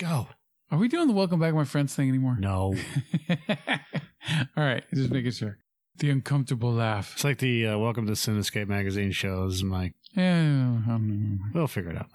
Go. 0.00 0.28
Are 0.70 0.78
we 0.78 0.88
doing 0.88 1.08
the 1.08 1.12
welcome 1.12 1.38
back, 1.40 1.52
my 1.52 1.64
friends 1.64 1.94
thing 1.94 2.08
anymore? 2.08 2.34
No. 2.40 2.74
All 4.56 4.64
right, 4.64 4.82
just 4.94 5.10
making 5.10 5.32
sure. 5.32 5.58
The 5.98 6.08
uncomfortable 6.08 6.72
laugh. 6.72 7.12
It's 7.12 7.24
like 7.24 7.36
the 7.36 7.66
uh, 7.66 7.78
Welcome 7.78 8.06
to 8.06 8.12
Cinescape 8.14 8.66
magazine 8.66 9.12
shows. 9.12 9.60
I'm 9.60 9.70
like, 9.70 9.92
Yeah, 10.16 10.78
we'll 11.52 11.66
figure 11.66 11.90
it 11.90 11.98
out. 11.98 12.06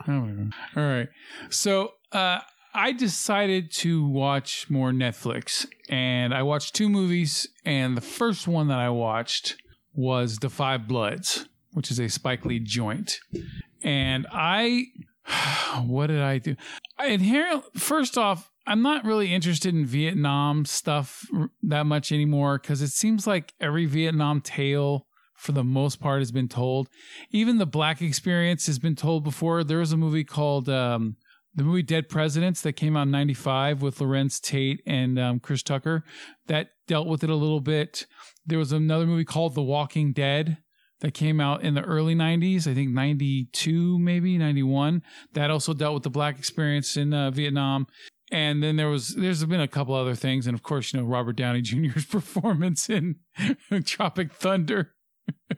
All 0.75 0.83
right. 0.83 1.09
So 1.51 1.91
uh, 2.11 2.39
I 2.73 2.91
decided 2.91 3.71
to 3.73 4.03
watch 4.07 4.67
more 4.67 4.89
Netflix, 4.89 5.67
and 5.87 6.33
I 6.33 6.41
watched 6.41 6.73
two 6.73 6.89
movies. 6.89 7.47
And 7.65 7.95
the 7.95 8.01
first 8.01 8.47
one 8.47 8.67
that 8.69 8.79
I 8.79 8.89
watched 8.89 9.57
was 9.93 10.39
The 10.39 10.49
Five 10.49 10.87
Bloods, 10.87 11.45
which 11.73 11.91
is 11.91 11.99
a 11.99 12.07
Spike 12.09 12.45
Lee 12.45 12.59
joint. 12.59 13.19
And 13.83 14.25
I, 14.31 14.85
what 15.85 16.07
did 16.07 16.21
I 16.21 16.37
do? 16.37 16.55
I 16.97 17.07
inherently, 17.07 17.79
first 17.79 18.17
off, 18.17 18.51
I'm 18.67 18.81
not 18.81 19.05
really 19.05 19.33
interested 19.33 19.73
in 19.73 19.85
Vietnam 19.85 20.65
stuff 20.65 21.27
that 21.61 21.85
much 21.85 22.11
anymore 22.11 22.57
because 22.57 22.81
it 22.81 22.89
seems 22.89 23.27
like 23.27 23.53
every 23.59 23.85
Vietnam 23.85 24.41
tale, 24.41 25.05
for 25.35 25.51
the 25.51 25.63
most 25.63 25.99
part, 25.99 26.21
has 26.21 26.31
been 26.31 26.47
told. 26.47 26.89
Even 27.31 27.57
the 27.57 27.67
black 27.67 28.01
experience 28.01 28.65
has 28.65 28.79
been 28.79 28.95
told 28.95 29.23
before. 29.23 29.63
There 29.63 29.79
was 29.79 29.91
a 29.91 29.97
movie 29.97 30.23
called 30.23 30.67
um, 30.67 31.15
the 31.53 31.63
movie 31.63 31.83
Dead 31.83 32.09
Presidents 32.09 32.61
that 32.61 32.73
came 32.73 32.97
out 32.97 33.03
in 33.03 33.11
'95 33.11 33.83
with 33.83 33.99
Larenz 33.99 34.41
Tate 34.41 34.81
and 34.87 35.19
um, 35.19 35.39
Chris 35.39 35.61
Tucker 35.61 36.03
that 36.47 36.69
dealt 36.87 37.07
with 37.07 37.23
it 37.23 37.29
a 37.29 37.35
little 37.35 37.61
bit. 37.61 38.07
There 38.47 38.59
was 38.59 38.71
another 38.71 39.05
movie 39.05 39.25
called 39.25 39.53
The 39.53 39.63
Walking 39.63 40.11
Dead 40.11 40.57
that 41.01 41.13
came 41.13 41.39
out 41.39 41.61
in 41.61 41.73
the 41.73 41.81
early 41.81 42.15
90s, 42.15 42.67
I 42.67 42.73
think 42.73 42.91
92, 42.91 43.99
maybe 43.99 44.37
91. 44.37 45.01
That 45.33 45.51
also 45.51 45.73
dealt 45.73 45.93
with 45.93 46.03
the 46.03 46.09
black 46.09 46.37
experience 46.37 46.95
in 46.95 47.13
uh, 47.13 47.31
Vietnam. 47.31 47.87
And 48.31 48.63
then 48.63 48.75
there 48.75 48.89
was, 48.89 49.09
there's 49.09 49.43
been 49.45 49.61
a 49.61 49.67
couple 49.67 49.93
other 49.93 50.15
things. 50.15 50.47
And 50.47 50.55
of 50.55 50.63
course, 50.63 50.93
you 50.93 50.99
know, 50.99 51.05
Robert 51.05 51.35
Downey 51.35 51.61
Jr.'s 51.63 52.05
performance 52.05 52.89
in 52.89 53.17
Tropic 53.85 54.33
Thunder. 54.33 54.93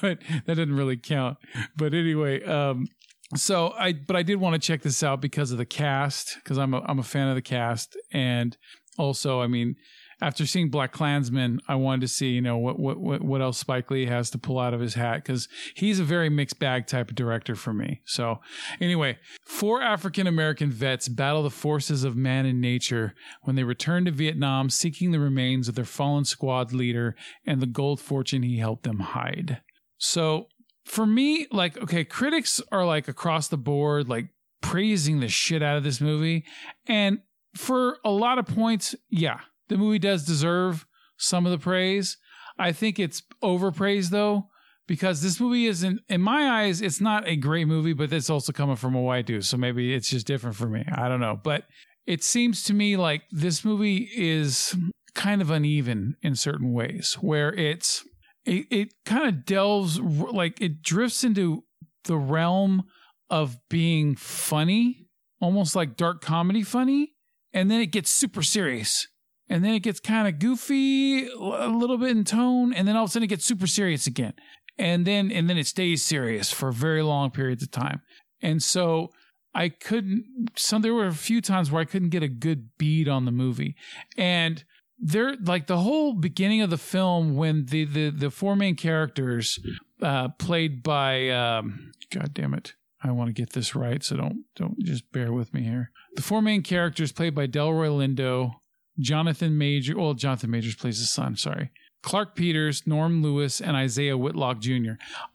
but 0.00 0.18
that 0.46 0.54
didn't 0.54 0.76
really 0.76 0.96
count. 0.96 1.38
But 1.76 1.94
anyway, 1.94 2.44
um, 2.44 2.86
so 3.34 3.72
I, 3.78 3.92
but 3.92 4.16
I 4.16 4.22
did 4.22 4.36
want 4.36 4.54
to 4.54 4.66
check 4.66 4.82
this 4.82 5.02
out 5.02 5.20
because 5.20 5.52
of 5.52 5.58
the 5.58 5.66
cast, 5.66 6.36
because 6.42 6.58
I'm 6.58 6.74
a, 6.74 6.80
I'm 6.80 6.98
a 6.98 7.04
fan 7.04 7.28
of 7.28 7.34
the 7.34 7.42
cast. 7.42 7.96
And 8.12 8.56
also, 8.98 9.40
I 9.40 9.46
mean, 9.46 9.76
after 10.20 10.46
seeing 10.46 10.68
Black 10.68 10.92
Klansman, 10.92 11.60
I 11.68 11.76
wanted 11.76 12.00
to 12.02 12.08
see, 12.08 12.30
you 12.30 12.40
know, 12.40 12.58
what 12.58 12.78
what 12.78 13.22
what, 13.22 13.40
else 13.40 13.58
Spike 13.58 13.90
Lee 13.90 14.06
has 14.06 14.30
to 14.30 14.38
pull 14.38 14.58
out 14.58 14.74
of 14.74 14.80
his 14.80 14.94
hat 14.94 15.16
because 15.16 15.48
he's 15.74 16.00
a 16.00 16.04
very 16.04 16.28
mixed 16.28 16.58
bag 16.58 16.86
type 16.86 17.10
of 17.10 17.16
director 17.16 17.54
for 17.54 17.72
me. 17.72 18.00
So, 18.04 18.40
anyway, 18.80 19.18
four 19.46 19.80
African 19.80 20.26
American 20.26 20.70
vets 20.70 21.08
battle 21.08 21.42
the 21.44 21.50
forces 21.50 22.02
of 22.02 22.16
man 22.16 22.46
and 22.46 22.60
nature 22.60 23.14
when 23.42 23.54
they 23.54 23.62
return 23.62 24.04
to 24.06 24.10
Vietnam, 24.10 24.70
seeking 24.70 25.12
the 25.12 25.20
remains 25.20 25.68
of 25.68 25.76
their 25.76 25.84
fallen 25.84 26.24
squad 26.24 26.72
leader 26.72 27.14
and 27.46 27.62
the 27.62 27.66
gold 27.66 28.00
fortune 28.00 28.42
he 28.42 28.58
helped 28.58 28.82
them 28.82 29.00
hide. 29.00 29.60
So, 29.98 30.48
for 30.84 31.06
me, 31.06 31.46
like, 31.52 31.76
okay, 31.78 32.04
critics 32.04 32.60
are 32.72 32.84
like 32.84 33.06
across 33.06 33.48
the 33.48 33.56
board, 33.56 34.08
like 34.08 34.30
praising 34.60 35.20
the 35.20 35.28
shit 35.28 35.62
out 35.62 35.76
of 35.76 35.84
this 35.84 36.00
movie, 36.00 36.44
and 36.86 37.20
for 37.54 37.98
a 38.04 38.10
lot 38.10 38.38
of 38.38 38.46
points, 38.46 38.94
yeah, 39.10 39.40
the 39.68 39.76
movie 39.76 39.98
does 39.98 40.24
deserve 40.24 40.86
some 41.16 41.46
of 41.46 41.52
the 41.52 41.58
praise. 41.58 42.16
I 42.58 42.72
think 42.72 42.98
it's 42.98 43.22
overpraised 43.42 44.10
though, 44.10 44.48
because 44.86 45.22
this 45.22 45.38
movie 45.38 45.66
isn't, 45.66 46.00
in 46.08 46.20
my 46.20 46.62
eyes, 46.62 46.80
it's 46.80 47.00
not 47.00 47.28
a 47.28 47.36
great 47.36 47.66
movie, 47.66 47.92
but 47.92 48.12
it's 48.12 48.30
also 48.30 48.52
coming 48.52 48.76
from 48.76 48.94
a 48.94 49.02
white 49.02 49.26
dude. 49.26 49.44
So 49.44 49.56
maybe 49.56 49.94
it's 49.94 50.10
just 50.10 50.26
different 50.26 50.56
for 50.56 50.68
me. 50.68 50.84
I 50.92 51.08
don't 51.08 51.20
know. 51.20 51.38
But 51.42 51.64
it 52.06 52.24
seems 52.24 52.64
to 52.64 52.74
me 52.74 52.96
like 52.96 53.22
this 53.30 53.64
movie 53.64 54.08
is 54.16 54.74
kind 55.14 55.42
of 55.42 55.50
uneven 55.50 56.16
in 56.22 56.34
certain 56.34 56.72
ways, 56.72 57.18
where 57.20 57.52
it's, 57.52 58.04
it, 58.44 58.66
it 58.70 58.94
kind 59.04 59.28
of 59.28 59.44
delves, 59.44 60.00
like 60.00 60.60
it 60.60 60.82
drifts 60.82 61.22
into 61.22 61.64
the 62.04 62.16
realm 62.16 62.84
of 63.28 63.58
being 63.68 64.16
funny, 64.16 65.06
almost 65.40 65.76
like 65.76 65.96
dark 65.96 66.22
comedy 66.22 66.62
funny. 66.62 67.12
And 67.52 67.70
then 67.70 67.80
it 67.80 67.92
gets 67.92 68.10
super 68.10 68.42
serious 68.42 69.06
and 69.48 69.64
then 69.64 69.74
it 69.74 69.80
gets 69.80 70.00
kind 70.00 70.28
of 70.28 70.38
goofy 70.38 71.26
a 71.26 71.68
little 71.68 71.98
bit 71.98 72.10
in 72.10 72.24
tone 72.24 72.72
and 72.72 72.86
then 72.86 72.96
all 72.96 73.04
of 73.04 73.10
a 73.10 73.12
sudden 73.12 73.24
it 73.24 73.28
gets 73.28 73.44
super 73.44 73.66
serious 73.66 74.06
again. 74.06 74.34
And 74.78 75.06
then 75.06 75.30
and 75.30 75.48
then 75.48 75.58
it 75.58 75.66
stays 75.66 76.02
serious 76.02 76.52
for 76.52 76.70
very 76.70 77.02
long 77.02 77.30
periods 77.30 77.62
of 77.62 77.70
time. 77.70 78.02
And 78.40 78.62
so 78.62 79.10
i 79.54 79.70
couldn't 79.70 80.50
some 80.56 80.82
there 80.82 80.92
were 80.92 81.06
a 81.06 81.12
few 81.12 81.40
times 81.40 81.70
where 81.70 81.80
i 81.80 81.84
couldn't 81.86 82.10
get 82.10 82.22
a 82.22 82.28
good 82.28 82.68
beat 82.78 83.08
on 83.08 83.24
the 83.24 83.32
movie. 83.32 83.74
And 84.16 84.62
there 84.98 85.34
like 85.36 85.66
the 85.66 85.78
whole 85.78 86.12
beginning 86.12 86.60
of 86.60 86.70
the 86.70 86.78
film 86.78 87.36
when 87.36 87.66
the 87.66 87.84
the, 87.84 88.10
the 88.10 88.30
four 88.30 88.56
main 88.56 88.76
characters 88.76 89.58
uh 90.02 90.28
played 90.38 90.82
by 90.82 91.30
um 91.30 91.92
god 92.12 92.34
damn 92.34 92.54
it. 92.54 92.74
I 93.02 93.12
want 93.12 93.28
to 93.28 93.32
get 93.32 93.52
this 93.52 93.74
right, 93.74 94.02
so 94.02 94.16
don't 94.16 94.44
don't 94.56 94.78
just 94.80 95.10
bear 95.12 95.32
with 95.32 95.54
me 95.54 95.62
here. 95.62 95.92
The 96.16 96.22
four 96.22 96.42
main 96.42 96.62
characters 96.62 97.12
played 97.12 97.34
by 97.34 97.46
Delroy 97.46 97.90
Lindo, 97.90 98.54
Jonathan 98.98 99.56
Major. 99.58 99.96
Well, 99.96 100.14
Jonathan 100.14 100.50
Majors 100.50 100.76
plays 100.76 100.98
his 100.98 101.12
son. 101.12 101.36
Sorry. 101.36 101.70
Clarke 102.02 102.36
Peters, 102.36 102.86
Norm 102.86 103.22
Lewis, 103.22 103.60
and 103.60 103.76
Isiah 103.76 104.16
Whitlock 104.16 104.60
Jr. 104.60 104.92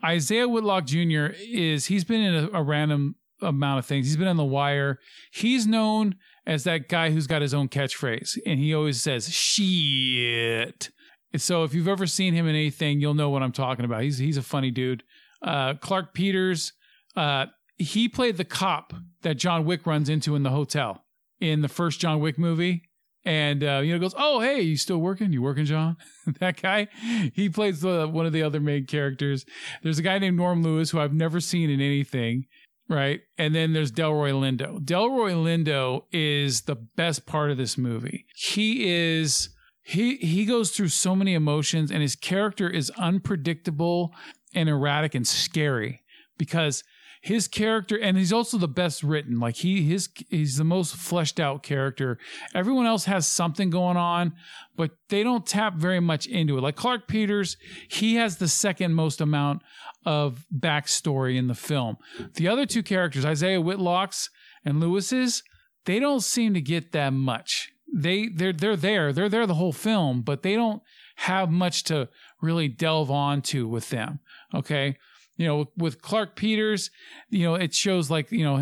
Isiah 0.07 0.47
Whitlock 0.47 0.85
Jr. 0.85 1.27
is 1.37 1.85
he's 1.85 2.03
been 2.03 2.21
in 2.21 2.35
a, 2.35 2.59
a 2.59 2.63
random 2.63 3.15
amount 3.41 3.79
of 3.79 3.85
things. 3.85 4.07
He's 4.07 4.17
been 4.17 4.27
on 4.27 4.37
The 4.37 4.45
Wire. 4.45 4.99
He's 5.31 5.67
known 5.67 6.15
as 6.45 6.63
that 6.63 6.89
guy 6.89 7.11
who's 7.11 7.27
got 7.27 7.41
his 7.41 7.53
own 7.53 7.67
catchphrase, 7.67 8.37
and 8.45 8.59
he 8.59 8.73
always 8.73 9.01
says 9.01 9.29
"shit." 9.29 10.89
So 11.35 11.63
if 11.63 11.73
you've 11.73 11.87
ever 11.87 12.05
seen 12.05 12.33
him 12.33 12.47
in 12.47 12.55
anything, 12.55 13.01
you'll 13.01 13.15
know 13.15 13.29
what 13.29 13.43
I'm 13.43 13.51
talking 13.51 13.85
about. 13.85 14.03
He's 14.03 14.17
he's 14.17 14.37
a 14.37 14.43
funny 14.43 14.71
dude. 14.71 15.03
Uh, 15.41 15.73
Clarke 15.73 16.13
Peters, 16.13 16.73
uh, 17.15 17.47
he 17.77 18.07
played 18.07 18.37
the 18.37 18.45
cop 18.45 18.93
that 19.23 19.35
John 19.35 19.65
Wick 19.65 19.85
runs 19.85 20.09
into 20.09 20.35
in 20.35 20.43
the 20.43 20.51
hotel 20.51 21.03
in 21.41 21.61
the 21.61 21.67
first 21.67 21.99
John 21.99 22.19
Wick 22.19 22.37
movie 22.37 22.83
and 23.25 23.63
uh, 23.63 23.81
you 23.83 23.93
know 23.93 23.99
goes, 23.99 24.15
"Oh, 24.17 24.41
hey, 24.41 24.61
you 24.61 24.77
still 24.77 24.99
working? 24.99 25.31
You 25.31 25.41
working, 25.41 25.65
John?" 25.65 25.97
that 26.39 26.61
guy, 26.61 26.87
he 27.33 27.49
plays 27.49 27.81
the, 27.81 28.07
one 28.07 28.25
of 28.25 28.33
the 28.33 28.43
other 28.43 28.59
main 28.59 28.85
characters. 28.85 29.45
There's 29.81 29.99
a 29.99 30.03
guy 30.03 30.19
named 30.19 30.37
Norm 30.37 30.63
Lewis 30.63 30.91
who 30.91 30.99
I've 30.99 31.13
never 31.13 31.39
seen 31.39 31.69
in 31.69 31.81
anything, 31.81 32.45
right? 32.89 33.21
And 33.37 33.55
then 33.55 33.73
there's 33.73 33.91
Delroy 33.91 34.31
Lindo. 34.31 34.79
Delroy 34.79 35.33
Lindo 35.33 36.03
is 36.11 36.61
the 36.61 36.75
best 36.75 37.25
part 37.25 37.51
of 37.51 37.57
this 37.57 37.77
movie. 37.77 38.25
He 38.35 38.91
is 38.91 39.49
he 39.83 40.17
he 40.17 40.45
goes 40.45 40.71
through 40.71 40.89
so 40.89 41.15
many 41.15 41.33
emotions, 41.33 41.91
and 41.91 42.01
his 42.01 42.15
character 42.15 42.69
is 42.69 42.89
unpredictable 42.91 44.13
and 44.53 44.69
erratic 44.69 45.15
and 45.15 45.27
scary 45.27 46.03
because 46.37 46.83
his 47.23 47.47
character 47.47 47.97
and 47.97 48.17
he's 48.17 48.33
also 48.33 48.57
the 48.57 48.67
best 48.67 49.01
written. 49.01 49.39
Like 49.39 49.55
he 49.55 49.83
his 49.83 50.09
he's 50.29 50.57
the 50.57 50.65
most 50.65 50.93
fleshed 50.93 51.39
out 51.39 51.63
character. 51.63 52.17
Everyone 52.53 52.85
else 52.85 53.05
has 53.05 53.25
something 53.25 53.69
going 53.69 53.95
on 53.95 54.33
but 54.75 54.91
they 55.07 55.23
don't 55.23 55.45
tap 55.45 55.75
very 55.75 56.01
much 56.01 56.27
into 56.27 56.57
it. 56.57 56.61
Like 56.61 56.75
clarke 56.75 57.07
peters 57.07 57.55
he 57.87 58.15
has 58.15 58.37
the 58.37 58.49
second 58.49 58.93
most 58.93 59.21
amount 59.21 59.61
of 60.05 60.45
backstory 60.53 61.37
in 61.37 61.47
the 61.47 61.55
film. 61.55 61.95
The 62.33 62.49
other 62.49 62.65
two 62.65 62.83
characters 62.83 63.23
isiah 63.23 63.61
whitlock's 63.61 64.29
and 64.65 64.81
lewis's 64.81 65.43
they 65.85 65.99
don't 65.99 66.23
seem 66.23 66.53
to 66.55 66.61
get 66.61 66.91
that 66.91 67.13
much. 67.13 67.71
They 67.95 68.27
they're 68.27 68.51
they're 68.51 68.75
there. 68.75 69.13
They're 69.13 69.29
there 69.29 69.47
the 69.47 69.55
whole 69.55 69.71
film 69.71 70.23
but 70.23 70.43
they 70.43 70.55
don't 70.55 70.81
have 71.15 71.49
much 71.49 71.85
to 71.85 72.09
really 72.41 72.67
delve 72.67 73.09
onto 73.09 73.65
with 73.65 73.89
them 73.91 74.19
okay 74.53 74.97
you 75.43 75.49
know, 75.49 75.65
with 75.75 76.01
Clarke 76.01 76.35
Peters, 76.37 76.89
you 77.29 77.43
know, 77.43 77.55
it 77.55 77.73
shows 77.73 78.09
like, 78.09 78.31
you 78.31 78.45
know, 78.45 78.55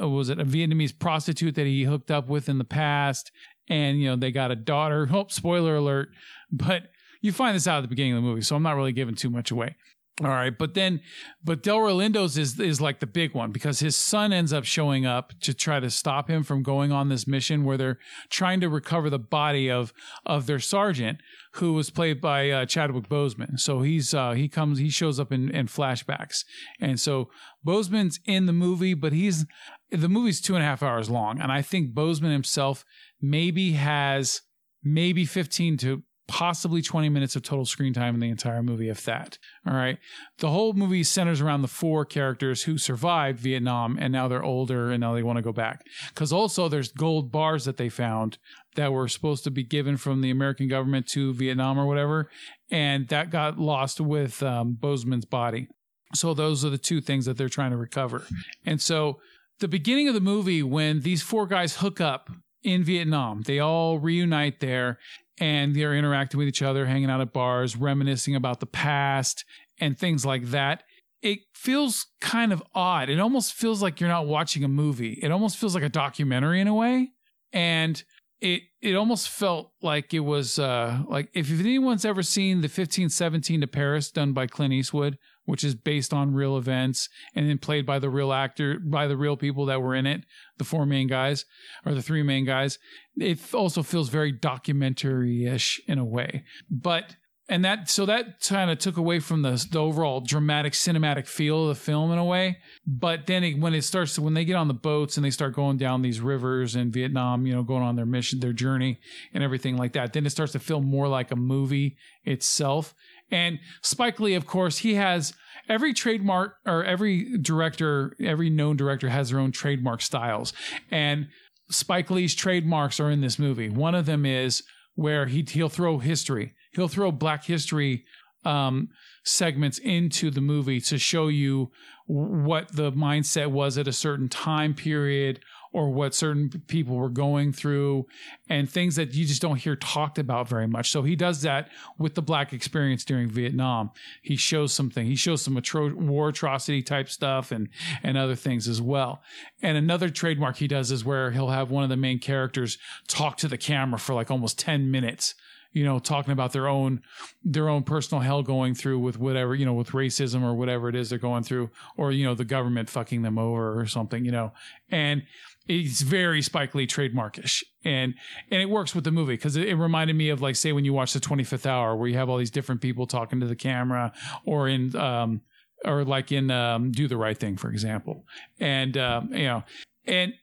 uh, 0.00 0.08
was 0.08 0.28
it 0.28 0.38
a 0.38 0.44
Vietnamese 0.44 0.96
prostitute 0.96 1.56
that 1.56 1.66
he 1.66 1.82
hooked 1.82 2.10
up 2.10 2.28
with 2.28 2.48
in 2.48 2.58
the 2.58 2.64
past? 2.64 3.32
And, 3.68 4.00
you 4.00 4.08
know, 4.08 4.16
they 4.16 4.30
got 4.30 4.52
a 4.52 4.56
daughter. 4.56 5.08
Oh, 5.12 5.26
spoiler 5.28 5.76
alert. 5.76 6.10
But 6.50 6.84
you 7.20 7.32
find 7.32 7.56
this 7.56 7.66
out 7.66 7.78
at 7.78 7.82
the 7.82 7.88
beginning 7.88 8.12
of 8.12 8.22
the 8.22 8.28
movie, 8.28 8.42
so 8.42 8.54
I'm 8.54 8.62
not 8.62 8.76
really 8.76 8.92
giving 8.92 9.14
too 9.14 9.30
much 9.30 9.50
away. 9.50 9.76
All 10.20 10.28
right, 10.28 10.56
but 10.56 10.74
then, 10.74 11.00
but 11.42 11.62
Delroy 11.62 11.94
Lindo's 11.96 12.36
is 12.36 12.60
is 12.60 12.82
like 12.82 13.00
the 13.00 13.06
big 13.06 13.32
one 13.32 13.50
because 13.50 13.80
his 13.80 13.96
son 13.96 14.30
ends 14.30 14.52
up 14.52 14.64
showing 14.64 15.06
up 15.06 15.32
to 15.40 15.54
try 15.54 15.80
to 15.80 15.88
stop 15.88 16.28
him 16.28 16.42
from 16.42 16.62
going 16.62 16.92
on 16.92 17.08
this 17.08 17.26
mission 17.26 17.64
where 17.64 17.78
they're 17.78 17.98
trying 18.28 18.60
to 18.60 18.68
recover 18.68 19.08
the 19.08 19.18
body 19.18 19.70
of 19.70 19.94
of 20.26 20.44
their 20.46 20.58
sergeant 20.58 21.18
who 21.54 21.72
was 21.72 21.88
played 21.88 22.20
by 22.20 22.50
uh, 22.50 22.66
Chadwick 22.66 23.08
Boseman. 23.08 23.58
So 23.58 23.80
he's 23.80 24.12
uh, 24.12 24.32
he 24.32 24.50
comes 24.50 24.78
he 24.78 24.90
shows 24.90 25.18
up 25.18 25.32
in, 25.32 25.48
in 25.48 25.66
flashbacks, 25.66 26.44
and 26.78 27.00
so 27.00 27.30
Boseman's 27.66 28.20
in 28.26 28.44
the 28.44 28.52
movie, 28.52 28.92
but 28.92 29.14
he's 29.14 29.46
the 29.90 30.10
movie's 30.10 30.42
two 30.42 30.54
and 30.54 30.62
a 30.62 30.66
half 30.66 30.82
hours 30.82 31.08
long, 31.08 31.40
and 31.40 31.50
I 31.50 31.62
think 31.62 31.94
Boseman 31.94 32.32
himself 32.32 32.84
maybe 33.22 33.72
has 33.72 34.42
maybe 34.82 35.24
15 35.24 35.78
to 35.78 36.02
possibly 36.28 36.82
20 36.82 37.08
minutes 37.08 37.36
of 37.36 37.42
total 37.42 37.64
screen 37.64 37.92
time 37.92 38.14
in 38.14 38.20
the 38.20 38.28
entire 38.28 38.62
movie, 38.62 38.88
if 38.88 39.04
that. 39.04 39.38
All 39.66 39.74
right. 39.74 39.98
The 40.38 40.50
whole 40.50 40.72
movie 40.72 41.02
centers 41.02 41.40
around 41.40 41.62
the 41.62 41.68
four 41.68 42.04
characters 42.04 42.62
who 42.62 42.78
survived 42.78 43.40
Vietnam 43.40 43.98
and 44.00 44.12
now 44.12 44.28
they're 44.28 44.42
older 44.42 44.90
and 44.90 45.00
now 45.00 45.14
they 45.14 45.22
want 45.22 45.36
to 45.36 45.42
go 45.42 45.52
back. 45.52 45.84
Because 46.08 46.32
also 46.32 46.68
there's 46.68 46.92
gold 46.92 47.32
bars 47.32 47.64
that 47.64 47.76
they 47.76 47.88
found 47.88 48.38
that 48.76 48.92
were 48.92 49.08
supposed 49.08 49.44
to 49.44 49.50
be 49.50 49.64
given 49.64 49.96
from 49.96 50.20
the 50.20 50.30
American 50.30 50.68
government 50.68 51.06
to 51.08 51.34
Vietnam 51.34 51.78
or 51.78 51.86
whatever. 51.86 52.30
And 52.70 53.08
that 53.08 53.30
got 53.30 53.58
lost 53.58 54.00
with 54.00 54.42
um, 54.42 54.78
Boseman's 54.80 55.26
body. 55.26 55.68
So 56.14 56.34
those 56.34 56.64
are 56.64 56.70
the 56.70 56.78
two 56.78 57.00
things 57.00 57.24
that 57.24 57.36
they're 57.36 57.48
trying 57.48 57.70
to 57.70 57.76
recover. 57.76 58.26
And 58.64 58.80
so 58.80 59.18
the 59.60 59.68
beginning 59.68 60.08
of 60.08 60.14
the 60.14 60.20
movie, 60.20 60.62
when 60.62 61.00
these 61.00 61.22
four 61.22 61.46
guys 61.46 61.76
hook 61.76 62.00
up 62.00 62.30
in 62.62 62.84
Vietnam, 62.84 63.42
they 63.42 63.58
all 63.58 63.98
reunite 63.98 64.60
there 64.60 64.98
and 65.38 65.74
they're 65.74 65.94
interacting 65.94 66.38
with 66.38 66.48
each 66.48 66.62
other, 66.62 66.86
hanging 66.86 67.10
out 67.10 67.20
at 67.20 67.32
bars, 67.32 67.76
reminiscing 67.76 68.34
about 68.34 68.60
the 68.60 68.66
past 68.66 69.44
and 69.80 69.98
things 69.98 70.24
like 70.24 70.50
that. 70.50 70.84
It 71.22 71.40
feels 71.54 72.06
kind 72.20 72.52
of 72.52 72.62
odd. 72.74 73.08
It 73.08 73.20
almost 73.20 73.52
feels 73.52 73.82
like 73.82 74.00
you're 74.00 74.08
not 74.08 74.26
watching 74.26 74.64
a 74.64 74.68
movie. 74.68 75.18
It 75.22 75.30
almost 75.30 75.56
feels 75.56 75.74
like 75.74 75.84
a 75.84 75.88
documentary 75.88 76.60
in 76.60 76.68
a 76.68 76.74
way. 76.74 77.12
And 77.52 78.02
it 78.40 78.62
it 78.80 78.96
almost 78.96 79.28
felt 79.28 79.70
like 79.82 80.12
it 80.12 80.20
was 80.20 80.58
uh 80.58 81.02
like 81.08 81.28
if 81.32 81.50
anyone's 81.50 82.04
ever 82.04 82.22
seen 82.22 82.56
the 82.56 82.66
1517 82.66 83.60
to 83.60 83.66
Paris 83.68 84.10
done 84.10 84.32
by 84.32 84.48
Clint 84.48 84.74
Eastwood, 84.74 85.16
which 85.44 85.64
is 85.64 85.74
based 85.74 86.12
on 86.12 86.34
real 86.34 86.56
events 86.56 87.08
and 87.34 87.48
then 87.48 87.58
played 87.58 87.84
by 87.84 87.98
the 87.98 88.10
real 88.10 88.32
actor 88.32 88.78
by 88.78 89.06
the 89.06 89.16
real 89.16 89.36
people 89.36 89.66
that 89.66 89.82
were 89.82 89.94
in 89.94 90.06
it 90.06 90.22
the 90.58 90.64
four 90.64 90.86
main 90.86 91.08
guys 91.08 91.44
or 91.84 91.94
the 91.94 92.02
three 92.02 92.22
main 92.22 92.44
guys. 92.44 92.78
It 93.16 93.40
also 93.52 93.82
feels 93.82 94.08
very 94.08 94.32
documentary-ish 94.32 95.80
in 95.86 95.98
a 95.98 96.04
way. 96.04 96.44
But 96.70 97.16
and 97.48 97.64
that 97.64 97.90
so 97.90 98.06
that 98.06 98.40
kind 98.40 98.70
of 98.70 98.78
took 98.78 98.96
away 98.96 99.18
from 99.18 99.42
the, 99.42 99.66
the 99.70 99.80
overall 99.80 100.20
dramatic 100.20 100.74
cinematic 100.74 101.26
feel 101.26 101.62
of 101.62 101.68
the 101.68 101.82
film 101.82 102.12
in 102.12 102.18
a 102.18 102.24
way. 102.24 102.58
But 102.86 103.26
then 103.26 103.42
it, 103.42 103.58
when 103.58 103.74
it 103.74 103.82
starts 103.82 104.18
when 104.18 104.34
they 104.34 104.44
get 104.44 104.54
on 104.54 104.68
the 104.68 104.74
boats 104.74 105.16
and 105.16 105.24
they 105.24 105.30
start 105.30 105.54
going 105.54 105.76
down 105.76 106.02
these 106.02 106.20
rivers 106.20 106.76
in 106.76 106.92
vietnam 106.92 107.44
you 107.46 107.52
know 107.52 107.62
going 107.62 107.82
on 107.82 107.96
their 107.96 108.06
mission 108.06 108.40
their 108.40 108.52
journey 108.52 109.00
and 109.34 109.42
everything 109.42 109.76
like 109.76 109.92
that 109.92 110.12
then 110.12 110.24
it 110.24 110.30
starts 110.30 110.52
to 110.52 110.58
feel 110.58 110.80
more 110.80 111.08
like 111.08 111.30
a 111.30 111.36
movie 111.36 111.96
itself 112.24 112.94
and 113.32 113.58
Spike 113.80 114.20
Lee, 114.20 114.34
of 114.34 114.46
course, 114.46 114.78
he 114.78 114.94
has 114.94 115.32
every 115.68 115.94
trademark 115.94 116.56
or 116.66 116.84
every 116.84 117.38
director, 117.38 118.14
every 118.20 118.50
known 118.50 118.76
director 118.76 119.08
has 119.08 119.30
their 119.30 119.40
own 119.40 119.50
trademark 119.50 120.02
styles. 120.02 120.52
And 120.90 121.28
Spike 121.70 122.10
Lee's 122.10 122.34
trademarks 122.34 123.00
are 123.00 123.10
in 123.10 123.22
this 123.22 123.38
movie. 123.38 123.70
One 123.70 123.94
of 123.94 124.06
them 124.06 124.26
is 124.26 124.62
where 124.94 125.26
he 125.26 125.44
he'll 125.48 125.70
throw 125.70 125.98
history. 125.98 126.52
He'll 126.74 126.88
throw 126.88 127.10
Black 127.10 127.44
history 127.44 128.04
um, 128.44 128.88
segments 129.24 129.78
into 129.78 130.30
the 130.30 130.40
movie 130.40 130.80
to 130.80 130.98
show 130.98 131.28
you 131.28 131.70
what 132.06 132.74
the 132.76 132.92
mindset 132.92 133.50
was 133.50 133.78
at 133.78 133.88
a 133.88 133.92
certain 133.92 134.28
time 134.28 134.74
period 134.74 135.40
or 135.72 135.90
what 135.90 136.14
certain 136.14 136.50
people 136.66 136.96
were 136.96 137.08
going 137.08 137.52
through 137.52 138.06
and 138.48 138.68
things 138.68 138.96
that 138.96 139.14
you 139.14 139.24
just 139.24 139.40
don't 139.40 139.56
hear 139.56 139.74
talked 139.74 140.18
about 140.18 140.48
very 140.48 140.66
much. 140.66 140.90
So 140.90 141.02
he 141.02 141.16
does 141.16 141.42
that 141.42 141.70
with 141.98 142.14
the 142.14 142.22
black 142.22 142.52
experience 142.52 143.04
during 143.04 143.28
Vietnam. 143.28 143.90
He 144.20 144.36
shows 144.36 144.72
something. 144.72 145.06
He 145.06 145.16
shows 145.16 145.42
some 145.42 145.56
atro- 145.56 145.94
war 145.94 146.28
atrocity 146.28 146.82
type 146.82 147.08
stuff 147.08 147.50
and 147.50 147.68
and 148.02 148.18
other 148.18 148.34
things 148.34 148.68
as 148.68 148.80
well. 148.82 149.22
And 149.62 149.76
another 149.76 150.10
trademark 150.10 150.56
he 150.56 150.68
does 150.68 150.90
is 150.90 151.04
where 151.04 151.30
he'll 151.30 151.50
have 151.50 151.70
one 151.70 151.84
of 151.84 151.90
the 151.90 151.96
main 151.96 152.18
characters 152.18 152.78
talk 153.08 153.36
to 153.38 153.48
the 153.48 153.58
camera 153.58 153.98
for 153.98 154.14
like 154.14 154.30
almost 154.30 154.58
10 154.58 154.90
minutes 154.90 155.34
you 155.72 155.84
know, 155.84 155.98
talking 155.98 156.32
about 156.32 156.52
their 156.52 156.68
own 156.68 157.02
their 157.44 157.68
own 157.68 157.82
personal 157.82 158.22
hell 158.22 158.42
going 158.42 158.74
through 158.74 158.98
with 158.98 159.18
whatever, 159.18 159.54
you 159.54 159.64
know, 159.64 159.72
with 159.72 159.90
racism 159.90 160.42
or 160.42 160.54
whatever 160.54 160.88
it 160.88 160.94
is 160.94 161.10
they're 161.10 161.18
going 161.18 161.42
through, 161.42 161.70
or 161.96 162.12
you 162.12 162.24
know, 162.24 162.34
the 162.34 162.44
government 162.44 162.90
fucking 162.90 163.22
them 163.22 163.38
over 163.38 163.78
or 163.78 163.86
something, 163.86 164.24
you 164.24 164.32
know. 164.32 164.52
And 164.90 165.22
it's 165.68 166.00
very 166.00 166.42
Spike 166.42 166.74
Lee 166.74 166.86
trademarkish, 166.86 167.62
and 167.84 168.14
and 168.50 168.60
it 168.60 168.68
works 168.68 168.94
with 168.94 169.04
the 169.04 169.12
movie 169.12 169.34
because 169.34 169.56
it, 169.56 169.68
it, 169.68 169.76
reminded 169.76 170.16
me 170.16 170.28
of 170.28 170.42
like 170.42 170.56
say 170.56 170.72
when 170.72 170.84
you 170.84 170.92
watch 170.92 171.12
the 171.12 171.20
Twenty 171.20 171.44
Fifth 171.44 171.66
Hour 171.66 171.96
where 171.96 172.08
you 172.08 172.16
have 172.16 172.28
all 172.28 172.38
these 172.38 172.50
different 172.50 172.80
people 172.80 173.06
talking 173.06 173.40
to 173.40 173.46
the 173.46 173.56
camera, 173.56 174.12
or 174.44 174.68
in 174.68 174.94
um 174.96 175.42
or 175.84 176.04
like 176.04 176.30
in 176.32 176.50
um, 176.50 176.92
Do 176.92 177.08
the 177.08 177.16
Right 177.16 177.36
Thing, 177.36 177.56
for 177.56 177.70
example, 177.70 178.24
and 178.60 178.96
um, 178.96 179.32
you 179.32 179.44
know, 179.44 179.64
and 180.06 180.34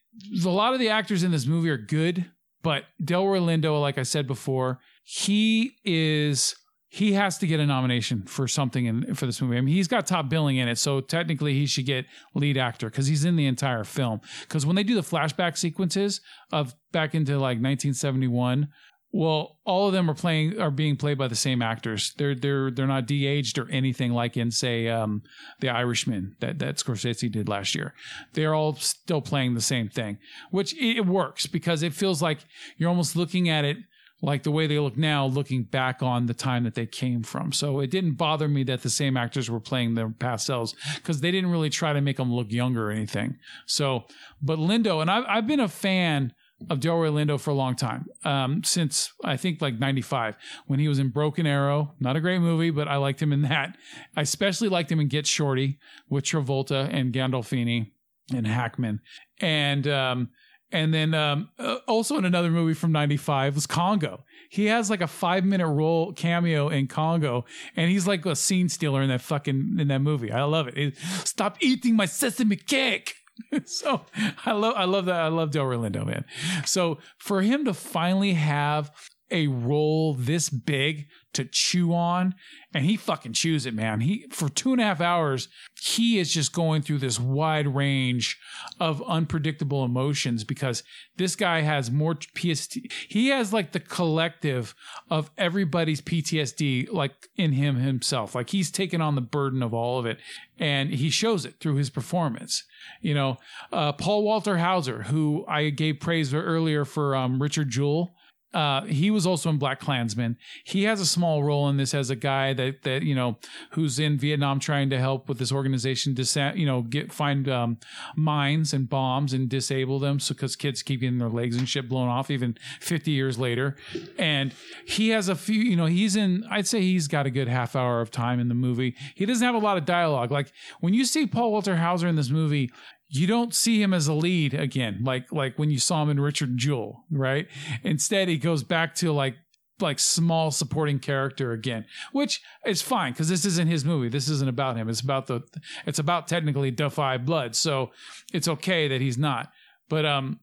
a 0.43 0.49
lot 0.49 0.73
of 0.73 0.79
the 0.79 0.89
actors 0.89 1.23
in 1.23 1.31
this 1.31 1.45
movie 1.45 1.69
are 1.69 1.77
good, 1.77 2.25
but 2.61 2.85
Delroy 3.01 3.39
Lindo, 3.39 3.79
like 3.79 3.97
I 3.97 4.03
said 4.03 4.27
before, 4.27 4.79
he 5.11 5.71
is 5.83 6.55
he 6.87 7.13
has 7.13 7.39
to 7.39 7.47
get 7.47 7.59
a 7.59 7.65
nomination 7.65 8.21
for 8.27 8.47
something 8.47 8.85
in 8.85 9.15
for 9.15 9.25
this 9.25 9.41
movie. 9.41 9.57
I 9.57 9.61
mean, 9.61 9.73
he's 9.73 9.87
got 9.87 10.05
top 10.05 10.29
billing 10.29 10.57
in 10.57 10.67
it, 10.67 10.77
so 10.77 11.01
technically 11.01 11.55
he 11.55 11.65
should 11.65 11.87
get 11.87 12.05
lead 12.35 12.59
actor 12.59 12.91
because 12.91 13.07
he's 13.07 13.25
in 13.25 13.35
the 13.35 13.47
entire 13.47 13.83
film. 13.83 14.21
Because 14.41 14.67
when 14.67 14.75
they 14.75 14.83
do 14.83 14.93
the 14.93 15.01
flashback 15.01 15.57
sequences 15.57 16.21
of 16.51 16.75
back 16.91 17.15
into 17.15 17.33
like 17.33 17.57
1971, 17.57 18.67
well, 19.11 19.57
all 19.65 19.87
of 19.87 19.93
them 19.93 20.11
are 20.11 20.15
playing 20.15 20.59
are 20.59 20.69
being 20.69 20.95
played 20.95 21.17
by 21.17 21.27
the 21.27 21.35
same 21.35 21.63
actors. 21.63 22.13
They're 22.19 22.35
they're 22.35 22.69
they're 22.69 22.85
not 22.85 23.07
de-aged 23.07 23.57
or 23.57 23.67
anything 23.71 24.11
like 24.11 24.37
in 24.37 24.51
say 24.51 24.89
um, 24.89 25.23
the 25.59 25.69
Irishman 25.69 26.35
that 26.39 26.59
that 26.59 26.75
Scorsese 26.75 27.31
did 27.31 27.49
last 27.49 27.73
year. 27.73 27.95
They're 28.33 28.53
all 28.53 28.75
still 28.75 29.21
playing 29.21 29.55
the 29.55 29.61
same 29.61 29.89
thing, 29.89 30.19
which 30.51 30.75
it 30.79 31.07
works 31.07 31.47
because 31.47 31.81
it 31.81 31.95
feels 31.95 32.21
like 32.21 32.45
you're 32.77 32.89
almost 32.89 33.15
looking 33.15 33.49
at 33.49 33.65
it 33.65 33.77
like 34.21 34.43
the 34.43 34.51
way 34.51 34.67
they 34.67 34.79
look 34.79 34.97
now, 34.97 35.25
looking 35.25 35.63
back 35.63 36.03
on 36.03 36.25
the 36.25 36.33
time 36.33 36.63
that 36.65 36.75
they 36.75 36.85
came 36.85 37.23
from. 37.23 37.51
So 37.51 37.79
it 37.79 37.89
didn't 37.89 38.15
bother 38.15 38.47
me 38.47 38.63
that 38.63 38.81
the 38.81 38.89
same 38.89 39.15
actors 39.15 39.49
were 39.49 39.59
playing 39.59 39.95
their 39.95 40.09
past 40.09 40.45
selves 40.45 40.75
because 40.95 41.21
they 41.21 41.31
didn't 41.31 41.51
really 41.51 41.69
try 41.69 41.93
to 41.93 42.01
make 42.01 42.17
them 42.17 42.33
look 42.33 42.51
younger 42.51 42.89
or 42.89 42.91
anything. 42.91 43.37
So, 43.65 44.05
but 44.41 44.59
Lindo, 44.59 45.01
and 45.01 45.09
I've, 45.09 45.23
I've 45.27 45.47
been 45.47 45.61
a 45.61 45.69
fan 45.69 46.33
of 46.69 46.79
Delroy 46.79 47.11
Lindo 47.11 47.39
for 47.39 47.51
a 47.51 47.53
long 47.53 47.75
time, 47.75 48.07
um, 48.25 48.63
since 48.65 49.13
I 49.23 49.37
think 49.37 49.61
like 49.61 49.79
95 49.79 50.35
when 50.67 50.79
he 50.79 50.89
was 50.89 50.99
in 50.99 51.09
Broken 51.09 51.47
Arrow. 51.47 51.93
Not 52.01 52.17
a 52.17 52.21
great 52.21 52.39
movie, 52.39 52.71
but 52.71 52.87
I 52.87 52.97
liked 52.97 53.21
him 53.21 53.31
in 53.31 53.43
that. 53.43 53.77
I 54.17 54.21
especially 54.21 54.67
liked 54.67 54.91
him 54.91 54.99
in 54.99 55.07
Get 55.07 55.25
Shorty 55.25 55.79
with 56.09 56.25
Travolta 56.25 56.93
and 56.93 57.13
Gandolfini 57.13 57.91
and 58.35 58.45
Hackman. 58.45 58.99
And, 59.39 59.87
um, 59.87 60.29
and 60.71 60.93
then 60.93 61.13
um, 61.13 61.49
uh, 61.57 61.77
also 61.87 62.17
in 62.17 62.25
another 62.25 62.49
movie 62.49 62.73
from 62.73 62.91
95 62.91 63.55
was 63.55 63.67
Congo. 63.67 64.23
He 64.49 64.65
has 64.65 64.89
like 64.89 65.01
a 65.01 65.07
five 65.07 65.45
minute 65.45 65.67
role 65.67 66.13
cameo 66.13 66.69
in 66.69 66.87
Congo, 66.87 67.45
and 67.75 67.89
he's 67.89 68.07
like 68.07 68.25
a 68.25 68.35
scene 68.35 68.69
stealer 68.69 69.01
in 69.01 69.09
that 69.09 69.21
fucking 69.21 69.77
in 69.79 69.87
that 69.87 69.99
movie. 69.99 70.31
I 70.31 70.43
love 70.43 70.67
it. 70.67 70.77
it 70.77 70.97
Stop 71.25 71.57
eating 71.61 71.95
my 71.95 72.05
sesame 72.05 72.55
cake. 72.55 73.15
so 73.65 74.01
I 74.45 74.51
love 74.51 74.73
I 74.75 74.85
love 74.85 75.05
that. 75.05 75.21
I 75.21 75.27
love 75.27 75.51
Delroy 75.51 75.89
Lindo, 75.89 76.05
man. 76.05 76.25
So 76.65 76.99
for 77.17 77.41
him 77.41 77.65
to 77.65 77.73
finally 77.73 78.33
have 78.33 78.91
a 79.31 79.47
role 79.47 80.13
this 80.13 80.49
big 80.49 81.07
to 81.33 81.45
chew 81.45 81.93
on 81.93 82.33
and 82.73 82.85
he 82.85 82.97
fucking 82.97 83.33
chews 83.33 83.65
it 83.65 83.73
man. 83.73 84.01
He 84.01 84.25
for 84.31 84.49
two 84.49 84.71
and 84.71 84.81
a 84.81 84.83
half 84.83 84.99
hours 84.99 85.47
he 85.79 86.17
is 86.17 86.33
just 86.33 86.53
going 86.53 86.81
through 86.81 86.97
this 86.97 87.19
wide 87.19 87.67
range 87.67 88.37
of 88.79 89.03
unpredictable 89.07 89.85
emotions 89.85 90.43
because 90.43 90.83
this 91.17 91.35
guy 91.35 91.61
has 91.61 91.91
more 91.91 92.15
pst 92.33 92.79
he 93.07 93.27
has 93.29 93.53
like 93.53 93.71
the 93.71 93.79
collective 93.79 94.73
of 95.09 95.29
everybody's 95.37 96.01
ptsd 96.01 96.91
like 96.91 97.29
in 97.35 97.53
him 97.53 97.75
himself. 97.75 98.33
Like 98.33 98.49
he's 98.49 98.71
taken 98.71 99.01
on 99.01 99.15
the 99.15 99.21
burden 99.21 99.61
of 99.61 99.73
all 99.73 99.99
of 99.99 100.05
it 100.05 100.17
and 100.57 100.89
he 100.89 101.09
shows 101.09 101.45
it 101.45 101.55
through 101.59 101.75
his 101.75 101.89
performance. 101.89 102.63
You 103.01 103.13
know 103.13 103.37
uh, 103.71 103.91
paul 103.93 104.23
walter 104.23 104.57
hauser 104.57 105.03
who 105.03 105.45
i 105.47 105.69
gave 105.69 105.99
praise 105.99 106.33
earlier 106.33 106.85
for 106.85 107.15
um, 107.15 107.41
richard 107.41 107.69
jewell 107.69 108.15
uh, 108.53 108.81
he 108.85 109.11
was 109.11 109.27
also 109.27 109.49
in 109.49 109.57
Black 109.57 109.79
Klansman. 109.79 110.35
He 110.63 110.83
has 110.83 110.99
a 110.99 111.05
small 111.05 111.43
role 111.43 111.69
in 111.69 111.77
this 111.77 111.93
as 111.93 112.09
a 112.09 112.15
guy 112.15 112.53
that 112.53 112.81
that 112.81 113.03
you 113.03 113.13
know 113.13 113.37
who's 113.71 113.99
in 113.99 114.17
Vietnam 114.17 114.59
trying 114.59 114.89
to 114.89 114.97
help 114.97 115.29
with 115.29 115.37
this 115.37 115.51
organization 115.51 116.15
to 116.15 116.53
you 116.55 116.65
know 116.65 116.81
get 116.81 117.13
find 117.13 117.47
um, 117.47 117.77
mines 118.15 118.73
and 118.73 118.89
bombs 118.89 119.33
and 119.33 119.49
disable 119.49 119.99
them 119.99 120.19
so 120.19 120.33
because 120.33 120.55
kids 120.55 120.81
keep 120.81 121.01
getting 121.01 121.19
their 121.19 121.29
legs 121.29 121.57
and 121.57 121.69
shit 121.69 121.87
blown 121.87 122.07
off 122.07 122.31
even 122.31 122.57
50 122.79 123.11
years 123.11 123.37
later. 123.37 123.75
And 124.17 124.53
he 124.83 125.09
has 125.09 125.29
a 125.29 125.35
few 125.35 125.61
you 125.61 125.75
know 125.75 125.85
he's 125.85 126.15
in 126.15 126.43
I'd 126.49 126.67
say 126.67 126.81
he's 126.81 127.07
got 127.07 127.27
a 127.27 127.31
good 127.31 127.47
half 127.47 127.75
hour 127.75 128.01
of 128.01 128.09
time 128.09 128.39
in 128.39 128.47
the 128.47 128.55
movie. 128.55 128.95
He 129.13 129.27
doesn't 129.27 129.45
have 129.45 129.55
a 129.55 129.59
lot 129.59 129.77
of 129.77 129.85
dialogue. 129.85 130.31
Like 130.31 130.51
when 130.79 130.95
you 130.95 131.05
see 131.05 131.27
Paul 131.27 131.51
Walter 131.51 131.75
Hauser 131.75 132.07
in 132.07 132.15
this 132.15 132.29
movie, 132.31 132.71
you 133.09 133.25
don't 133.25 133.55
see 133.55 133.81
him 133.81 133.93
as 133.93 134.07
a 134.07 134.13
lead 134.13 134.53
again, 134.53 134.99
like 135.03 135.31
like 135.31 135.57
when 135.57 135.71
you 135.71 135.79
saw 135.79 136.03
him 136.03 136.09
in 136.09 136.19
Richard 136.19 136.57
Jewell, 136.57 137.03
right? 137.11 137.47
Instead, 137.83 138.27
he 138.27 138.37
goes 138.37 138.63
back 138.63 138.95
to 138.95 139.11
like 139.11 139.35
like 139.81 139.99
small 139.99 140.51
supporting 140.51 140.99
character 140.99 141.51
again, 141.51 141.85
which 142.11 142.41
is 142.65 142.81
fine 142.81 143.13
because 143.13 143.29
this 143.29 143.45
isn't 143.45 143.67
his 143.67 143.83
movie. 143.83 144.09
This 144.09 144.29
isn't 144.29 144.49
about 144.49 144.77
him. 144.77 144.89
It's 144.89 145.01
about 145.01 145.27
the 145.27 145.41
it's 145.85 145.99
about 145.99 146.27
technically 146.27 146.71
5 146.71 147.25
Blood, 147.25 147.55
so 147.55 147.91
it's 148.31 148.47
okay 148.47 148.87
that 148.87 149.01
he's 149.01 149.17
not. 149.17 149.51
But 149.89 150.05
um, 150.05 150.39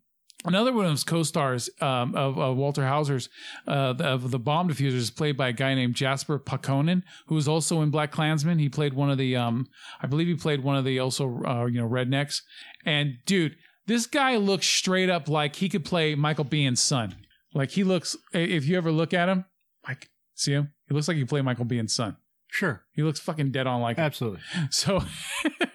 Another 0.47 0.73
one 0.73 0.85
of 0.85 0.93
his 0.93 1.05
co-stars 1.05 1.69
um, 1.81 2.15
of, 2.15 2.39
of 2.39 2.57
Walter 2.57 2.87
Hauser's 2.87 3.29
uh, 3.67 3.95
of 3.99 4.31
the 4.31 4.39
bomb 4.39 4.69
diffusers 4.69 4.95
is 4.95 5.11
played 5.11 5.37
by 5.37 5.49
a 5.49 5.53
guy 5.53 5.75
named 5.75 5.95
Jasper 5.95 6.39
Pääkkönen, 6.39 7.03
who 7.27 7.35
was 7.35 7.49
also 7.49 7.83
in 7.83 7.91
Black 7.91 8.13
Klansman. 8.13 8.59
He 8.59 8.69
played 8.69 8.95
one 8.95 9.11
of 9.11 9.19
the, 9.19 9.35
um, 9.35 9.67
I 10.01 10.07
believe 10.07 10.29
he 10.29 10.35
played 10.35 10.63
one 10.63 10.77
of 10.77 10.85
the 10.85 11.01
also 11.01 11.43
uh, 11.45 11.67
you 11.67 11.81
know 11.81 11.89
rednecks. 11.89 12.43
And 12.85 13.15
dude, 13.27 13.57
this 13.87 14.07
guy 14.07 14.37
looks 14.37 14.67
straight 14.67 15.11
up 15.11 15.29
like 15.29 15.57
he 15.57 15.69
could 15.69 15.85
play 15.85 16.15
Michael 16.15 16.45
Biehn's 16.45 16.83
son. 16.83 17.17
Like 17.53 17.71
he 17.71 17.85
looks, 17.85 18.17
if 18.33 18.67
you 18.67 18.77
ever 18.77 18.93
look 18.93 19.15
at 19.15 19.29
him, 19.29 19.47
like 19.87 20.11
see 20.35 20.53
him, 20.53 20.73
he 20.89 20.95
looks 20.95 21.09
like 21.09 21.17
he 21.17 21.25
play 21.25 21.43
Michael 21.43 21.65
Biehn's 21.65 21.95
son. 21.95 22.17
Sure. 22.49 22.85
He 22.93 23.03
looks 23.03 23.19
fucking 23.21 23.51
dead 23.51 23.67
on 23.67 23.81
like 23.81 23.97
him. 23.97 24.05
Absolutely. 24.05 24.41
So 24.71 25.03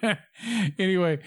anyway, 0.78 1.18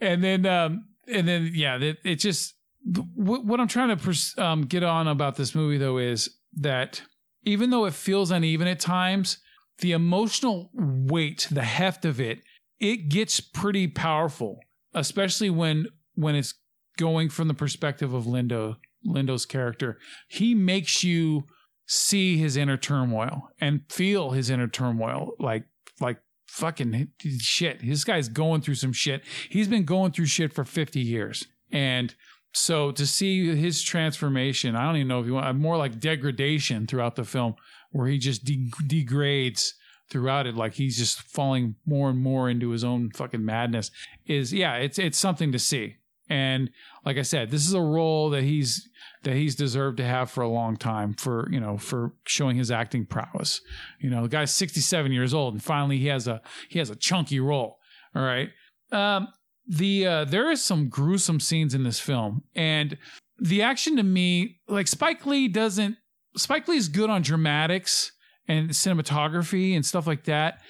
and 0.00 0.22
then 0.22 0.46
um 0.46 0.84
and 1.08 1.26
then 1.26 1.50
yeah, 1.54 1.78
it, 1.78 1.98
it 2.04 2.16
just 2.16 2.54
what, 2.84 3.60
I'm 3.60 3.68
trying 3.68 3.90
to 3.90 3.96
pers- 3.96 4.36
um, 4.38 4.62
get 4.62 4.82
on 4.82 5.08
about 5.08 5.36
this 5.36 5.54
movie 5.54 5.78
though 5.78 5.98
is 5.98 6.38
that 6.54 7.02
even 7.44 7.70
though 7.70 7.84
it 7.84 7.94
feels 7.94 8.30
uneven 8.30 8.68
at 8.68 8.80
times, 8.80 9.38
the 9.78 9.92
emotional 9.92 10.70
weight, 10.74 11.48
the 11.50 11.62
heft 11.62 12.04
of 12.04 12.20
it, 12.20 12.40
it 12.78 13.08
gets 13.08 13.40
pretty 13.40 13.86
powerful, 13.88 14.60
especially 14.94 15.50
when 15.50 15.86
when 16.14 16.34
it's 16.34 16.54
going 16.98 17.28
from 17.28 17.48
the 17.48 17.54
perspective 17.54 18.12
of 18.12 18.24
Lindo 18.24 18.76
Lindo's 19.06 19.46
character. 19.46 19.98
He 20.28 20.54
makes 20.54 21.02
you 21.02 21.44
see 21.86 22.38
his 22.38 22.56
inner 22.56 22.76
turmoil 22.76 23.48
and 23.60 23.82
feel 23.88 24.30
his 24.30 24.50
inner 24.50 24.68
turmoil 24.68 25.32
like 25.38 25.64
like 26.00 26.18
fucking 26.48 27.08
shit. 27.38 27.80
This 27.82 28.04
guy's 28.04 28.28
going 28.28 28.60
through 28.60 28.74
some 28.74 28.92
shit. 28.92 29.22
He's 29.48 29.68
been 29.68 29.84
going 29.84 30.12
through 30.12 30.26
shit 30.26 30.52
for 30.52 30.64
50 30.64 31.00
years. 31.00 31.46
And 31.70 32.14
so 32.52 32.92
to 32.92 33.06
see 33.06 33.54
his 33.56 33.82
transformation, 33.82 34.76
I 34.76 34.84
don't 34.84 34.96
even 34.96 35.08
know 35.08 35.20
if 35.20 35.26
you 35.26 35.34
want 35.34 35.58
more 35.58 35.76
like 35.76 35.98
degradation 35.98 36.86
throughout 36.86 37.16
the 37.16 37.24
film, 37.24 37.54
where 37.90 38.08
he 38.08 38.18
just 38.18 38.44
de- 38.44 38.70
degrades 38.86 39.74
throughout 40.10 40.46
it, 40.46 40.54
like 40.54 40.74
he's 40.74 40.98
just 40.98 41.22
falling 41.22 41.76
more 41.86 42.10
and 42.10 42.20
more 42.20 42.50
into 42.50 42.70
his 42.70 42.84
own 42.84 43.10
fucking 43.10 43.44
madness. 43.44 43.90
Is 44.26 44.52
yeah, 44.52 44.76
it's 44.76 44.98
it's 44.98 45.18
something 45.18 45.52
to 45.52 45.58
see. 45.58 45.96
And 46.28 46.70
like 47.04 47.18
I 47.18 47.22
said, 47.22 47.50
this 47.50 47.66
is 47.66 47.74
a 47.74 47.80
role 47.80 48.30
that 48.30 48.42
he's 48.42 48.88
that 49.22 49.34
he's 49.34 49.54
deserved 49.54 49.96
to 49.98 50.04
have 50.04 50.30
for 50.30 50.42
a 50.42 50.48
long 50.48 50.76
time 50.76 51.14
for 51.14 51.48
you 51.50 51.60
know 51.60 51.78
for 51.78 52.12
showing 52.26 52.56
his 52.56 52.70
acting 52.70 53.06
prowess. 53.06 53.60
You 54.00 54.10
know, 54.10 54.22
the 54.22 54.28
guy's 54.28 54.52
67 54.52 55.10
years 55.12 55.34
old, 55.34 55.54
and 55.54 55.62
finally 55.62 55.98
he 55.98 56.08
has 56.08 56.28
a 56.28 56.42
he 56.68 56.78
has 56.78 56.90
a 56.90 56.96
chunky 56.96 57.40
role. 57.40 57.78
All 58.14 58.22
right. 58.22 58.50
Um, 58.90 59.28
the 59.66 60.06
uh, 60.06 60.24
there 60.24 60.50
is 60.50 60.62
some 60.62 60.88
gruesome 60.88 61.40
scenes 61.40 61.74
in 61.74 61.84
this 61.84 62.00
film, 62.00 62.42
and 62.54 62.96
the 63.38 63.62
action 63.62 63.96
to 63.96 64.02
me, 64.02 64.60
like 64.68 64.88
Spike 64.88 65.24
Lee 65.26 65.48
doesn't. 65.48 65.96
Spike 66.36 66.66
Lee's 66.66 66.88
good 66.88 67.10
on 67.10 67.22
dramatics 67.22 68.12
and 68.48 68.70
cinematography 68.70 69.74
and 69.76 69.84
stuff 69.84 70.06
like 70.06 70.24
that, 70.24 70.60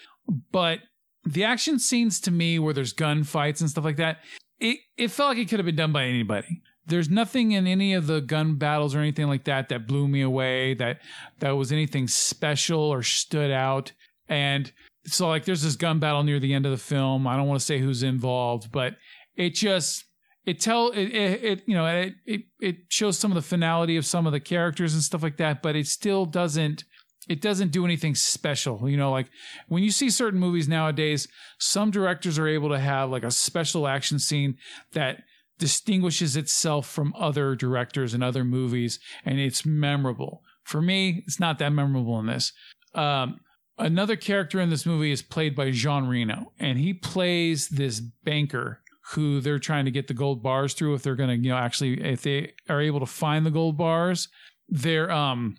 but 0.51 0.81
the 1.25 1.45
action 1.45 1.79
scenes 1.79 2.21
to 2.21 2.31
me 2.31 2.59
where 2.59 2.75
there's 2.75 2.95
gunfights 2.95 3.61
and 3.61 3.71
stuff 3.71 3.85
like 3.85 3.97
that, 3.97 4.19
it 4.59 4.79
it 4.97 5.09
felt 5.11 5.31
like 5.31 5.39
it 5.39 5.49
could 5.49 5.59
have 5.59 5.67
been 5.67 5.77
done 5.77 5.93
by 5.93 6.05
anybody. 6.05 6.63
There's 6.87 7.09
nothing 7.09 7.53
in 7.53 7.67
any 7.67 7.95
of 7.95 8.09
the 8.09 8.21
gun 8.21 8.57
battles 8.57 8.95
or 8.95 8.99
anything 8.99 9.29
like 9.29 9.45
that 9.45 9.69
that 9.69 9.87
blew 9.87 10.09
me 10.09 10.21
away 10.21 10.75
that 10.75 11.01
that 11.39 11.53
was 11.53 11.71
anything 11.71 12.09
special 12.09 12.81
or 12.81 13.03
stood 13.03 13.53
out. 13.53 13.93
And 14.29 14.73
so 15.07 15.29
like 15.29 15.45
there's 15.45 15.63
this 15.63 15.77
gun 15.77 15.99
battle 15.99 16.23
near 16.23 16.39
the 16.39 16.55
end 16.55 16.67
of 16.67 16.73
the 16.73 16.79
film. 16.79 17.27
I 17.27 17.37
don't 17.37 17.49
want 17.49 17.61
to 17.61 17.67
say 17.67 17.79
who's 17.79 18.03
involved, 18.03 18.71
but 18.71 18.95
it 19.37 19.55
just 19.55 20.05
it 20.45 20.61
tell 20.61 20.89
it, 20.91 21.07
it, 21.07 21.45
it 21.45 21.63
you 21.67 21.75
know 21.75 21.87
it, 21.87 22.15
it 22.27 22.43
it 22.61 22.77
shows 22.89 23.19
some 23.19 23.31
of 23.31 23.35
the 23.35 23.43
finality 23.43 23.97
of 23.97 24.07
some 24.07 24.27
of 24.27 24.33
the 24.33 24.41
characters 24.41 24.95
and 24.95 25.03
stuff 25.03 25.23
like 25.23 25.37
that, 25.39 25.63
but 25.63 25.77
it 25.77 25.87
still 25.87 26.27
doesn't 26.27 26.85
it 27.29 27.41
doesn't 27.41 27.71
do 27.71 27.85
anything 27.85 28.15
special. 28.15 28.89
You 28.89 28.97
know, 28.97 29.11
like 29.11 29.29
when 29.69 29.83
you 29.83 29.91
see 29.91 30.11
certain 30.11 30.41
movies 30.41 30.69
nowadays, 30.69 31.29
some 31.59 31.91
directors 31.91 32.39
are 32.39 32.49
able 32.49 32.71
to 32.71 32.79
have 32.79 33.11
like 33.11 33.25
a 33.25 33.31
special 33.31 33.87
action 33.87 34.19
scene 34.19 34.57
that 34.93 35.23
distinguishes 35.59 36.37
itself 36.37 36.89
from 36.89 37.15
other 37.17 37.55
directors 37.55 38.15
and 38.15 38.25
other 38.25 38.45
movies 38.45 38.99
and 39.25 39.39
it's 39.39 39.65
memorable. 39.65 40.43
For 40.65 40.83
me, 40.83 41.23
it's 41.27 41.39
not 41.39 41.59
that 41.59 41.73
memorable 41.73 42.19
in 42.19 42.27
this. 42.27 42.53
Um, 42.95 43.41
Another 43.83 44.15
character 44.15 44.61
in 44.61 44.71
this 44.71 44.87
movie 44.87 45.11
is 45.11 45.23
played 45.23 45.57
by 45.57 45.73
Jean 45.73 46.07
Reno, 46.07 46.53
and 46.59 46.79
he 46.79 46.95
plays 46.95 47.69
this 47.69 47.99
banker 47.99 48.81
who 49.15 49.41
they're 49.41 49.59
trying 49.59 49.87
to 49.87 49.91
get 49.91 50.07
the 50.07 50.15
gold 50.15 50.41
bars 50.41 50.73
through. 50.73 50.95
If 50.95 51.03
they're 51.03 51.17
going 51.17 51.31
to, 51.31 51.37
you 51.37 51.51
know, 51.51 51.57
actually, 51.57 52.01
if 52.01 52.23
they 52.23 52.53
are 52.69 52.81
able 52.81 53.01
to 53.01 53.07
find 53.07 53.45
the 53.45 53.51
gold 53.51 53.77
bars, 53.77 54.29
they're 54.69 55.11
um 55.11 55.57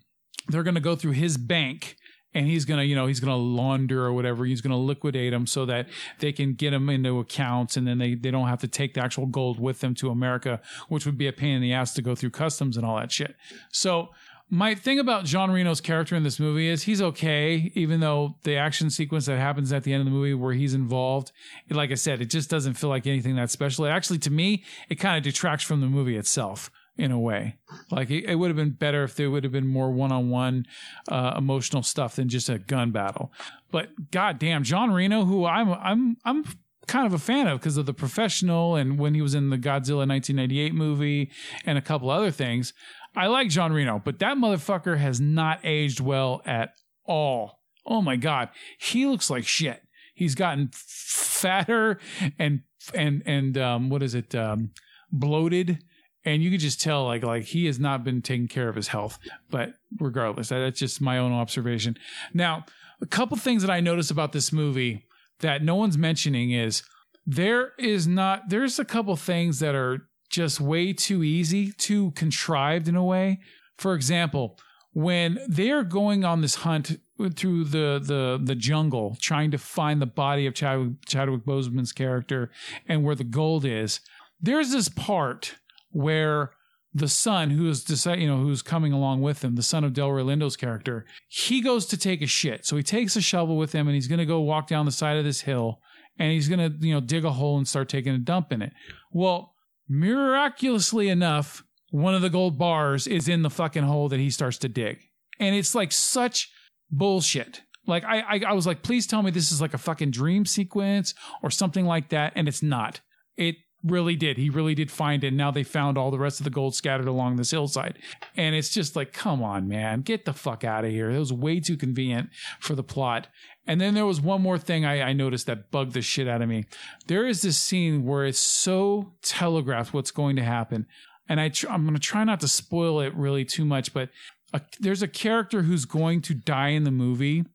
they're 0.48 0.63
going 0.63 0.75
to 0.75 0.82
go 0.82 0.96
through 0.96 1.12
his 1.12 1.38
bank 1.38 1.98
and 2.34 2.48
he's 2.48 2.65
going 2.65 2.80
to 2.80 2.86
you 2.86 2.96
know 2.96 3.06
he's 3.06 3.20
going 3.20 3.32
to 3.32 3.38
launder 3.38 4.06
or 4.06 4.13
whatever 4.13 4.46
he's 4.46 4.62
going 4.62 4.72
to 4.72 4.77
liquidate 4.77 5.32
them 5.32 5.46
so 5.46 5.65
that 5.65 5.88
they 6.20 6.32
can 6.32 6.53
get 6.53 6.72
them 6.72 6.89
into 6.89 7.20
accounts 7.20 7.77
and 7.77 7.88
then 7.88 7.98
they, 7.98 8.15
they 8.15 8.32
don't 8.32 8.48
have 8.48 8.60
to 8.60 8.68
take 8.68 8.94
the 8.94 9.03
actual 9.03 9.25
gold 9.25 9.60
with 9.60 9.80
them 9.80 9.94
to 9.94 10.10
america 10.10 10.60
which 10.89 11.06
would 11.06 11.18
be 11.18 11.27
a 11.27 11.34
pain 11.34 11.56
in 11.56 11.62
the 11.62 11.74
ass 11.74 11.94
to 11.94 12.01
go 12.01 12.15
through 12.15 12.30
customs 12.30 12.75
and 12.75 12.86
all 12.86 12.98
that 12.98 13.12
shit 13.12 13.36
so 13.72 14.10
my 14.53 14.75
thing 14.75 15.00
about 15.00 15.25
John 15.25 15.50
Reno's 15.50 15.81
character 15.81 16.15
in 16.15 16.22
this 16.22 16.39
movie 16.39 16.69
is 16.69 16.83
he's 16.83 17.01
okay, 17.01 17.72
even 17.74 18.01
though 18.01 18.36
the 18.43 18.55
action 18.55 18.91
sequence 18.91 19.25
that 19.25 19.39
happens 19.39 19.74
at 19.74 19.83
the 19.83 19.91
end 19.91 20.01
of 20.01 20.05
the 20.05 20.12
movie 20.12 20.36
where 20.36 20.53
he's 20.53 20.75
involved, 20.75 21.31
like 21.72 21.89
I 21.89 21.95
said, 21.95 22.22
it 22.22 22.29
just 22.29 22.51
doesn't 22.51 22.75
feel 22.75 22.91
like 22.91 23.07
anything 23.07 23.36
that 23.38 23.50
special. 23.50 23.88
Actually, 23.88 24.19
to 24.19 24.29
me, 24.29 24.63
it 24.89 24.95
kind 24.95 25.17
of 25.17 25.24
detracts 25.24 25.63
from 25.63 25.81
the 25.81 25.88
movie 25.88 26.15
itself 26.15 26.69
in 26.98 27.12
a 27.12 27.19
way. 27.19 27.55
Like 27.89 28.12
it, 28.12 28.25
it 28.25 28.36
would 28.36 28.50
have 28.50 28.55
been 28.55 28.74
better 28.74 29.03
if 29.03 29.15
there 29.15 29.31
would 29.31 29.43
have 29.43 29.51
been 29.51 29.67
more 29.67 29.91
one-on-one 29.91 30.67
uh, 31.10 31.33
emotional 31.36 31.81
stuff 31.81 32.17
than 32.17 32.29
just 32.29 32.48
a 32.48 32.60
gun 32.60 32.91
battle. 32.91 33.33
But 33.72 34.12
goddamn, 34.12 34.63
John 34.63 34.91
Reno, 34.91 35.25
who 35.25 35.45
I'm 35.45 35.74
I'm 35.74 36.17
I'm 36.25 36.45
kind 36.86 37.07
of 37.07 37.13
a 37.13 37.17
fan 37.17 37.48
of 37.48 37.60
because 37.60 37.77
of 37.77 37.86
the 37.86 37.93
professional 37.93 38.75
and 38.75 39.00
when 39.00 39.15
he 39.15 39.22
was 39.22 39.33
in 39.33 39.50
the 39.50 39.57
Godzilla 39.57 40.07
1998 40.07 40.75
movie 40.75 41.31
and 41.65 41.77
a 41.77 41.81
couple 41.81 42.10
other 42.10 42.29
things. 42.31 42.74
I 43.15 43.27
like 43.27 43.50
John 43.50 43.74
Reno, 43.74 44.01
but 44.03 44.20
that 44.20 44.38
motherfucker 44.38 44.98
has 44.98 45.20
not 45.20 45.60
aged 45.63 46.00
well 46.00 46.41
at 46.46 46.74
all. 47.05 47.60
Oh 47.86 48.01
my 48.01 48.15
god, 48.15 48.50
he 48.79 49.05
looks 49.05 49.29
like 49.29 49.46
shit. 49.46 49.82
He's 50.15 50.36
gotten 50.36 50.70
fatter 50.74 52.00
and 52.39 52.62
and 52.93 53.24
and 53.25 53.58
um, 53.58 53.89
what 53.89 54.03
is 54.03 54.15
it? 54.15 54.34
Um, 54.34 54.72
bloated, 55.12 55.79
and 56.25 56.43
you 56.43 56.50
could 56.50 56.60
just 56.60 56.82
tell 56.82 57.05
like 57.05 57.24
like 57.24 57.43
he 57.43 57.65
has 57.65 57.79
not 57.79 58.03
been 58.03 58.22
taking 58.22 58.48
care 58.48 58.70
of 58.70 58.75
his 58.75 58.89
health. 58.89 59.20
But 59.50 59.74
regardless, 60.00 60.50
that's 60.50 60.79
just 60.79 61.01
my 61.01 61.17
own 61.17 61.32
observation. 61.34 61.98
Now, 62.34 62.65
a 63.01 63.05
couple 63.05 63.38
things 63.38 63.62
that 63.63 63.72
I 63.72 63.79
noticed 63.79 64.12
about 64.12 64.32
this 64.32 64.51
movie 64.51 65.05
that 65.39 65.62
no 65.62 65.75
one's 65.75 65.98
mentioning 65.98 66.51
is 66.51 66.84
there 67.25 67.74
is 67.77 68.08
not 68.08 68.50
there's 68.50 68.79
a 68.79 68.86
couple 68.86 69.15
things 69.15 69.60
that 69.60 69.75
are 69.75 70.08
just 70.34 70.60
way 70.60 70.92
too 70.92 71.24
easy, 71.24 71.72
too 71.74 72.12
contrived 72.12 72.88
in 72.88 72.96
a 72.96 73.04
way. 73.04 73.40
For 73.78 73.94
example, 73.94 74.58
when 74.94 75.40
they're 75.48 75.84
going 75.84 76.25
on 76.25 76.42
this 76.42 76.56
hunt 76.56 77.00
through 77.36 77.66
the 77.66 78.02
the 78.04 78.40
the 78.44 78.56
jungle, 78.56 79.16
trying 79.22 79.52
to 79.52 79.58
find 79.60 80.02
the 80.02 80.08
body 80.08 80.48
of 80.48 80.56
Chadwick, 80.56 81.06
Chadwick 81.06 81.46
Boseman's 81.46 81.92
character 81.92 82.52
and 82.88 83.04
where 83.04 83.16
the 83.16 83.24
gold 83.24 83.63
is, 83.63 84.00
there's 84.42 84.72
this 84.72 84.90
part 84.90 85.56
where 85.92 86.52
the 86.96 87.08
son 87.08 87.52
who 87.52 87.70
is 87.70 87.84
decide, 87.84 88.20
you 88.20 88.28
know 88.28 88.38
who's 88.38 88.63
coming 88.63 88.92
along 88.92 89.22
with 89.22 89.44
him, 89.44 89.56
the 89.56 89.63
son 89.63 89.84
of 89.84 89.94
Delroy 89.94 90.25
Lindo's 90.25 90.58
character, 90.58 91.06
he 91.28 91.62
goes 91.62 91.86
to 91.88 91.98
take 91.98 92.24
a 92.24 92.28
shit. 92.28 92.66
So 92.66 92.75
he 92.75 92.84
takes 92.84 93.16
a 93.16 93.22
shovel 93.22 93.58
with 93.58 93.72
him 93.72 93.88
and 93.88 93.94
he's 93.94 94.08
going 94.08 94.20
to 94.20 94.25
go 94.25 94.40
walk 94.42 94.68
down 94.68 94.86
the 94.86 94.92
side 94.92 95.18
of 95.18 95.25
this 95.25 95.42
hill 95.42 95.80
and 96.18 96.32
he's 96.32 96.48
going 96.48 96.60
to 96.60 96.86
you 96.86 96.94
know 96.94 97.02
dig 97.02 97.24
a 97.24 97.32
hole 97.32 97.58
and 97.58 97.68
start 97.68 97.90
taking 97.90 98.13
a 98.16 98.20
dump 98.20 98.52
in 98.52 98.63
it. 98.63 98.74
Well, 99.12 99.52
miraculously 99.90 101.10
enough, 101.10 101.63
one 101.92 102.16
of 102.16 102.22
the 102.22 102.30
gold 102.30 102.58
bars 102.58 103.08
is 103.08 103.28
in 103.28 103.42
the 103.42 103.50
fucking 103.50 103.84
hole 103.84 104.10
that 104.10 104.20
he 104.20 104.30
starts 104.30 104.58
to 104.60 104.70
dig. 104.70 105.00
And 105.40 105.56
it's 105.56 105.75
like 105.75 105.92
such 105.92 106.52
bullshit. 106.90 107.62
Like 107.86 108.04
I, 108.04 108.20
I, 108.22 108.42
I 108.48 108.54
was 108.54 108.66
like, 108.66 108.82
please 108.84 109.06
tell 109.08 109.22
me 109.22 109.32
this 109.32 109.52
is 109.52 109.62
like 109.62 109.74
a 109.74 109.80
fucking 109.80 110.12
dream 110.12 110.46
sequence 110.46 111.13
or 111.42 111.52
something 111.52 111.86
like 111.86 112.10
that, 112.10 112.34
and 112.36 112.48
it's 112.48 112.63
not. 112.63 113.02
It 113.36 113.56
really 113.84 114.16
did. 114.16 114.38
He 114.38 114.50
really 114.50 114.75
did 114.75 114.90
find 114.90 115.24
it. 115.24 115.34
Now 115.34 115.52
they 115.52 115.63
found 115.63 115.98
all 115.98 116.10
the 116.10 116.20
rest 116.20 116.40
of 116.40 116.46
the 116.46 116.50
gold 116.50 116.74
scattered 116.74 117.08
along 117.08 117.36
this 117.36 117.52
hillside. 117.52 118.00
And 118.38 118.56
it's 118.56 118.70
just 118.70 118.96
like, 118.96 119.12
come 119.12 119.44
on, 119.44 119.68
man, 119.68 120.02
get 120.02 120.25
the 120.25 120.34
fuck 120.34 120.63
out 120.63 120.86
of 120.86 120.92
here. 120.92 121.10
It 121.10 121.20
was 121.20 121.34
way 121.34 121.60
too 121.60 121.75
convenient 121.75 122.30
for 122.60 122.75
the 122.75 122.84
plot. 122.84 123.28
And 123.65 123.79
then 123.79 123.93
there 123.93 124.05
was 124.05 124.20
one 124.20 124.41
more 124.41 124.58
thing 124.58 124.86
I, 124.86 125.01
I 125.01 125.13
noticed 125.13 125.46
that 125.46 125.72
bugged 125.72 125.93
the 125.93 126.01
shit 126.01 126.27
out 126.27 126.41
of 126.41 126.50
me. 126.50 126.65
There 127.08 127.25
is 127.25 127.41
this 127.41 127.58
scene 127.58 128.05
where 128.05 128.25
it's 128.25 128.39
so 128.39 129.13
telegraphed 129.22 129.93
what's 129.93 130.12
going 130.12 130.36
to 130.36 130.43
happen. 130.43 130.86
And 131.29 131.39
I 131.39 131.50
tr- 131.50 131.70
I'm 131.70 131.84
going 131.84 131.93
to 131.93 132.01
try 132.01 132.24
not 132.24 132.41
to 132.41 132.48
spoil 132.48 133.00
it 133.00 133.15
really 133.15 133.46
too 133.46 133.63
much, 133.63 133.93
but 133.93 134.10
a, 134.53 134.62
there's 134.79 135.01
a 135.01 135.08
character 135.08 135.62
who's 135.63 135.86
going 135.86 136.22
to 136.24 136.34
die 136.34 136.70
in 136.70 136.84
the 136.84 136.91
movie. 136.91 137.46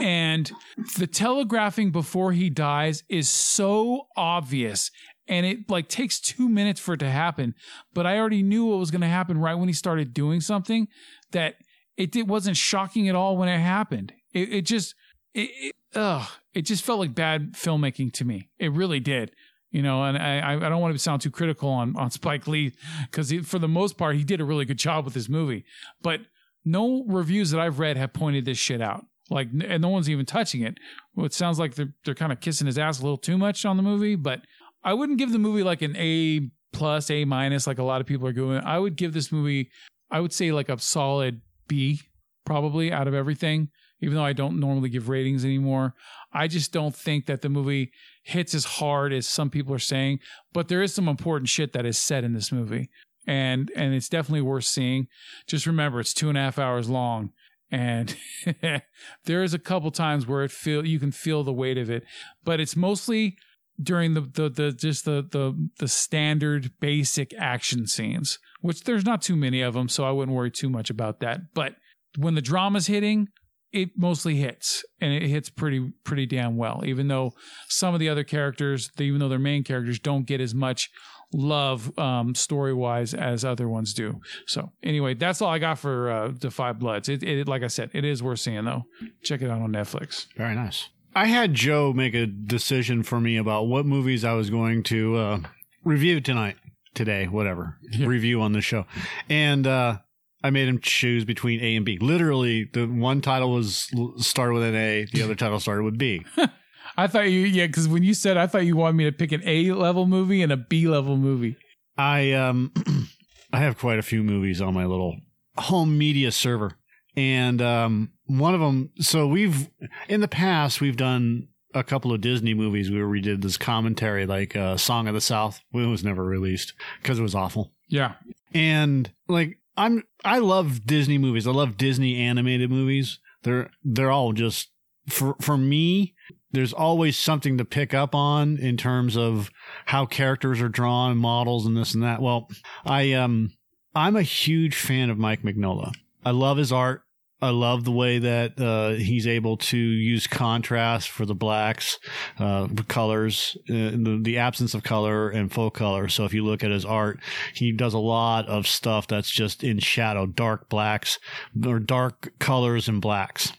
And 0.00 0.50
the 0.98 1.06
telegraphing 1.06 1.90
before 1.90 2.32
he 2.32 2.50
dies 2.50 3.04
is 3.08 3.30
so 3.30 4.08
obvious 4.16 4.90
and 5.28 5.46
it 5.46 5.70
like 5.70 5.88
takes 5.88 6.20
two 6.20 6.48
minutes 6.48 6.80
for 6.80 6.94
it 6.94 6.98
to 6.98 7.10
happen. 7.10 7.54
But 7.94 8.06
I 8.06 8.18
already 8.18 8.42
knew 8.42 8.66
what 8.66 8.78
was 8.78 8.90
going 8.90 9.00
to 9.00 9.06
happen 9.06 9.38
right 9.38 9.54
when 9.54 9.68
he 9.68 9.74
started 9.74 10.12
doing 10.12 10.40
something 10.40 10.88
that 11.32 11.56
it, 11.96 12.14
it 12.14 12.26
wasn't 12.26 12.56
shocking 12.56 13.08
at 13.08 13.14
all 13.14 13.36
when 13.36 13.48
it 13.48 13.58
happened. 13.58 14.12
It, 14.32 14.52
it 14.52 14.62
just, 14.62 14.94
it, 15.36 15.50
it, 15.60 15.74
ugh, 15.94 16.26
it 16.54 16.62
just 16.62 16.84
felt 16.84 16.98
like 16.98 17.14
bad 17.14 17.52
filmmaking 17.52 18.12
to 18.14 18.24
me. 18.24 18.48
It 18.58 18.72
really 18.72 19.00
did. 19.00 19.32
You 19.70 19.82
know, 19.82 20.04
and 20.04 20.16
I, 20.16 20.54
I 20.54 20.68
don't 20.70 20.80
want 20.80 20.94
to 20.94 20.98
sound 20.98 21.20
too 21.20 21.30
critical 21.30 21.68
on, 21.68 21.96
on 21.96 22.10
Spike 22.10 22.46
Lee 22.46 22.72
because 23.10 23.30
for 23.44 23.58
the 23.58 23.68
most 23.68 23.98
part, 23.98 24.16
he 24.16 24.24
did 24.24 24.40
a 24.40 24.44
really 24.44 24.64
good 24.64 24.78
job 24.78 25.04
with 25.04 25.12
this 25.12 25.28
movie. 25.28 25.64
But 26.00 26.20
no 26.64 27.04
reviews 27.06 27.50
that 27.50 27.60
I've 27.60 27.78
read 27.78 27.98
have 27.98 28.14
pointed 28.14 28.46
this 28.46 28.56
shit 28.56 28.80
out. 28.80 29.04
Like, 29.28 29.48
and 29.52 29.82
no 29.82 29.88
one's 29.88 30.08
even 30.08 30.24
touching 30.24 30.62
it. 30.62 30.78
Well, 31.14 31.26
it 31.26 31.34
sounds 31.34 31.58
like 31.58 31.74
they're 31.74 31.92
they're 32.04 32.14
kind 32.14 32.32
of 32.32 32.40
kissing 32.40 32.66
his 32.66 32.78
ass 32.78 33.00
a 33.00 33.02
little 33.02 33.18
too 33.18 33.36
much 33.36 33.66
on 33.66 33.76
the 33.76 33.82
movie. 33.82 34.14
But 34.14 34.42
I 34.82 34.94
wouldn't 34.94 35.18
give 35.18 35.32
the 35.32 35.38
movie 35.38 35.64
like 35.64 35.82
an 35.82 35.96
A 35.96 36.48
plus, 36.72 37.10
A 37.10 37.24
minus, 37.24 37.66
like 37.66 37.78
a 37.78 37.82
lot 37.82 38.00
of 38.00 38.06
people 38.06 38.26
are 38.28 38.32
doing. 38.32 38.62
I 38.64 38.78
would 38.78 38.96
give 38.96 39.12
this 39.12 39.32
movie, 39.32 39.70
I 40.10 40.20
would 40.20 40.32
say 40.32 40.52
like 40.52 40.68
a 40.68 40.78
solid 40.78 41.42
B, 41.66 42.00
probably 42.44 42.92
out 42.92 43.08
of 43.08 43.14
everything. 43.14 43.68
Even 44.00 44.16
though 44.16 44.24
I 44.24 44.34
don't 44.34 44.60
normally 44.60 44.88
give 44.88 45.08
ratings 45.08 45.44
anymore, 45.44 45.94
I 46.32 46.48
just 46.48 46.72
don't 46.72 46.94
think 46.94 47.26
that 47.26 47.40
the 47.40 47.48
movie 47.48 47.92
hits 48.22 48.54
as 48.54 48.64
hard 48.64 49.12
as 49.12 49.26
some 49.26 49.48
people 49.48 49.74
are 49.74 49.78
saying. 49.78 50.20
But 50.52 50.68
there 50.68 50.82
is 50.82 50.94
some 50.94 51.08
important 51.08 51.48
shit 51.48 51.72
that 51.72 51.86
is 51.86 51.96
said 51.96 52.22
in 52.24 52.34
this 52.34 52.52
movie, 52.52 52.90
and 53.26 53.70
and 53.74 53.94
it's 53.94 54.08
definitely 54.08 54.42
worth 54.42 54.64
seeing. 54.64 55.06
Just 55.46 55.66
remember, 55.66 56.00
it's 56.00 56.14
two 56.14 56.28
and 56.28 56.36
a 56.36 56.42
half 56.42 56.58
hours 56.58 56.90
long, 56.90 57.30
and 57.70 58.16
there 59.24 59.42
is 59.42 59.54
a 59.54 59.58
couple 59.58 59.90
times 59.90 60.26
where 60.26 60.44
it 60.44 60.50
feel 60.50 60.86
you 60.86 60.98
can 60.98 61.12
feel 61.12 61.42
the 61.42 61.52
weight 61.52 61.78
of 61.78 61.90
it, 61.90 62.04
but 62.44 62.60
it's 62.60 62.76
mostly 62.76 63.36
during 63.82 64.14
the 64.14 64.20
the, 64.20 64.48
the 64.48 64.72
just 64.72 65.04
the, 65.04 65.26
the 65.30 65.68
the 65.78 65.88
standard 65.88 66.70
basic 66.80 67.34
action 67.38 67.86
scenes, 67.86 68.38
which 68.60 68.84
there's 68.84 69.04
not 69.04 69.22
too 69.22 69.36
many 69.36 69.60
of 69.60 69.74
them, 69.74 69.88
so 69.88 70.04
I 70.04 70.10
wouldn't 70.10 70.36
worry 70.36 70.50
too 70.50 70.70
much 70.70 70.90
about 70.90 71.20
that. 71.20 71.54
But 71.54 71.76
when 72.16 72.34
the 72.34 72.42
drama's 72.42 72.86
hitting, 72.86 73.28
it 73.72 73.90
mostly 73.96 74.36
hits, 74.36 74.84
and 75.00 75.12
it 75.12 75.22
hits 75.28 75.50
pretty 75.50 75.92
pretty 76.04 76.26
damn 76.26 76.56
well. 76.56 76.82
Even 76.84 77.08
though 77.08 77.32
some 77.68 77.94
of 77.94 78.00
the 78.00 78.08
other 78.08 78.24
characters, 78.24 78.90
even 78.98 79.18
though 79.18 79.28
they're 79.28 79.38
main 79.38 79.64
characters, 79.64 79.98
don't 79.98 80.26
get 80.26 80.40
as 80.40 80.54
much 80.54 80.90
love 81.32 81.96
um, 81.98 82.34
story 82.34 82.72
wise 82.72 83.12
as 83.12 83.44
other 83.44 83.68
ones 83.68 83.92
do. 83.92 84.20
So 84.46 84.70
anyway, 84.82 85.14
that's 85.14 85.42
all 85.42 85.50
I 85.50 85.58
got 85.58 85.78
for 85.78 86.10
uh, 86.10 86.32
the 86.40 86.50
Five 86.50 86.78
Bloods. 86.78 87.08
It, 87.08 87.22
it, 87.22 87.48
like 87.48 87.62
I 87.62 87.66
said, 87.66 87.90
it 87.92 88.04
is 88.04 88.22
worth 88.22 88.38
seeing 88.40 88.64
though. 88.64 88.84
Check 89.24 89.42
it 89.42 89.50
out 89.50 89.60
on 89.60 89.72
Netflix. 89.72 90.26
Very 90.36 90.54
nice. 90.54 90.88
I 91.14 91.26
had 91.26 91.54
Joe 91.54 91.92
make 91.94 92.14
a 92.14 92.26
decision 92.26 93.02
for 93.02 93.20
me 93.20 93.36
about 93.38 93.66
what 93.68 93.86
movies 93.86 94.24
I 94.24 94.34
was 94.34 94.50
going 94.50 94.82
to 94.84 95.16
uh, 95.16 95.38
review 95.82 96.20
tonight, 96.20 96.56
today, 96.94 97.26
whatever, 97.26 97.78
Yeah. 97.90 98.06
review 98.06 98.40
on 98.42 98.52
the 98.52 98.60
show, 98.60 98.84
and 99.28 99.66
uh, 99.66 99.98
I 100.46 100.50
made 100.50 100.68
him 100.68 100.78
choose 100.78 101.24
between 101.24 101.60
A 101.60 101.74
and 101.74 101.84
B. 101.84 101.98
Literally, 102.00 102.70
the 102.72 102.86
one 102.86 103.20
title 103.20 103.50
was 103.52 103.90
started 104.18 104.54
with 104.54 104.62
an 104.62 104.76
A, 104.76 105.06
the 105.12 105.22
other 105.22 105.34
title 105.34 105.58
started 105.58 105.82
with 105.82 105.98
B. 105.98 106.24
I 106.96 107.08
thought 107.08 107.30
you, 107.30 107.40
yeah, 107.40 107.66
because 107.66 107.88
when 107.88 108.04
you 108.04 108.14
said, 108.14 108.36
I 108.36 108.46
thought 108.46 108.64
you 108.64 108.76
wanted 108.76 108.96
me 108.96 109.04
to 109.04 109.12
pick 109.12 109.32
an 109.32 109.42
A 109.44 109.72
level 109.72 110.06
movie 110.06 110.42
and 110.42 110.52
a 110.52 110.56
B 110.56 110.86
level 110.86 111.16
movie. 111.16 111.56
I 111.98 112.30
um 112.32 112.72
I 113.52 113.58
have 113.58 113.76
quite 113.76 113.98
a 113.98 114.02
few 114.02 114.22
movies 114.22 114.60
on 114.60 114.72
my 114.72 114.86
little 114.86 115.16
home 115.56 115.98
media 115.98 116.30
server. 116.30 116.78
And 117.16 117.60
um 117.60 118.12
one 118.26 118.54
of 118.54 118.60
them 118.60 118.90
so 119.00 119.26
we've 119.26 119.68
in 120.08 120.20
the 120.20 120.28
past 120.28 120.80
we've 120.80 120.96
done 120.96 121.48
a 121.74 121.82
couple 121.82 122.12
of 122.12 122.20
Disney 122.20 122.54
movies 122.54 122.90
where 122.90 123.08
we 123.08 123.20
did 123.20 123.42
this 123.42 123.56
commentary 123.56 124.26
like 124.26 124.54
uh 124.54 124.76
Song 124.76 125.08
of 125.08 125.14
the 125.14 125.20
South. 125.20 125.60
It 125.74 125.86
was 125.86 126.04
never 126.04 126.24
released 126.24 126.72
because 127.02 127.18
it 127.18 127.22
was 127.22 127.34
awful. 127.34 127.72
Yeah. 127.88 128.14
And 128.54 129.10
like 129.28 129.58
I'm 129.76 130.04
I 130.24 130.38
love 130.38 130.86
Disney 130.86 131.18
movies. 131.18 131.46
I 131.46 131.52
love 131.52 131.76
Disney 131.76 132.16
animated 132.16 132.70
movies. 132.70 133.18
They're 133.42 133.70
they're 133.84 134.10
all 134.10 134.32
just 134.32 134.70
for 135.08 135.36
for 135.40 135.56
me 135.56 136.14
there's 136.52 136.72
always 136.72 137.18
something 137.18 137.58
to 137.58 137.64
pick 137.64 137.92
up 137.92 138.14
on 138.14 138.56
in 138.56 138.76
terms 138.76 139.16
of 139.16 139.50
how 139.84 140.06
characters 140.06 140.60
are 140.60 140.68
drawn, 140.68 141.16
models 141.16 141.66
and 141.66 141.76
this 141.76 141.94
and 141.94 142.02
that. 142.02 142.22
Well, 142.22 142.48
I 142.84 143.12
um 143.12 143.52
I'm 143.94 144.16
a 144.16 144.22
huge 144.22 144.76
fan 144.76 145.10
of 145.10 145.18
Mike 145.18 145.42
Mignola. 145.42 145.92
I 146.24 146.30
love 146.30 146.56
his 146.56 146.72
art. 146.72 147.02
I 147.40 147.50
love 147.50 147.84
the 147.84 147.92
way 147.92 148.18
that 148.18 148.58
uh, 148.58 148.98
he's 148.98 149.26
able 149.26 149.58
to 149.58 149.76
use 149.76 150.26
contrast 150.26 151.10
for 151.10 151.26
the 151.26 151.34
blacks, 151.34 151.98
uh, 152.38 152.66
colors, 152.88 153.58
uh, 153.68 153.74
the, 153.74 154.20
the 154.22 154.38
absence 154.38 154.72
of 154.72 154.82
color 154.82 155.28
and 155.28 155.52
full 155.52 155.70
color. 155.70 156.08
So 156.08 156.24
if 156.24 156.32
you 156.32 156.44
look 156.44 156.64
at 156.64 156.70
his 156.70 156.86
art, 156.86 157.20
he 157.54 157.72
does 157.72 157.92
a 157.92 157.98
lot 157.98 158.46
of 158.46 158.66
stuff 158.66 159.06
that's 159.06 159.30
just 159.30 159.62
in 159.62 159.80
shadow, 159.80 160.24
dark 160.24 160.70
blacks 160.70 161.18
or 161.66 161.78
dark 161.78 162.32
colors 162.38 162.88
and 162.88 163.02
blacks. 163.02 163.52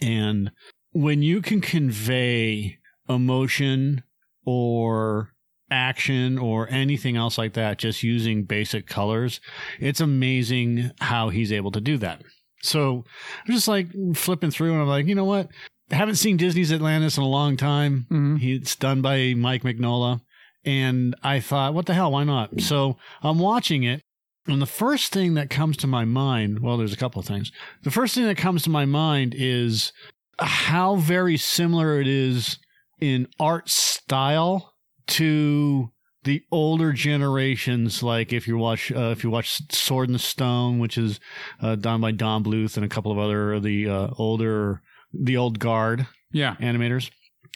And 0.00 0.52
when 0.92 1.22
you 1.22 1.42
can 1.42 1.60
convey 1.60 2.78
emotion 3.08 4.04
or 4.46 5.32
action 5.70 6.38
or 6.38 6.70
anything 6.70 7.16
else 7.16 7.36
like 7.36 7.54
that 7.54 7.78
just 7.78 8.04
using 8.04 8.44
basic 8.44 8.86
colors, 8.86 9.40
it's 9.80 10.00
amazing 10.00 10.92
how 11.00 11.30
he's 11.30 11.50
able 11.50 11.72
to 11.72 11.80
do 11.80 11.98
that. 11.98 12.22
So 12.64 13.04
I'm 13.46 13.54
just 13.54 13.68
like 13.68 13.88
flipping 14.14 14.50
through 14.50 14.72
and 14.72 14.82
I'm 14.82 14.88
like, 14.88 15.06
you 15.06 15.14
know 15.14 15.24
what? 15.24 15.48
I 15.90 15.96
haven't 15.96 16.16
seen 16.16 16.36
Disney's 16.36 16.72
Atlantis 16.72 17.16
in 17.16 17.22
a 17.22 17.28
long 17.28 17.56
time. 17.56 18.06
Mhm. 18.10 18.42
It's 18.42 18.74
done 18.74 19.02
by 19.02 19.34
Mike 19.34 19.62
Mignola. 19.62 20.20
And 20.64 21.14
I 21.22 21.40
thought, 21.40 21.74
what 21.74 21.84
the 21.86 21.94
hell? 21.94 22.10
Why 22.12 22.24
not? 22.24 22.60
So 22.62 22.96
I'm 23.22 23.38
watching 23.38 23.82
it. 23.82 24.00
And 24.46 24.60
the 24.62 24.66
first 24.66 25.12
thing 25.12 25.34
that 25.34 25.50
comes 25.50 25.76
to 25.78 25.86
my 25.86 26.04
mind, 26.04 26.60
well, 26.60 26.76
there's 26.78 26.92
a 26.92 26.98
couple 26.98 27.20
of 27.20 27.26
things. 27.26 27.50
The 27.82 27.90
first 27.90 28.14
thing 28.14 28.24
that 28.24 28.36
comes 28.38 28.62
to 28.62 28.70
my 28.70 28.84
mind 28.86 29.34
is 29.36 29.92
how 30.38 30.96
very 30.96 31.36
similar 31.36 32.00
it 32.00 32.06
is 32.06 32.58
in 33.00 33.26
art 33.38 33.68
style 33.68 34.72
to 35.06 35.90
the 36.24 36.42
older 36.50 36.92
generations. 36.92 38.02
Like 38.02 38.32
if 38.32 38.46
you 38.48 38.56
watch, 38.58 38.90
uh, 38.92 39.10
if 39.16 39.22
you 39.24 39.30
watch 39.30 39.60
Sword 39.72 40.08
and 40.08 40.20
Stone, 40.20 40.78
which 40.78 40.98
is 40.98 41.20
uh, 41.60 41.76
done 41.76 42.00
by 42.00 42.10
Don 42.12 42.42
Bluth 42.44 42.76
and 42.76 42.84
a 42.84 42.88
couple 42.88 43.12
of 43.12 43.18
other 43.18 43.58
the 43.60 43.88
uh, 43.88 44.08
older, 44.18 44.82
the 45.12 45.36
old 45.36 45.58
guard 45.58 46.06
Yeah. 46.32 46.56
animators, 46.56 47.10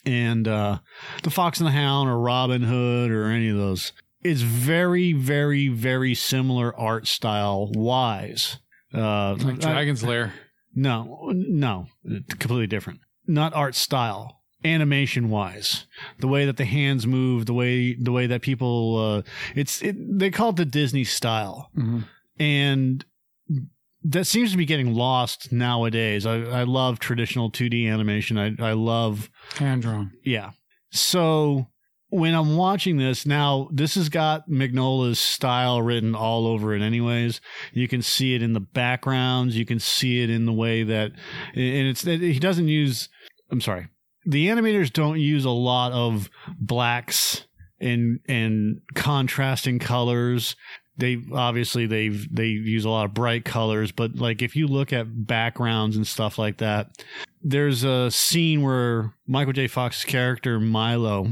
and 0.07 0.46
uh, 0.46 0.78
the 1.22 1.31
Fox 1.31 1.59
and 1.59 1.66
the 1.66 1.72
Hound 1.72 2.09
or 2.09 2.18
Robin 2.18 2.62
Hood 2.62 3.11
or 3.11 3.26
any 3.26 3.48
of 3.48 3.57
those. 3.57 3.92
It's 4.22 4.40
very, 4.40 5.12
very, 5.12 5.68
very 5.68 6.14
similar 6.14 6.74
art 6.78 7.07
style 7.07 7.70
wise. 7.74 8.59
Uh, 8.92 9.35
Like 9.35 9.64
I- 9.64 9.72
Dragon's 9.72 10.02
Lair. 10.02 10.33
no, 10.74 11.31
no, 11.35 11.87
completely 12.31 12.66
different. 12.66 13.00
Not 13.26 13.54
art 13.54 13.74
style, 13.74 14.38
animation 14.64 15.31
wise, 15.31 15.87
the 16.18 16.29
way 16.29 16.44
that 16.47 16.57
the 16.57 16.64
hands 16.64 17.07
move, 17.07 17.47
the 17.47 17.55
way 17.55 17.94
the 17.94 18.12
way 18.12 18.27
that 18.27 18.42
people. 18.42 18.97
Uh, 18.99 19.23
it's 19.55 19.83
it, 19.83 19.97
they 20.18 20.31
call 20.31 20.51
it 20.51 20.57
the 20.57 20.64
Disney 20.64 21.05
style, 21.05 21.71
Mhm. 21.77 22.05
and 22.38 23.05
that 24.05 24.27
seems 24.27 24.53
to 24.53 24.57
be 24.57 24.64
getting 24.64 24.94
lost 24.94 25.53
nowadays. 25.53 26.25
I, 26.27 26.37
I 26.42 26.62
love 26.64 26.99
traditional 26.99 27.51
2D 27.51 27.87
animation. 27.88 28.38
I 28.38 28.55
I 28.59 28.73
love 28.73 29.31
Hand 29.59 29.83
drawn. 29.83 30.12
yeah. 30.25 30.51
So 30.90 31.66
when 32.11 32.35
I'm 32.35 32.57
watching 32.57 32.97
this 32.97 33.27
now, 33.27 33.68
this 33.71 33.94
has 33.97 34.09
got 34.09 34.49
Magnola's 34.49 35.18
style 35.18 35.83
written 35.83 36.14
all 36.14 36.47
over 36.47 36.75
it. 36.75 36.81
Anyways, 36.81 37.40
you 37.75 37.87
can 37.87 38.01
see 38.01 38.35
it 38.35 38.42
in 38.42 38.55
the 38.55 38.61
backgrounds. 38.61 39.57
You 39.59 39.66
can 39.66 39.79
see 39.79 40.23
it 40.23 40.31
in 40.31 40.47
the 40.47 40.53
way 40.53 40.85
that, 40.85 41.12
and 41.55 41.88
it's 41.88 42.03
he 42.03 42.38
doesn't 42.38 42.68
use. 42.68 43.09
I'm 43.51 43.61
sorry, 43.61 43.88
the 44.29 44.49
animators 44.49 44.93
don't 44.93 45.19
use 45.19 45.47
a 45.47 45.51
lot 45.51 45.93
of 45.93 46.29
blacks 46.61 47.47
and 47.81 48.21
and 48.29 48.83
contrasting 48.95 49.79
colors. 49.79 50.55
They 50.99 51.23
obviously 51.33 51.87
they've 51.87 52.29
they 52.31 52.47
use 52.47 52.85
a 52.85 52.91
lot 52.91 53.07
of 53.07 53.14
bright 53.14 53.47
colors, 53.47 53.91
but 53.91 54.17
like 54.17 54.43
if 54.43 54.55
you 54.55 54.67
look 54.67 54.93
at 54.93 55.27
backgrounds 55.27 55.97
and 55.97 56.07
stuff 56.07 56.38
like 56.38 56.59
that, 56.59 56.91
there's 57.43 57.85
a 57.85 58.11
scene 58.11 58.61
where 58.61 59.14
Michael 59.27 59.55
J. 59.55 59.67
Fox's 59.67 60.05
character 60.05 60.61
Milo 60.61 61.31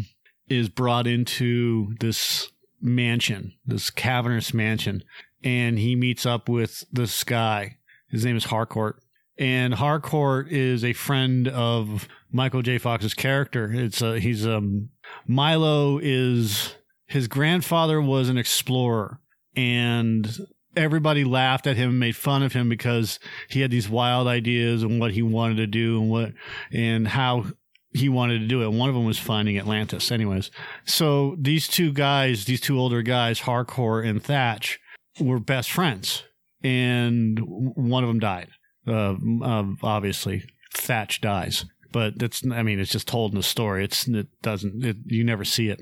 is 0.49 0.71
brought 0.71 1.07
into 1.07 1.95
this 2.01 2.51
mansion, 2.81 3.53
this 3.67 3.91
cavernous 3.91 4.55
mansion, 4.55 5.03
and 5.45 5.79
he 5.79 5.95
meets 5.95 6.25
up 6.25 6.49
with 6.49 6.85
this 6.91 7.25
guy. 7.25 7.77
His 8.09 8.25
name 8.25 8.37
is 8.37 8.45
Harcourt. 8.45 9.03
And 9.38 9.75
Harcourt 9.75 10.51
is 10.51 10.83
a 10.85 10.94
friend 10.94 11.46
of 11.49 12.09
Michael 12.33 12.62
J. 12.62 12.79
Fox's 12.79 13.14
character. 13.14 13.70
It's 13.72 14.01
uh, 14.01 14.14
he's 14.14 14.46
um 14.46 14.90
Milo 15.27 15.99
is 16.03 16.75
his 17.07 17.29
grandfather 17.29 18.01
was 18.01 18.29
an 18.29 18.38
explorer 18.38 19.20
and 19.55 20.46
everybody 20.77 21.25
laughed 21.25 21.66
at 21.66 21.77
him 21.77 21.90
and 21.90 22.01
made 22.01 22.16
fun 22.16 22.42
of 22.42 22.53
him 22.53 22.68
because 22.68 23.18
he 23.49 23.61
had 23.61 23.70
these 23.70 23.88
wild 23.88 24.27
ideas 24.27 24.83
and 24.83 25.01
what 25.01 25.12
he 25.12 25.22
wanted 25.22 25.57
to 25.57 25.66
do 25.66 26.01
and 26.01 26.11
what 26.11 26.33
and 26.72 27.09
how 27.09 27.46
he 27.92 28.09
wanted 28.09 28.40
to 28.40 28.46
do 28.46 28.62
it. 28.62 28.68
One 28.68 28.88
of 28.88 28.94
them 28.94 29.07
was 29.07 29.18
finding 29.18 29.59
Atlantis. 29.59 30.12
Anyways, 30.12 30.51
so 30.85 31.37
these 31.38 31.66
two 31.66 31.92
guys, 31.92 32.44
these 32.44 32.61
two 32.61 32.79
older 32.79 33.03
guys, 33.03 33.40
Harcourt 33.40 34.05
and 34.05 34.22
Thatch, 34.22 34.79
were 35.18 35.40
best 35.40 35.70
friends, 35.70 36.25
and 36.62 37.38
one 37.40 38.05
of 38.05 38.09
them 38.09 38.20
died. 38.20 38.49
Uh, 38.87 39.14
obviously, 39.83 40.44
Thatch 40.75 41.20
dies, 41.20 41.64
but 41.92 42.18
that's 42.18 42.42
I 42.51 42.62
mean 42.62 42.79
it's 42.79 42.92
just 42.92 43.09
told 43.09 43.33
in 43.33 43.37
the 43.37 43.42
story. 43.42 43.85
It's 43.85 44.07
it 44.09 44.29
doesn't 44.42 44.85
it, 44.85 44.96
you 45.07 45.25
never 45.25 45.44
see 45.44 45.68
it. 45.68 45.81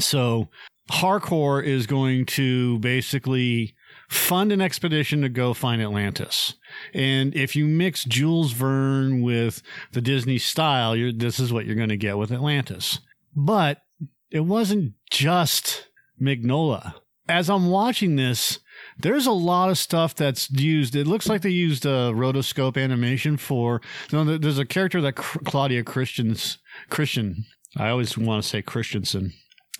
So 0.00 0.48
Harcourt 0.90 1.66
is 1.66 1.86
going 1.86 2.26
to 2.26 2.78
basically 2.80 3.74
fund 4.08 4.52
an 4.52 4.60
expedition 4.60 5.22
to 5.22 5.28
go 5.28 5.54
find 5.54 5.80
Atlantis. 5.80 6.54
And 6.92 7.34
if 7.34 7.56
you 7.56 7.64
mix 7.64 8.04
Jules 8.04 8.52
Verne 8.52 9.22
with 9.22 9.62
the 9.92 10.00
Disney 10.00 10.38
style, 10.38 10.94
this 11.14 11.40
is 11.40 11.52
what 11.52 11.64
you're 11.64 11.76
going 11.76 11.88
to 11.88 11.96
get 11.96 12.18
with 12.18 12.32
Atlantis. 12.32 13.00
But 13.34 13.82
it 14.30 14.40
wasn't 14.40 14.94
just 15.10 15.88
Mignola. 16.20 16.94
As 17.28 17.48
I'm 17.48 17.70
watching 17.70 18.16
this, 18.16 18.58
there's 18.98 19.26
a 19.26 19.32
lot 19.32 19.70
of 19.70 19.78
stuff 19.78 20.14
that's 20.14 20.50
used. 20.50 20.94
It 20.94 21.06
looks 21.06 21.28
like 21.28 21.42
they 21.42 21.50
used 21.50 21.84
a 21.84 22.12
rotoscope 22.14 22.82
animation 22.82 23.36
for. 23.36 23.80
You 24.10 24.24
know, 24.24 24.38
there's 24.38 24.58
a 24.58 24.64
character 24.64 25.00
that 25.00 25.16
Claudia 25.16 25.84
Christians 25.84 26.58
Christian. 26.90 27.44
I 27.76 27.88
always 27.88 28.16
want 28.16 28.42
to 28.42 28.48
say 28.48 28.62
Christensen. 28.62 29.32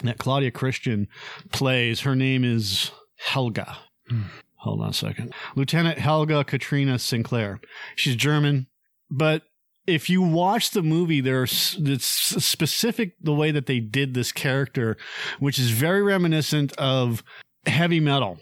That 0.02 0.18
Claudia 0.18 0.50
Christian 0.50 1.06
plays. 1.52 2.00
Her 2.00 2.16
name 2.16 2.44
is 2.44 2.90
Helga. 3.16 3.78
Hmm. 4.08 4.22
Hold 4.56 4.80
on 4.80 4.90
a 4.90 4.94
second. 4.94 5.34
Lieutenant 5.54 5.98
Helga 5.98 6.42
Katrina 6.42 6.98
Sinclair. 6.98 7.60
She's 7.96 8.16
German, 8.16 8.66
but 9.10 9.42
if 9.86 10.08
you 10.08 10.22
watch 10.22 10.70
the 10.70 10.82
movie, 10.82 11.20
there's 11.20 11.76
it's 11.78 12.06
specific 12.06 13.12
the 13.20 13.34
way 13.34 13.50
that 13.50 13.66
they 13.66 13.80
did 13.80 14.14
this 14.14 14.32
character, 14.32 14.96
which 15.38 15.58
is 15.58 15.70
very 15.70 16.02
reminiscent 16.02 16.72
of 16.78 17.22
heavy 17.66 18.00
metal. 18.00 18.38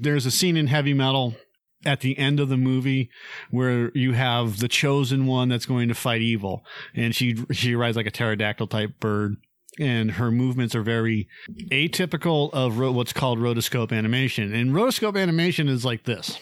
There's 0.00 0.26
a 0.26 0.30
scene 0.30 0.56
in 0.56 0.66
heavy 0.66 0.94
metal 0.94 1.34
at 1.84 2.00
the 2.00 2.18
end 2.18 2.40
of 2.40 2.48
the 2.48 2.56
movie 2.56 3.10
where 3.50 3.90
you 3.96 4.12
have 4.12 4.58
the 4.58 4.68
chosen 4.68 5.26
one 5.26 5.48
that's 5.48 5.66
going 5.66 5.88
to 5.88 5.94
fight 5.94 6.20
evil 6.20 6.64
and 6.94 7.14
she 7.14 7.36
she 7.52 7.74
rides 7.74 7.96
like 7.96 8.06
a 8.06 8.10
pterodactyl 8.10 8.66
type 8.66 8.98
bird 8.98 9.36
and 9.78 10.12
her 10.12 10.30
movements 10.30 10.74
are 10.74 10.82
very 10.82 11.28
atypical 11.70 12.50
of 12.52 12.78
ro- 12.78 12.92
what's 12.92 13.12
called 13.12 13.38
rotoscope 13.38 13.92
animation. 13.92 14.54
And 14.54 14.72
rotoscope 14.72 15.20
animation 15.20 15.68
is 15.68 15.84
like 15.84 16.04
this. 16.04 16.38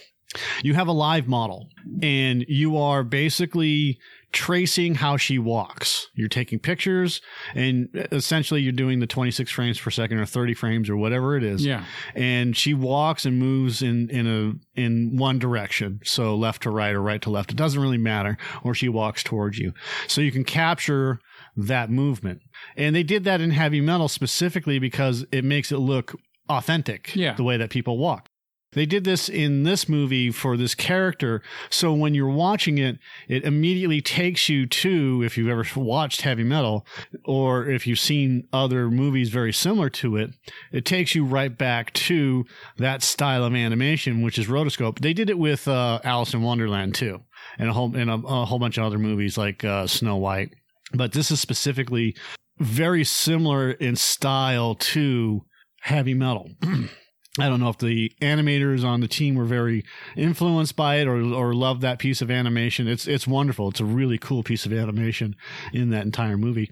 You 0.63 0.75
have 0.75 0.89
a 0.89 0.93
live 0.93 1.29
model 1.29 1.69
and 2.03 2.45
you 2.49 2.77
are 2.77 3.03
basically 3.05 3.99
tracing 4.35 4.97
how 4.97 5.17
she 5.17 5.39
walks. 5.39 6.09
You're 6.15 6.29
taking 6.29 6.59
pictures 6.59 7.23
and 7.55 7.89
essentially 8.11 8.61
you're 8.61 8.73
doing 8.73 8.99
the 8.99 9.07
26 9.07 9.51
frames 9.51 9.81
per 9.81 9.91
second 9.91 10.19
or 10.19 10.27
30 10.27 10.55
frames 10.55 10.91
or 10.91 10.97
whatever 10.97 11.37
it 11.37 11.45
is. 11.45 11.65
Yeah. 11.65 11.85
And 12.15 12.57
she 12.57 12.75
walks 12.75 13.25
and 13.25 13.39
moves 13.39 13.81
in 13.81 14.11
in 14.11 14.27
a 14.27 14.81
in 14.81 15.17
one 15.17 15.39
direction. 15.39 16.01
So 16.05 16.35
left 16.35 16.65
to 16.65 16.71
right 16.71 16.95
or 16.95 17.01
right 17.01 17.23
to 17.23 17.31
left. 17.31 17.53
It 17.53 17.57
doesn't 17.57 17.81
really 17.81 17.97
matter 17.97 18.37
or 18.65 18.75
she 18.75 18.89
walks 18.89 19.23
towards 19.23 19.59
you. 19.59 19.73
So 20.09 20.21
you 20.21 20.33
can 20.33 20.45
capture 20.45 21.21
that 21.57 21.89
movement. 21.89 22.43
And 22.77 22.95
they 22.95 23.05
did 23.05 23.23
that 23.25 23.41
in 23.41 23.53
heavy 23.53 23.81
metal 23.81 24.09
specifically 24.09 24.81
because 24.81 25.25
it 25.31 25.45
makes 25.45 25.71
it 25.71 25.79
look 25.79 26.19
authentic 26.49 27.15
yeah. 27.15 27.35
the 27.35 27.45
way 27.45 27.57
that 27.57 27.71
people 27.71 27.99
walk. 27.99 28.29
They 28.75 28.87
did 28.87 29.05
this 29.05 29.29
in 29.29 29.63
this 29.63 29.89
movie 29.89 30.31
for 30.31 30.57
this 30.57 30.75
character. 30.75 31.43
So 31.71 31.93
when 31.95 32.15
you're 32.15 32.29
watching 32.29 32.79
it, 32.79 32.99
it 33.29 33.45
immediately 33.45 34.01
takes 34.01 34.49
you 34.49 34.67
to, 34.67 35.23
if 35.25 35.39
you've 35.39 35.49
ever 35.49 35.65
watched 35.77 36.23
heavy 36.23 36.45
metal 36.45 36.87
or 37.25 37.67
if 37.67 37.87
you've 37.87 37.99
seen 37.99 38.47
other 38.53 38.91
movies 38.91 39.31
very 39.31 39.53
similar 39.53 39.91
to 39.91 40.17
it, 40.17 40.31
it 40.73 40.85
takes 40.85 41.15
you 41.15 41.25
right 41.25 41.57
back 41.57 41.93
to 41.95 42.45
that 42.77 43.03
style 43.03 43.45
of 43.45 43.55
animation, 43.55 44.23
which 44.23 44.39
is 44.39 44.47
rotoscope. 44.47 44.99
They 44.99 45.13
did 45.13 45.31
it 45.31 45.39
with 45.39 45.67
uh, 45.69 46.01
Alice 46.05 46.35
in 46.35 46.43
Wonderland 46.43 46.95
too, 46.95 47.23
and 47.59 47.71
a 47.71 47.73
whole, 47.73 47.97
and 47.97 48.11
a, 48.11 48.15
a 48.15 48.45
whole 48.45 48.59
bunch 48.59 48.79
of 48.79 48.85
other 48.85 48.99
movies 48.99 49.39
like 49.39 49.65
uh, 49.65 49.87
Snow 49.87 50.17
White 50.17 50.55
but 50.95 51.13
this 51.13 51.31
is 51.31 51.41
specifically 51.41 52.17
very 52.59 53.05
similar 53.05 53.73
in 53.73 53.97
style 53.97 54.75
to 54.77 55.45
heavy 55.81 56.15
metal. 56.15 56.51
I 57.39 57.49
don't 57.49 57.59
know 57.59 57.69
if 57.69 57.79
the 57.79 58.13
animators 58.21 58.85
on 58.85 59.01
the 59.01 59.09
team 59.09 59.35
were 59.35 59.45
very 59.45 59.85
influenced 60.17 60.77
by 60.77 60.97
it 60.97 61.09
or 61.09 61.21
or 61.21 61.53
loved 61.53 61.81
that 61.83 61.99
piece 61.99 62.23
of 62.23 62.31
animation. 62.31 62.87
It's 62.87 63.09
it's 63.09 63.27
wonderful. 63.27 63.71
It's 63.71 63.81
a 63.81 63.85
really 63.85 64.19
cool 64.19 64.45
piece 64.45 64.67
of 64.67 64.73
animation 64.73 65.35
in 65.73 65.91
that 65.91 66.05
entire 66.05 66.37
movie 66.37 66.71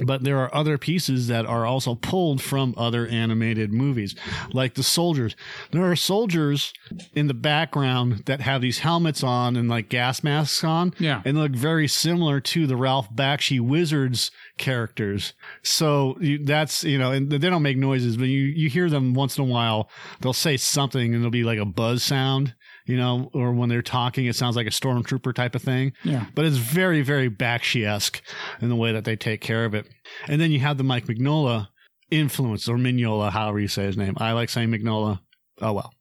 but 0.00 0.24
there 0.24 0.38
are 0.38 0.52
other 0.54 0.76
pieces 0.76 1.28
that 1.28 1.46
are 1.46 1.64
also 1.64 1.94
pulled 1.94 2.42
from 2.42 2.74
other 2.76 3.06
animated 3.06 3.72
movies, 3.72 4.16
like 4.52 4.74
the 4.74 4.82
soldiers. 4.82 5.36
There 5.70 5.88
are 5.88 5.94
soldiers 5.94 6.72
in 7.14 7.28
the 7.28 7.34
background 7.34 8.24
that 8.26 8.40
have 8.40 8.60
these 8.60 8.80
helmets 8.80 9.22
on 9.22 9.56
and 9.56 9.68
like 9.68 9.88
gas 9.88 10.24
masks 10.24 10.64
on, 10.64 10.94
yeah, 10.98 11.22
and 11.24 11.38
look 11.38 11.52
very 11.52 11.86
similar 11.86 12.40
to 12.40 12.66
the 12.66 12.76
Ralph 12.76 13.14
Bakshi 13.14 13.60
Wizards 13.60 14.32
characters. 14.58 15.32
So 15.62 16.16
you, 16.20 16.44
that's 16.44 16.82
you 16.82 16.98
know, 16.98 17.12
and 17.12 17.30
they 17.30 17.38
don't 17.38 17.62
make 17.62 17.76
noises, 17.76 18.16
but 18.16 18.24
you 18.24 18.40
you 18.40 18.68
hear 18.68 18.90
them 18.90 19.14
once 19.14 19.38
in 19.38 19.44
a 19.44 19.46
while. 19.46 19.88
They'll 20.20 20.32
say 20.32 20.56
something, 20.56 21.14
and 21.14 21.22
it'll 21.22 21.30
be 21.30 21.44
like 21.44 21.58
a 21.58 21.64
buzz 21.64 22.02
sound, 22.02 22.54
you 22.86 22.96
know, 22.96 23.30
or 23.32 23.52
when 23.52 23.68
they're 23.68 23.82
talking, 23.82 24.26
it 24.26 24.36
sounds 24.36 24.56
like 24.56 24.66
a 24.66 24.70
stormtrooper 24.70 25.34
type 25.34 25.54
of 25.54 25.62
thing. 25.62 25.92
Yeah. 26.02 26.26
But 26.34 26.44
it's 26.44 26.56
very, 26.56 27.02
very 27.02 27.30
Bakshi 27.30 27.86
esque 27.86 28.22
in 28.60 28.68
the 28.68 28.76
way 28.76 28.92
that 28.92 29.04
they 29.04 29.16
take 29.16 29.40
care 29.40 29.64
of 29.64 29.74
it. 29.74 29.86
And 30.26 30.40
then 30.40 30.50
you 30.50 30.60
have 30.60 30.78
the 30.78 30.84
Mike 30.84 31.06
Mignola 31.06 31.68
influence, 32.10 32.68
or 32.68 32.76
Mignola, 32.76 33.30
however 33.30 33.58
you 33.58 33.68
say 33.68 33.84
his 33.84 33.96
name. 33.96 34.14
I 34.18 34.32
like 34.32 34.50
saying 34.50 34.68
Mignola. 34.68 35.20
Oh, 35.60 35.72
well. 35.72 35.92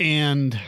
and 0.00 0.58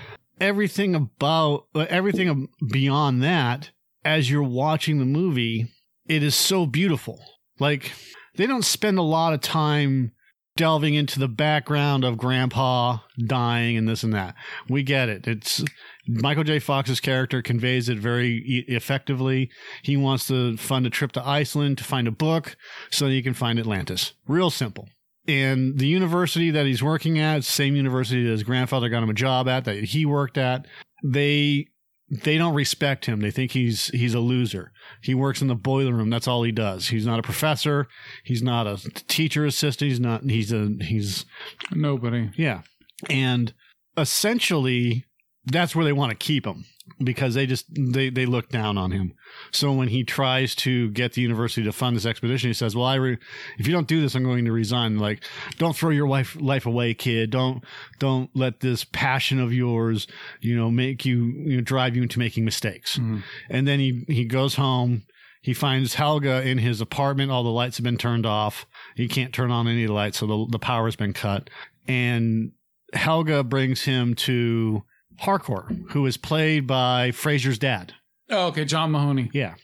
everything 0.41 0.95
about, 0.95 1.67
everything 1.75 2.49
beyond 2.71 3.23
that, 3.23 3.71
as 4.05 4.31
you're 4.31 4.43
watching 4.43 4.99
the 4.99 5.05
movie, 5.05 5.69
it 6.07 6.23
is 6.23 6.35
so 6.35 6.67
beautiful. 6.67 7.21
Like, 7.59 7.93
they 8.37 8.47
don't 8.47 8.65
spend 8.65 8.99
a 8.99 9.03
lot 9.03 9.35
of 9.35 9.41
time 9.41 10.13
delving 10.57 10.95
into 10.95 11.19
the 11.19 11.29
background 11.29 12.05
of 12.05 12.19
grandpa 12.19 12.99
dying 13.27 13.77
and 13.77 13.89
this 13.89 14.03
and 14.03 14.13
that. 14.13 14.35
We 14.69 14.83
get 14.83 15.09
it. 15.09 15.27
It's 15.27 15.65
Michael 16.07 16.45
J. 16.45 16.59
Fox's 16.59 17.01
character 17.01 17.43
conveys 17.43 17.89
it 17.89 17.99
very 17.99 18.65
effectively. 18.69 19.51
He 19.83 19.97
wants 19.97 20.27
to 20.29 20.57
fund 20.57 20.87
a 20.87 20.91
trip 20.91 21.13
to 21.13 21.27
Iceland 21.27 21.79
to 21.79 21.85
find 21.85 22.07
a 22.07 22.13
book 22.13 22.57
so 22.91 23.07
that 23.07 23.13
he 23.13 23.23
can 23.23 23.35
find 23.35 23.59
Atlantis. 23.59 24.13
Real 24.27 24.51
simple. 24.51 24.89
And 25.29 25.79
the 25.79 25.87
university 25.87 26.51
that 26.51 26.67
he's 26.67 26.83
working 26.83 27.19
at, 27.19 27.45
same 27.45 27.77
university 27.77 28.25
that 28.25 28.31
his 28.31 28.43
grandfather 28.43 28.89
got 28.89 29.05
him 29.05 29.11
a 29.11 29.15
job 29.15 29.49
at, 29.49 29.65
that 29.65 29.85
he 29.85 30.05
worked 30.05 30.37
at, 30.37 30.67
they 31.05 31.69
they 32.13 32.37
don't 32.37 32.55
respect 32.55 33.07
him. 33.07 33.21
They 33.21 33.31
think 33.31 33.53
he's 33.53 33.87
he's 33.89 34.13
a 34.13 34.21
loser. 34.21 34.71
He 35.01 35.15
works 35.15 35.41
in 35.41 35.49
the 35.49 35.55
boiler 35.55 35.95
room. 35.95 36.11
That's 36.11 36.29
all 36.29 36.43
he 36.43 36.53
does. 36.53 36.89
He's 36.89 37.07
not 37.07 37.19
a 37.19 37.23
professor. 37.23 37.89
He's 38.23 38.43
not 38.43 38.67
a 38.67 38.77
teacher 39.09 39.47
assistant. 39.47 39.91
He's 39.91 40.01
not. 40.01 40.25
He's 40.25 40.53
a. 40.53 40.73
He's 40.83 41.25
nobody. 41.73 42.31
Yeah, 42.37 42.63
and 43.09 43.55
essentially, 43.97 45.07
that's 45.47 45.75
where 45.75 45.87
they 45.87 45.93
want 45.93 46.11
to 46.11 46.17
keep 46.17 46.47
him 46.47 46.67
because 47.03 47.35
they 47.35 47.47
just 47.47 47.67
they 47.75 48.11
they 48.11 48.27
look 48.27 48.49
down 48.49 48.77
on 48.77 48.91
him. 48.91 49.15
So 49.51 49.73
when 49.73 49.89
he 49.89 50.05
tries 50.05 50.55
to 50.57 50.91
get 50.91 51.13
the 51.13 51.23
university 51.23 51.63
to 51.65 51.73
fund 51.73 51.97
this 51.97 52.07
expedition, 52.07 52.51
he 52.51 52.55
says, 52.55 52.75
"Well, 52.75 52.87
I 52.87 52.97
re- 52.97 53.19
if 53.59 53.67
you 53.67 53.73
don't 53.73 53.89
do 53.89 54.01
this, 54.01 54.15
I'm 54.15 54.25
going 54.25 54.45
to 54.45 54.53
resign." 54.53 54.99
Like, 54.99 55.25
don't 55.59 55.77
throw 55.77 55.91
your 55.91 56.09
life 56.09 56.37
life 56.41 56.67
away, 56.67 56.95
kid. 56.95 57.31
Don't 57.31 57.65
don't 57.99 58.31
let 58.35 58.61
this 58.61 58.85
passion 58.85 59.41
of 59.41 59.53
yours, 59.53 60.07
you 60.41 60.57
know, 60.57 60.71
make 60.71 61.05
you, 61.05 61.25
you 61.25 61.57
know, 61.57 61.63
drive 61.63 61.97
you 61.97 62.03
into 62.03 62.19
making 62.19 62.45
mistakes. 62.45 62.99
Mm-hmm. 62.99 63.19
And 63.51 63.67
then 63.67 63.79
he 63.79 64.05
he 64.09 64.25
goes 64.25 64.57
home. 64.57 65.05
He 65.41 65.55
finds 65.55 65.95
Helga 65.95 66.47
in 66.47 66.59
his 66.59 66.81
apartment. 66.81 67.33
All 67.33 67.43
the 67.43 67.51
lights 67.51 67.77
have 67.77 67.85
been 67.85 67.99
turned 67.99 68.27
off. 68.27 68.65
He 68.95 69.09
can't 69.09 69.35
turn 69.35 69.51
on 69.51 69.67
any 69.67 69.87
lights, 69.87 70.19
so 70.19 70.27
the 70.27 70.47
the 70.51 70.59
power 70.59 70.87
has 70.87 70.97
been 70.97 71.13
cut. 71.13 71.51
And 71.89 72.53
Helga 72.93 73.43
brings 73.43 73.83
him 73.83 74.15
to 74.15 74.85
Harcourt, 75.21 75.67
who 75.91 76.07
is 76.07 76.17
played 76.17 76.67
by 76.67 77.11
Frasier's 77.11 77.59
dad. 77.59 77.95
Oh, 78.31 78.47
okay, 78.49 78.65
John 78.65 78.91
Mahoney. 78.91 79.31
Yeah. 79.33 79.55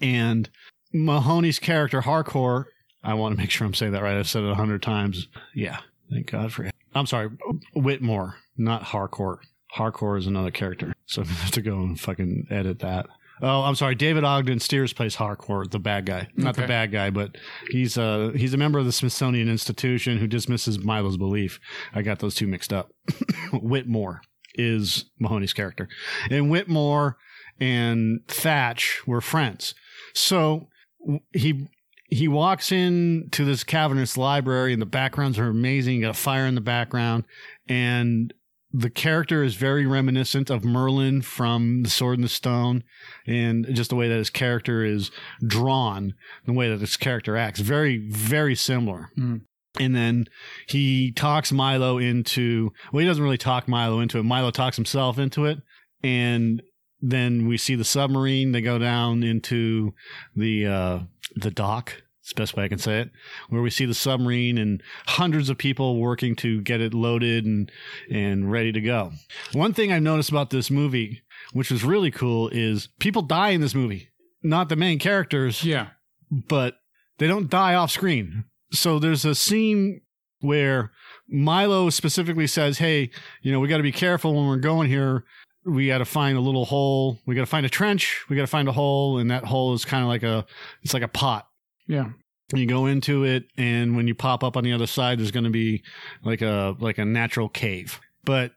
And 0.00 0.48
Mahoney's 0.92 1.58
character, 1.58 2.00
Harcourt, 2.02 2.66
I 3.04 3.14
want 3.14 3.34
to 3.34 3.40
make 3.40 3.50
sure 3.50 3.66
I'm 3.66 3.74
saying 3.74 3.92
that 3.92 4.02
right. 4.02 4.16
I've 4.16 4.28
said 4.28 4.42
it 4.44 4.50
a 4.50 4.54
hundred 4.54 4.82
times. 4.82 5.28
Yeah. 5.54 5.78
Thank 6.10 6.30
God 6.30 6.52
for 6.52 6.64
it. 6.64 6.74
I'm 6.94 7.06
sorry, 7.06 7.30
Whitmore, 7.74 8.36
not 8.56 8.82
Harcourt. 8.82 9.40
Harcourt 9.70 10.20
is 10.20 10.26
another 10.26 10.50
character. 10.50 10.92
So 11.06 11.22
I 11.26 11.26
have 11.26 11.50
to 11.52 11.62
go 11.62 11.78
and 11.78 11.98
fucking 11.98 12.46
edit 12.50 12.80
that. 12.80 13.06
Oh, 13.40 13.62
I'm 13.62 13.74
sorry. 13.74 13.96
David 13.96 14.22
Ogden 14.22 14.60
Stiers 14.60 14.92
plays 14.92 15.16
Harcourt, 15.16 15.72
the 15.72 15.80
bad 15.80 16.06
guy. 16.06 16.28
Not 16.36 16.50
Okay. 16.50 16.62
the 16.62 16.68
bad 16.68 16.92
guy, 16.92 17.10
but 17.10 17.36
he's 17.70 17.96
a 17.96 18.30
he's 18.36 18.54
a 18.54 18.56
member 18.58 18.78
of 18.78 18.84
the 18.84 18.92
Smithsonian 18.92 19.48
Institution 19.48 20.18
who 20.18 20.28
dismisses 20.28 20.78
Milo's 20.78 21.16
belief. 21.16 21.58
I 21.92 22.02
got 22.02 22.20
those 22.20 22.34
two 22.36 22.46
mixed 22.46 22.72
up. 22.72 22.92
Whitmore 23.52 24.20
is 24.54 25.06
Mahoney's 25.18 25.52
character, 25.52 25.88
and 26.30 26.50
Whitmore 26.50 27.16
and 27.60 28.20
Thatch 28.28 29.02
were 29.06 29.20
friends. 29.20 29.74
So 30.14 30.68
he 31.32 31.68
he 32.08 32.28
walks 32.28 32.70
in 32.70 33.28
to 33.32 33.44
this 33.44 33.64
cavernous 33.64 34.18
library 34.18 34.72
and 34.74 34.82
the 34.82 34.86
backgrounds 34.86 35.38
are 35.38 35.48
amazing. 35.48 35.96
You 35.96 36.02
got 36.02 36.10
a 36.10 36.14
fire 36.14 36.46
in 36.46 36.54
the 36.54 36.60
background 36.60 37.24
and 37.68 38.34
the 38.72 38.90
character 38.90 39.42
is 39.42 39.54
very 39.54 39.86
reminiscent 39.86 40.48
of 40.50 40.64
Merlin 40.64 41.22
from 41.22 41.82
The 41.82 41.90
Sword 41.90 42.18
and 42.18 42.24
the 42.24 42.28
Stone, 42.28 42.84
and 43.26 43.66
just 43.72 43.90
the 43.90 43.96
way 43.96 44.08
that 44.08 44.16
his 44.16 44.30
character 44.30 44.84
is 44.84 45.10
drawn, 45.46 46.14
the 46.46 46.54
way 46.54 46.70
that 46.70 46.80
his 46.80 46.96
character 46.96 47.36
acts, 47.36 47.60
very, 47.60 47.98
very 47.98 48.54
similar. 48.54 49.10
Mm. 49.18 49.42
And 49.80 49.94
then 49.96 50.26
he 50.68 51.12
talks 51.12 51.50
Milo 51.50 51.98
into, 51.98 52.72
well, 52.92 53.00
he 53.00 53.06
doesn't 53.06 53.22
really 53.24 53.38
talk 53.38 53.66
Milo 53.68 54.00
into 54.00 54.18
it. 54.18 54.22
Milo 54.24 54.50
talks 54.50 54.76
himself 54.76 55.18
into 55.18 55.46
it. 55.46 55.58
And 56.02 56.62
then 57.00 57.46
we 57.48 57.56
see 57.56 57.74
the 57.74 57.84
submarine. 57.84 58.52
They 58.52 58.60
go 58.60 58.78
down 58.78 59.22
into 59.22 59.94
the, 60.36 60.66
uh, 60.66 60.98
the 61.36 61.50
dock. 61.50 62.02
It's 62.20 62.28
the 62.34 62.40
best 62.40 62.54
way 62.54 62.62
I 62.64 62.68
can 62.68 62.78
say 62.78 63.00
it, 63.00 63.10
where 63.48 63.62
we 63.62 63.70
see 63.70 63.84
the 63.84 63.94
submarine 63.94 64.56
and 64.56 64.80
hundreds 65.06 65.48
of 65.48 65.58
people 65.58 65.98
working 66.00 66.36
to 66.36 66.60
get 66.60 66.80
it 66.80 66.94
loaded 66.94 67.44
and, 67.46 67.72
and 68.08 68.52
ready 68.52 68.70
to 68.70 68.80
go. 68.80 69.10
One 69.52 69.72
thing 69.72 69.90
I've 69.90 70.02
noticed 70.04 70.30
about 70.30 70.50
this 70.50 70.70
movie, 70.70 71.22
which 71.52 71.72
was 71.72 71.82
really 71.82 72.12
cool, 72.12 72.48
is 72.50 72.88
people 73.00 73.22
die 73.22 73.48
in 73.50 73.60
this 73.60 73.74
movie. 73.74 74.08
Not 74.44 74.68
the 74.68 74.76
main 74.76 75.00
characters, 75.00 75.64
Yeah. 75.64 75.88
but 76.30 76.76
they 77.18 77.26
don't 77.26 77.50
die 77.50 77.74
off 77.74 77.90
screen. 77.90 78.44
So 78.72 78.98
there's 78.98 79.24
a 79.24 79.34
scene 79.34 80.00
where 80.40 80.92
Milo 81.28 81.90
specifically 81.90 82.46
says, 82.46 82.78
Hey, 82.78 83.10
you 83.42 83.52
know, 83.52 83.60
we 83.60 83.68
got 83.68 83.76
to 83.76 83.82
be 83.82 83.92
careful 83.92 84.34
when 84.34 84.46
we're 84.46 84.56
going 84.56 84.88
here. 84.88 85.24
We 85.64 85.86
got 85.86 85.98
to 85.98 86.04
find 86.04 86.36
a 86.36 86.40
little 86.40 86.64
hole. 86.64 87.18
We 87.24 87.34
got 87.34 87.42
to 87.42 87.46
find 87.46 87.64
a 87.64 87.68
trench. 87.68 88.24
We 88.28 88.34
got 88.34 88.42
to 88.42 88.48
find 88.48 88.68
a 88.68 88.72
hole. 88.72 89.18
And 89.18 89.30
that 89.30 89.44
hole 89.44 89.74
is 89.74 89.84
kind 89.84 90.02
of 90.02 90.08
like 90.08 90.24
a, 90.24 90.44
it's 90.82 90.92
like 90.92 91.04
a 91.04 91.08
pot. 91.08 91.46
Yeah. 91.86 92.10
You 92.54 92.66
go 92.66 92.86
into 92.86 93.24
it, 93.24 93.44
and 93.56 93.96
when 93.96 94.06
you 94.06 94.14
pop 94.14 94.44
up 94.44 94.56
on 94.56 94.64
the 94.64 94.72
other 94.72 94.86
side, 94.86 95.18
there's 95.18 95.30
going 95.30 95.44
to 95.44 95.50
be 95.50 95.82
like 96.22 96.42
a 96.42 96.76
like 96.80 96.98
a 96.98 97.04
natural 97.04 97.48
cave. 97.48 97.98
But 98.24 98.52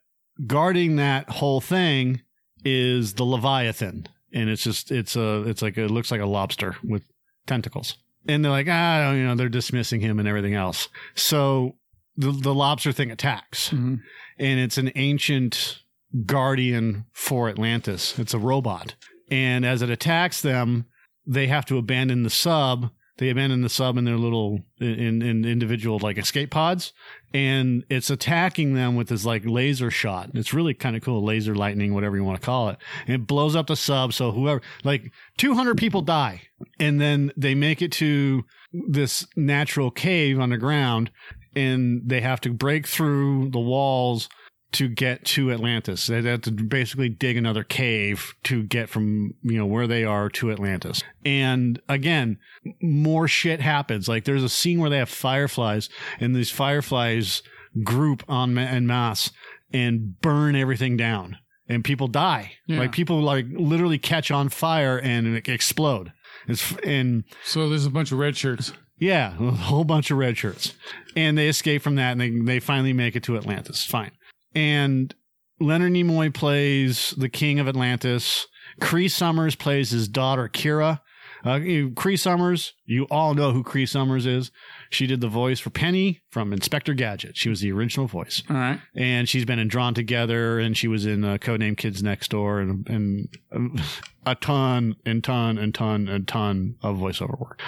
guarding 0.45 0.97
that 0.97 1.30
whole 1.30 1.62
thing 1.62 2.21
is 2.65 3.13
the 3.13 3.23
Leviathan, 3.23 4.08
and 4.34 4.49
it's 4.49 4.63
just 4.63 4.91
it's 4.91 5.15
a 5.15 5.43
it's 5.43 5.62
like 5.62 5.78
it 5.78 5.89
looks 5.89 6.12
like 6.12 6.19
a 6.19 6.25
lobster 6.25 6.75
with 6.84 7.04
tentacles. 7.47 7.97
And 8.28 8.44
they're 8.44 8.52
like, 8.52 8.68
ah, 8.70 9.12
you 9.12 9.24
know, 9.24 9.36
they're 9.36 9.50
dismissing 9.50 10.02
him 10.02 10.20
and 10.20 10.28
everything 10.28 10.54
else. 10.54 10.90
So 11.14 11.76
the 12.18 12.32
the 12.32 12.54
lobster 12.54 12.92
thing 12.92 13.12
attacks, 13.12 13.70
Mhm. 13.70 14.00
and 14.40 14.60
it's 14.60 14.78
an 14.78 14.92
ancient 14.96 15.82
guardian 16.26 17.06
for 17.14 17.50
Atlantis. 17.50 18.18
It's 18.18 18.34
a 18.34 18.40
robot, 18.40 18.96
and 19.30 19.66
as 19.66 19.82
it 19.82 19.90
attacks 19.90 20.42
them, 20.42 20.86
they 21.28 21.48
have 21.48 21.66
to 21.66 21.78
abandon 21.78 22.24
the 22.24 22.30
sub. 22.30 22.92
They 23.17 23.30
abandon 23.30 23.62
the 23.62 23.69
sub 23.69 23.97
in 23.97 24.04
their 24.04 24.17
little 24.17 24.60
in, 24.80 25.21
in 25.21 25.45
individual 25.45 25.99
like 25.99 26.17
escape 26.17 26.51
pods, 26.51 26.91
and 27.34 27.86
it's 27.89 28.10
attacking 28.10 28.73
them 28.73 28.95
with 28.95 29.08
this 29.08 29.25
like 29.25 29.43
laser 29.45 29.89
shot. 29.89 30.32
It's 30.34 30.54
really 30.54 30.73
kind 30.73 30.95
of 30.95 31.01
cool, 31.01 31.23
laser 31.23 31.56
lightning, 31.56 31.93
whatever 31.93 32.17
you 32.17 32.25
want 32.25 32.41
to 32.41 32.45
call 32.45 32.69
it. 32.69 32.78
And 33.08 33.15
it 33.15 33.28
blows 33.28 33.56
up 33.56 33.67
the 33.67 33.78
sub, 33.78 34.13
so 34.13 34.32
whoever 34.32 34.62
like 34.84 35.12
200 35.38 35.78
people 35.78 36.01
die, 36.01 36.41
and 36.80 36.99
then 36.99 37.32
they 37.38 37.56
make 37.56 37.82
it 37.82 37.93
to 37.93 38.43
this 38.73 39.25
natural 39.38 39.91
cave 39.91 40.39
underground, 40.39 41.10
and 41.56 42.01
they 42.06 42.19
have 42.19 42.41
to 42.41 42.51
break 42.51 42.86
through 42.86 43.49
the 43.51 43.60
walls 43.60 44.28
to 44.76 44.88
get 44.88 45.26
to 45.26 45.52
Atlantis. 45.52 46.08
They 46.08 46.22
have 46.22 46.42
to 46.42 46.52
basically 46.52 47.10
dig 47.10 47.38
another 47.38 47.64
cave 47.64 48.34
to 48.44 48.64
get 48.64 48.90
from, 48.90 49.34
you 49.42 49.58
know, 49.58 49.66
where 49.66 49.88
they 49.88 50.04
are 50.04 50.30
to 50.30 50.52
Atlantis. 50.52 51.02
And 51.26 51.82
again, 51.90 52.38
more 52.82 53.28
shit 53.28 53.62
happens. 53.62 54.08
Like 54.08 54.24
there's 54.26 54.44
a 54.44 54.50
scene 54.50 54.80
where 54.80 54.90
they 54.90 54.98
have 54.98 55.10
fireflies 55.10 55.90
and 56.20 56.36
these 56.36 56.52
fireflies 56.52 57.42
group 57.84 58.24
on 58.30 58.58
en 58.58 58.88
masse 58.88 59.32
and 59.74 60.20
burn 60.22 60.56
everything 60.56 60.96
down 60.98 61.38
and 61.68 61.84
people 61.84 62.08
die. 62.08 62.54
Yeah. 62.68 62.80
Like 62.80 62.92
people 62.92 63.22
like 63.22 63.46
literally 63.52 63.98
catch 63.98 64.32
on 64.32 64.50
fire 64.50 65.00
and 65.00 65.36
explode. 65.48 66.12
It's, 66.48 66.76
and 66.84 67.24
So 67.44 67.70
there's 67.70 67.86
a 67.86 67.90
bunch 67.90 68.12
of 68.12 68.20
red 68.20 68.38
shirts. 68.38 68.72
yeah, 69.00 69.34
a 69.40 69.52
whole 69.52 69.84
bunch 69.84 70.12
of 70.12 70.18
red 70.18 70.38
shirts. 70.38 70.74
And 71.16 71.38
they 71.38 71.48
escape 71.48 71.82
from 71.82 71.96
that 71.96 72.12
and 72.12 72.22
they, 72.22 72.30
they 72.30 72.60
finally 72.60 72.94
make 72.94 73.16
it 73.16 73.24
to 73.24 73.36
Atlantis. 73.38 73.84
Fine. 73.86 74.12
And 74.56 75.13
Leonard 75.60 75.94
Nimoy 75.94 76.34
plays 76.34 77.13
the 77.18 77.30
king 77.30 77.60
of 77.60 77.68
Atlantis. 77.68 78.48
Cree 78.82 79.08
Summers 79.08 79.56
plays 79.56 79.91
his 79.91 80.08
daughter, 80.08 80.50
Kida. 80.50 81.02
Uh, 81.44 81.60
Cree 81.96 82.18
Summers, 82.18 82.74
you 82.86 83.04
all 83.12 83.36
know 83.36 83.52
who 83.52 83.63
Cree 83.63 83.86
Summers 83.86 84.26
is. 84.26 84.52
She 84.89 85.06
did 85.06 85.22
the 85.22 85.28
voice 85.28 85.60
for 85.60 85.70
Penny 85.70 86.22
from 86.32 86.52
Inspector 86.52 86.91
Gadget. 86.96 87.38
She 87.38 87.50
was 87.50 87.62
the 87.62 87.72
original 87.72 88.08
voice. 88.08 88.41
All 88.50 88.56
right. 88.56 88.80
And 88.96 89.30
she's 89.30 89.46
been 89.46 89.60
in 89.60 89.68
Drawn 89.68 89.94
Together, 89.94 90.58
and 90.58 90.76
she 90.76 90.88
was 90.88 91.06
in 91.06 91.24
uh, 91.24 91.38
Codename 91.38 91.78
Kids 91.78 92.02
Next 92.02 92.32
Door, 92.32 92.62
and, 92.62 92.89
and 92.89 93.28
um, 93.52 93.80
a 94.26 94.34
ton 94.34 94.96
and 95.06 95.24
ton 95.24 95.60
and 95.60 95.76
ton 95.76 96.08
and 96.08 96.28
ton 96.28 96.78
of 96.82 96.98
voiceover 96.98 97.39
work. 97.39 97.62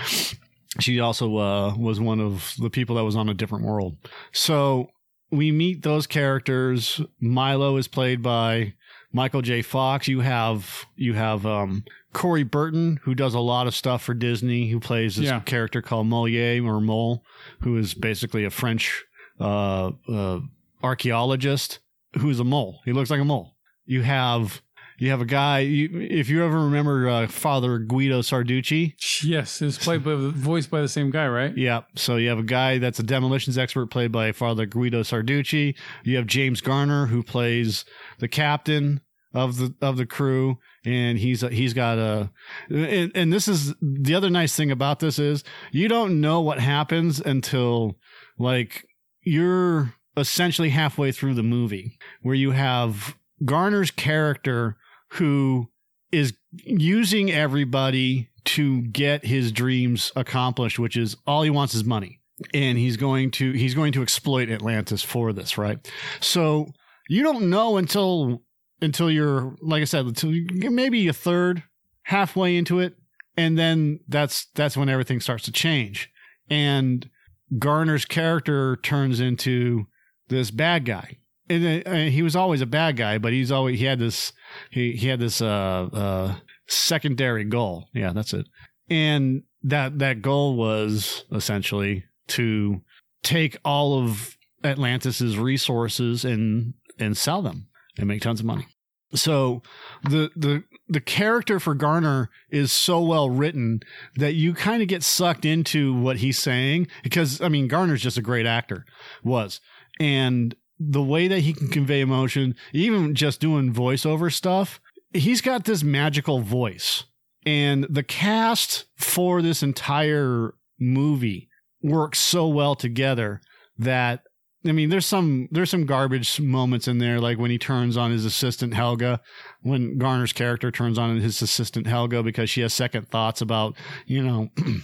She 0.80 1.00
also 1.00 1.38
uh, 1.38 1.76
was 1.78 2.00
one 2.00 2.20
of 2.20 2.56
the 2.58 2.72
people 2.72 2.96
that 2.96 3.04
was 3.04 3.16
on 3.16 3.30
a 3.30 3.34
different 3.36 3.66
world. 3.66 3.96
So 4.32 4.90
we 5.32 5.52
meet 5.52 5.84
those 5.84 6.08
characters. 6.08 7.02
Milo 7.20 7.78
is 7.78 7.88
played 7.88 8.22
by 8.22 8.74
Michael 9.12 9.42
J. 9.42 9.62
Fox. 9.62 10.08
You 10.08 10.22
have 10.22 10.86
you 10.96 11.14
have 11.14 11.46
um, 11.46 11.84
Corey 12.14 12.44
Burton, 12.44 13.00
who 13.04 13.14
does 13.16 13.34
a 13.34 13.40
lot 13.40 13.68
of 13.68 13.76
stuff 13.76 14.04
for 14.04 14.14
Disney, 14.14 14.70
who 14.70 14.80
plays 14.80 15.16
this 15.18 15.26
Yeah. 15.26 15.40
character 15.42 15.82
called 15.82 16.08
Molière 16.08 16.66
or 16.66 16.80
Mole, 16.82 17.24
who 17.62 17.78
is 17.78 17.94
basically 17.94 18.46
a 18.46 18.50
French 18.50 19.04
uh, 19.40 19.92
uh, 20.10 20.40
archaeologist 20.84 21.80
who's 22.20 22.40
a 22.40 22.44
mole. 22.44 22.80
He 22.86 22.94
looks 22.94 23.10
like 23.10 23.20
a 23.22 23.26
mole. 23.26 23.56
You 23.86 24.02
have 24.02 24.62
you 24.98 25.10
have 25.12 25.22
a 25.22 25.26
guy. 25.26 25.60
You, 25.60 25.90
if 25.94 26.30
you 26.30 26.44
ever 26.44 26.60
remember 26.66 27.08
uh, 27.08 27.28
Father 27.28 27.78
Guido 27.80 28.22
Sarducci, 28.22 28.94
Yes, 29.24 29.62
it's 29.62 29.78
played 29.78 30.04
by 30.04 30.16
voiced 30.16 30.70
by 30.70 30.82
the 30.82 30.88
same 30.88 31.10
guy, 31.12 31.28
right? 31.28 31.56
yeah. 31.58 31.82
So 31.96 32.16
you 32.18 32.30
have 32.30 32.40
a 32.40 32.44
guy 32.44 32.78
that's 32.78 33.00
a 33.00 33.04
demolitions 33.04 33.58
expert 33.58 33.88
played 33.88 34.12
by 34.12 34.32
Father 34.32 34.66
Guido 34.66 35.02
Sarducci. 35.04 35.76
You 36.04 36.18
have 36.18 36.28
James 36.28 36.62
Garner 36.62 37.08
who 37.08 37.24
plays 37.24 37.86
the 38.20 38.28
captain 38.28 39.02
of 39.34 39.58
the 39.58 39.76
of 39.82 39.98
the 39.98 40.06
crew, 40.06 40.58
and 40.86 41.18
he's 41.20 41.42
he's 41.42 41.74
got 41.74 41.98
a 42.00 42.32
and, 42.70 43.12
and 43.14 43.32
this 43.34 43.48
is 43.48 43.74
the 43.82 44.16
other 44.16 44.30
nice 44.30 44.56
thing 44.56 44.72
about 44.72 45.00
this 45.00 45.20
is 45.20 45.44
you 45.72 45.88
don't 45.88 46.20
know 46.22 46.42
what 46.42 46.60
happens 46.60 47.20
until 47.20 47.98
like 48.40 48.86
you're 49.22 49.94
essentially 50.16 50.70
halfway 50.70 51.12
through 51.12 51.34
the 51.36 51.44
movie 51.44 51.98
where 52.24 52.34
you 52.36 52.52
have 52.52 53.16
Garner's 53.46 53.92
character 53.92 54.78
who 55.18 55.70
is 56.12 56.34
using 56.52 57.32
everybody 57.32 58.30
to 58.46 58.82
get 58.84 59.26
his 59.26 59.52
dreams 59.52 60.12
accomplished, 60.16 60.80
which 60.80 60.96
is 60.96 61.18
all 61.26 61.44
he 61.44 61.50
wants 61.50 61.76
is 61.76 61.84
money. 61.84 62.22
And 62.54 62.78
he's 62.78 62.98
going 62.98 63.32
to 63.32 63.52
he's 63.54 63.74
going 63.74 63.92
to 63.94 64.02
exploit 64.04 64.50
Atlantis 64.50 65.04
for 65.04 65.34
this, 65.34 65.58
right? 65.58 65.80
So 66.20 66.68
you 67.10 67.24
don't 67.24 67.50
know 67.50 67.78
until 67.78 68.44
until 68.82 69.10
you're 69.10 69.56
like 69.62 69.82
I 69.82 69.86
said, 69.86 70.06
until 70.06 70.32
maybe 70.70 71.08
a 71.08 71.14
third, 71.14 71.64
halfway 72.04 72.56
into 72.56 72.80
it, 72.80 72.96
and 73.36 73.58
then 73.58 74.00
that's 74.08 74.48
that's 74.54 74.78
when 74.78 74.88
everything 74.88 75.20
starts 75.20 75.46
to 75.46 75.52
change. 75.52 76.12
And 76.50 77.10
Garner's 77.58 78.06
character 78.06 78.78
turns 78.78 79.20
into 79.20 79.88
this 80.28 80.52
bad 80.52 80.86
guy. 80.86 81.18
And 81.50 81.88
uh, 81.88 81.94
he 82.12 82.22
was 82.22 82.36
always 82.36 82.62
a 82.62 82.66
bad 82.66 82.98
guy, 82.98 83.18
but 83.18 83.34
he's 83.34 83.52
always 83.52 83.80
he 83.80 83.86
had 83.86 84.00
this 84.00 84.34
he 84.70 84.94
he 84.94 85.08
had 85.08 85.20
this 85.20 85.42
uh 85.42 85.90
uh 85.94 86.36
secondary 86.68 87.44
goal. 87.44 87.88
Yeah, 87.94 88.12
that's 88.14 88.34
it. 88.34 88.48
And 88.90 89.44
that 89.64 90.00
that 90.00 90.22
goal 90.22 90.56
was 90.56 91.26
essentially 91.32 92.06
to 92.28 92.82
take 93.24 93.58
all 93.64 94.04
of 94.04 94.38
Atlantis's 94.64 95.38
resources 95.38 96.26
and 96.26 96.74
and 97.00 97.18
sell 97.18 97.42
them 97.42 97.68
and 97.98 98.08
make 98.08 98.22
tons 98.22 98.40
of 98.40 98.46
money. 98.46 98.68
So 99.14 99.62
the 100.04 100.32
the 100.36 100.64
the 100.90 101.00
character 101.00 101.60
for 101.60 101.74
Garner 101.74 102.30
is 102.50 102.72
so 102.72 103.02
well 103.02 103.30
written 103.30 103.82
that 104.16 104.34
you 104.34 104.54
kind 104.54 104.82
of 104.82 104.88
get 104.88 105.04
sucked 105.04 105.46
into 105.46 105.94
what 105.94 106.18
he's 106.18 106.38
saying 106.38 106.88
because 107.04 107.42
I 107.42 107.48
mean 107.48 107.68
Garner's 107.68 108.02
just 108.02 108.18
a 108.18 108.22
great 108.22 108.46
actor 108.46 108.86
was 109.24 109.62
and 110.00 110.56
the 110.80 111.02
way 111.02 111.28
that 111.28 111.40
he 111.40 111.54
can 111.54 111.70
convey 111.70 112.02
emotion 112.02 112.56
even 112.72 113.16
just 113.16 113.40
doing 113.40 113.74
voiceover 113.74 114.32
stuff 114.32 114.80
he's 115.14 115.42
got 115.42 115.66
this 115.66 115.84
magical 115.84 116.40
voice. 116.40 117.04
And 117.46 117.86
the 117.90 118.04
cast 118.04 118.86
for 118.96 119.42
this 119.42 119.64
entire 119.64 120.54
movie 120.80 121.50
works 121.82 122.20
so 122.20 122.48
well 122.48 122.76
together 122.76 123.42
that 123.78 124.24
I 124.66 124.74
mean, 124.74 124.90
there's 124.90 125.06
some 125.06 125.48
there's 125.52 125.70
some 125.70 125.86
garbage 125.86 126.42
moments 126.42 126.90
in 126.90 126.98
there, 126.98 127.22
like 127.22 127.38
when 127.38 127.52
he 127.52 127.58
turns 127.58 127.96
on 127.96 128.12
his 128.12 128.26
assistant 128.26 128.74
Helga, 128.74 129.22
when 129.62 129.98
Garner's 129.98 130.34
character 130.34 130.72
turns 130.72 130.98
on 130.98 131.16
his 131.18 131.42
assistant 131.42 131.88
Helga 131.88 132.22
because 132.22 132.50
she 132.50 132.62
has 132.62 132.74
second 132.74 133.08
thoughts 133.08 133.40
about 133.40 133.76
you 134.08 134.22
know 134.22 134.50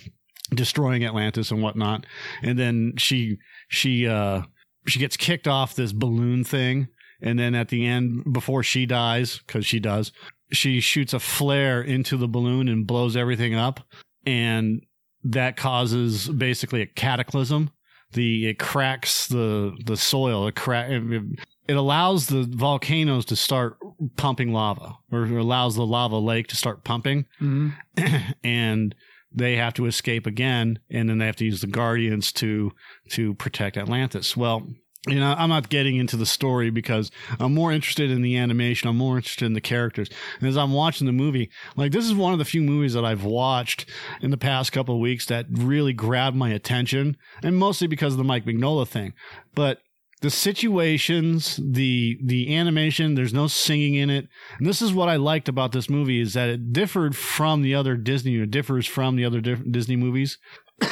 destroying 0.52 1.04
Atlantis 1.04 1.52
and 1.52 1.62
whatnot, 1.62 2.06
and 2.44 2.58
then 2.58 2.94
she 2.98 3.40
she 3.68 4.08
uh 4.08 4.44
she 4.88 5.00
gets 5.00 5.18
kicked 5.18 5.48
off 5.48 5.76
this 5.76 5.94
balloon 5.94 6.44
thing, 6.44 6.88
and 7.22 7.40
then 7.40 7.56
at 7.56 7.70
the 7.70 7.86
end 7.86 8.34
before 8.34 8.64
she 8.64 8.86
dies 8.86 9.40
because 9.40 9.66
she 9.66 9.80
does, 9.80 10.12
she 10.52 10.80
shoots 10.80 11.14
a 11.14 11.20
flare 11.20 11.82
into 11.82 12.18
the 12.18 12.28
balloon 12.28 12.68
and 12.68 12.88
blows 12.88 13.16
everything 13.16 13.56
up, 13.56 13.82
and 14.26 14.82
that 15.24 15.56
causes 15.56 16.28
basically 16.30 16.82
a 16.82 16.86
cataclysm 16.86 17.72
the 18.14 18.48
it 18.48 18.60
cracks 18.60 19.28
the 19.28 19.76
the 19.86 19.98
soil. 19.98 20.48
It 20.48 20.56
crack. 20.56 20.90
It, 20.90 21.24
it 21.68 21.78
allows 21.78 22.28
the 22.28 22.44
volcanoes 22.44 23.26
to 23.26 23.36
start 23.36 23.78
pumping 24.18 24.52
lava, 24.52 24.98
or 25.12 25.24
allows 25.26 25.76
the 25.76 25.86
lava 25.86 26.18
lake 26.18 26.48
to 26.48 26.56
start 26.56 26.84
pumping, 26.84 27.26
hmm 27.40 27.70
and 28.44 28.96
they 29.34 29.56
have 29.56 29.74
to 29.76 29.86
escape 29.86 30.26
again, 30.26 30.80
and 30.90 31.10
then 31.10 31.18
they 31.18 31.26
have 31.26 31.36
to 31.38 31.46
use 31.46 31.62
the 31.62 31.68
guardians 31.68 32.32
to 32.34 32.72
to 33.10 33.34
protect 33.36 33.78
Atlantis. 33.78 34.38
Well, 34.38 34.68
you 35.08 35.20
know, 35.20 35.36
I'm 35.38 35.50
not 35.50 35.68
getting 35.68 35.98
into 35.98 36.16
the 36.16 36.26
story 36.26 36.70
because 36.70 37.12
I'm 37.38 37.54
more 37.54 37.74
interested 37.74 38.10
in 38.10 38.22
the 38.22 38.38
animation. 38.38 38.88
I'm 38.88 38.98
more 38.98 39.18
interested 39.18 39.46
in 39.46 39.54
the 39.54 39.60
characters. 39.60 40.10
And 40.40 40.48
as 40.48 40.56
I'm 40.56 40.72
watching 40.72 41.08
the 41.08 41.12
movie, 41.12 41.50
like 41.76 41.92
this 41.92 42.06
is 42.06 42.14
one 42.14 42.32
of 42.32 42.40
the 42.40 42.46
few 42.46 42.62
movies 42.62 42.94
that 42.94 43.04
I've 43.04 43.26
watched 43.26 43.86
in 44.22 44.32
the 44.32 44.38
past 44.38 44.72
couple 44.72 44.96
of 44.96 45.02
weeks 45.02 45.26
that 45.26 45.46
really 45.50 45.92
grabbed 45.92 46.38
my 46.38 46.52
attention, 46.52 47.18
and 47.42 47.58
mostly 47.58 47.88
because 47.88 48.14
of 48.14 48.18
the 48.18 48.24
Mike 48.24 48.46
Mignola 48.46 48.88
thing. 48.88 49.14
But 49.54 49.80
the 50.24 50.32
situations, 50.32 51.60
the 51.62 52.18
the 52.24 52.56
animation, 52.56 53.14
there's 53.14 53.34
no 53.34 53.48
singing 53.48 53.96
in 53.96 54.10
it. 54.10 54.30
And 54.58 54.66
this 54.66 54.82
is 54.82 54.94
what 54.94 55.10
I 55.10 55.18
liked 55.18 55.50
about 55.50 55.74
this 55.74 55.90
movie 55.90 56.22
is 56.22 56.34
that 56.34 56.48
it 56.48 56.72
differed 56.72 57.14
from 57.14 57.62
the 57.62 57.76
other 57.76 57.98
Disney, 57.98 58.38
or 58.38 58.46
differs 58.46 58.88
from 58.88 59.18
the 59.18 59.26
other 59.26 59.42
Disney 59.42 59.98
movies. 59.98 60.38
in 60.82 60.90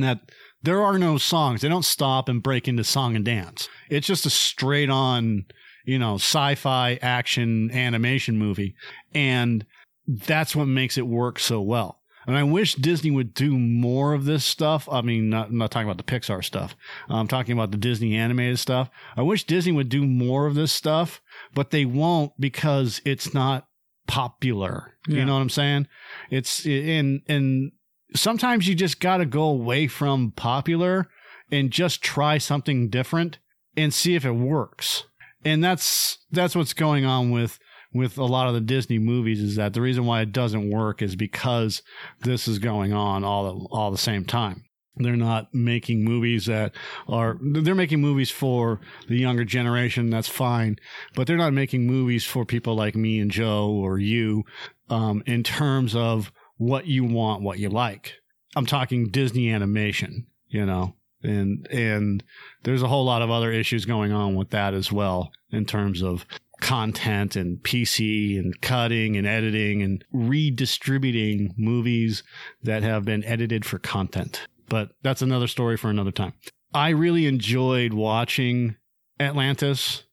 that 0.00 0.30
there 0.62 0.80
are 0.80 0.96
no 0.96 1.18
songs. 1.18 1.60
They 1.60 1.68
don't 1.68 1.84
stop 1.84 2.28
and 2.28 2.40
break 2.40 2.68
into 2.68 2.84
song 2.84 3.16
and 3.16 3.24
dance. 3.24 3.68
It's 3.90 4.06
just 4.06 4.24
a 4.24 4.30
straight 4.30 4.88
on, 4.88 5.46
you 5.84 5.98
know, 5.98 6.14
sci-fi 6.14 7.00
action 7.02 7.72
animation 7.72 8.38
movie. 8.38 8.76
And 9.12 9.66
that's 10.06 10.54
what 10.54 10.68
makes 10.68 10.96
it 10.96 11.08
work 11.08 11.40
so 11.40 11.60
well. 11.60 11.97
And 12.28 12.36
I 12.36 12.42
wish 12.42 12.74
Disney 12.74 13.10
would 13.10 13.32
do 13.32 13.58
more 13.58 14.12
of 14.12 14.26
this 14.26 14.44
stuff. 14.44 14.86
I 14.92 15.00
mean, 15.00 15.30
not, 15.30 15.48
I'm 15.48 15.56
not 15.56 15.70
talking 15.70 15.88
about 15.88 15.96
the 15.96 16.12
Pixar 16.12 16.44
stuff. 16.44 16.76
I'm 17.08 17.26
talking 17.26 17.54
about 17.54 17.70
the 17.70 17.78
Disney 17.78 18.14
animated 18.16 18.58
stuff. 18.58 18.90
I 19.16 19.22
wish 19.22 19.44
Disney 19.44 19.72
would 19.72 19.88
do 19.88 20.06
more 20.06 20.46
of 20.46 20.54
this 20.54 20.70
stuff, 20.70 21.22
but 21.54 21.70
they 21.70 21.86
won't 21.86 22.38
because 22.38 23.00
it's 23.06 23.32
not 23.32 23.66
popular. 24.06 24.92
Yeah. 25.08 25.20
You 25.20 25.24
know 25.24 25.34
what 25.34 25.40
I'm 25.40 25.48
saying? 25.48 25.88
It's 26.30 26.66
in, 26.66 27.22
and 27.28 27.72
sometimes 28.14 28.68
you 28.68 28.74
just 28.74 29.00
got 29.00 29.16
to 29.16 29.26
go 29.26 29.44
away 29.44 29.86
from 29.86 30.32
popular 30.32 31.08
and 31.50 31.70
just 31.70 32.02
try 32.02 32.36
something 32.36 32.90
different 32.90 33.38
and 33.74 33.94
see 33.94 34.14
if 34.14 34.26
it 34.26 34.32
works. 34.32 35.04
And 35.46 35.64
that's 35.64 36.18
that's 36.30 36.54
what's 36.54 36.74
going 36.74 37.06
on 37.06 37.30
with 37.30 37.58
with 37.92 38.18
a 38.18 38.24
lot 38.24 38.48
of 38.48 38.54
the 38.54 38.60
Disney 38.60 38.98
movies 38.98 39.40
is 39.40 39.56
that 39.56 39.72
the 39.72 39.80
reason 39.80 40.04
why 40.04 40.20
it 40.20 40.32
doesn't 40.32 40.70
work 40.70 41.00
is 41.02 41.16
because 41.16 41.82
this 42.20 42.46
is 42.46 42.58
going 42.58 42.92
on 42.92 43.24
all 43.24 43.44
the, 43.44 43.66
all 43.68 43.90
the 43.90 43.98
same 43.98 44.24
time. 44.24 44.64
They're 44.96 45.16
not 45.16 45.54
making 45.54 46.04
movies 46.04 46.46
that 46.46 46.72
are 47.06 47.38
they're 47.40 47.74
making 47.74 48.00
movies 48.00 48.30
for 48.30 48.80
the 49.08 49.16
younger 49.16 49.44
generation. 49.44 50.10
That's 50.10 50.28
fine, 50.28 50.76
but 51.14 51.26
they're 51.26 51.36
not 51.36 51.52
making 51.52 51.86
movies 51.86 52.24
for 52.24 52.44
people 52.44 52.74
like 52.74 52.96
me 52.96 53.20
and 53.20 53.30
Joe 53.30 53.70
or 53.70 53.98
you 53.98 54.44
um, 54.90 55.22
in 55.24 55.44
terms 55.44 55.94
of 55.94 56.32
what 56.56 56.86
you 56.86 57.04
want, 57.04 57.42
what 57.42 57.60
you 57.60 57.68
like. 57.68 58.14
I'm 58.56 58.66
talking 58.66 59.10
Disney 59.10 59.52
animation, 59.52 60.26
you 60.48 60.66
know, 60.66 60.96
and 61.22 61.66
and 61.70 62.24
there's 62.64 62.82
a 62.82 62.88
whole 62.88 63.04
lot 63.04 63.22
of 63.22 63.30
other 63.30 63.52
issues 63.52 63.84
going 63.84 64.12
on 64.12 64.34
with 64.34 64.50
that 64.50 64.74
as 64.74 64.90
well 64.90 65.30
in 65.50 65.64
terms 65.64 66.02
of 66.02 66.26
content 66.60 67.36
and 67.36 67.58
PC 67.58 68.38
and 68.38 68.60
cutting 68.60 69.16
and 69.16 69.26
editing 69.26 69.82
and 69.82 70.04
redistributing 70.12 71.54
movies 71.56 72.22
that 72.62 72.82
have 72.82 73.04
been 73.04 73.24
edited 73.24 73.64
for 73.64 73.78
content. 73.78 74.46
But 74.68 74.90
that's 75.02 75.22
another 75.22 75.46
story 75.46 75.76
for 75.76 75.88
another 75.88 76.10
time. 76.10 76.34
I 76.74 76.90
really 76.90 77.26
enjoyed 77.26 77.94
watching 77.94 78.76
Atlantis 79.18 80.04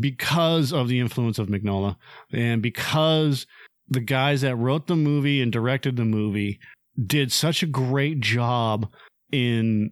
because 0.00 0.72
of 0.72 0.88
the 0.88 1.00
influence 1.00 1.38
of 1.38 1.48
Mignola 1.48 1.96
and 2.32 2.62
because 2.62 3.46
the 3.88 4.00
guys 4.00 4.40
that 4.40 4.56
wrote 4.56 4.86
the 4.86 4.96
movie 4.96 5.42
and 5.42 5.52
directed 5.52 5.96
the 5.96 6.04
movie 6.04 6.58
did 7.04 7.32
such 7.32 7.62
a 7.62 7.66
great 7.66 8.20
job 8.20 8.90
in 9.30 9.90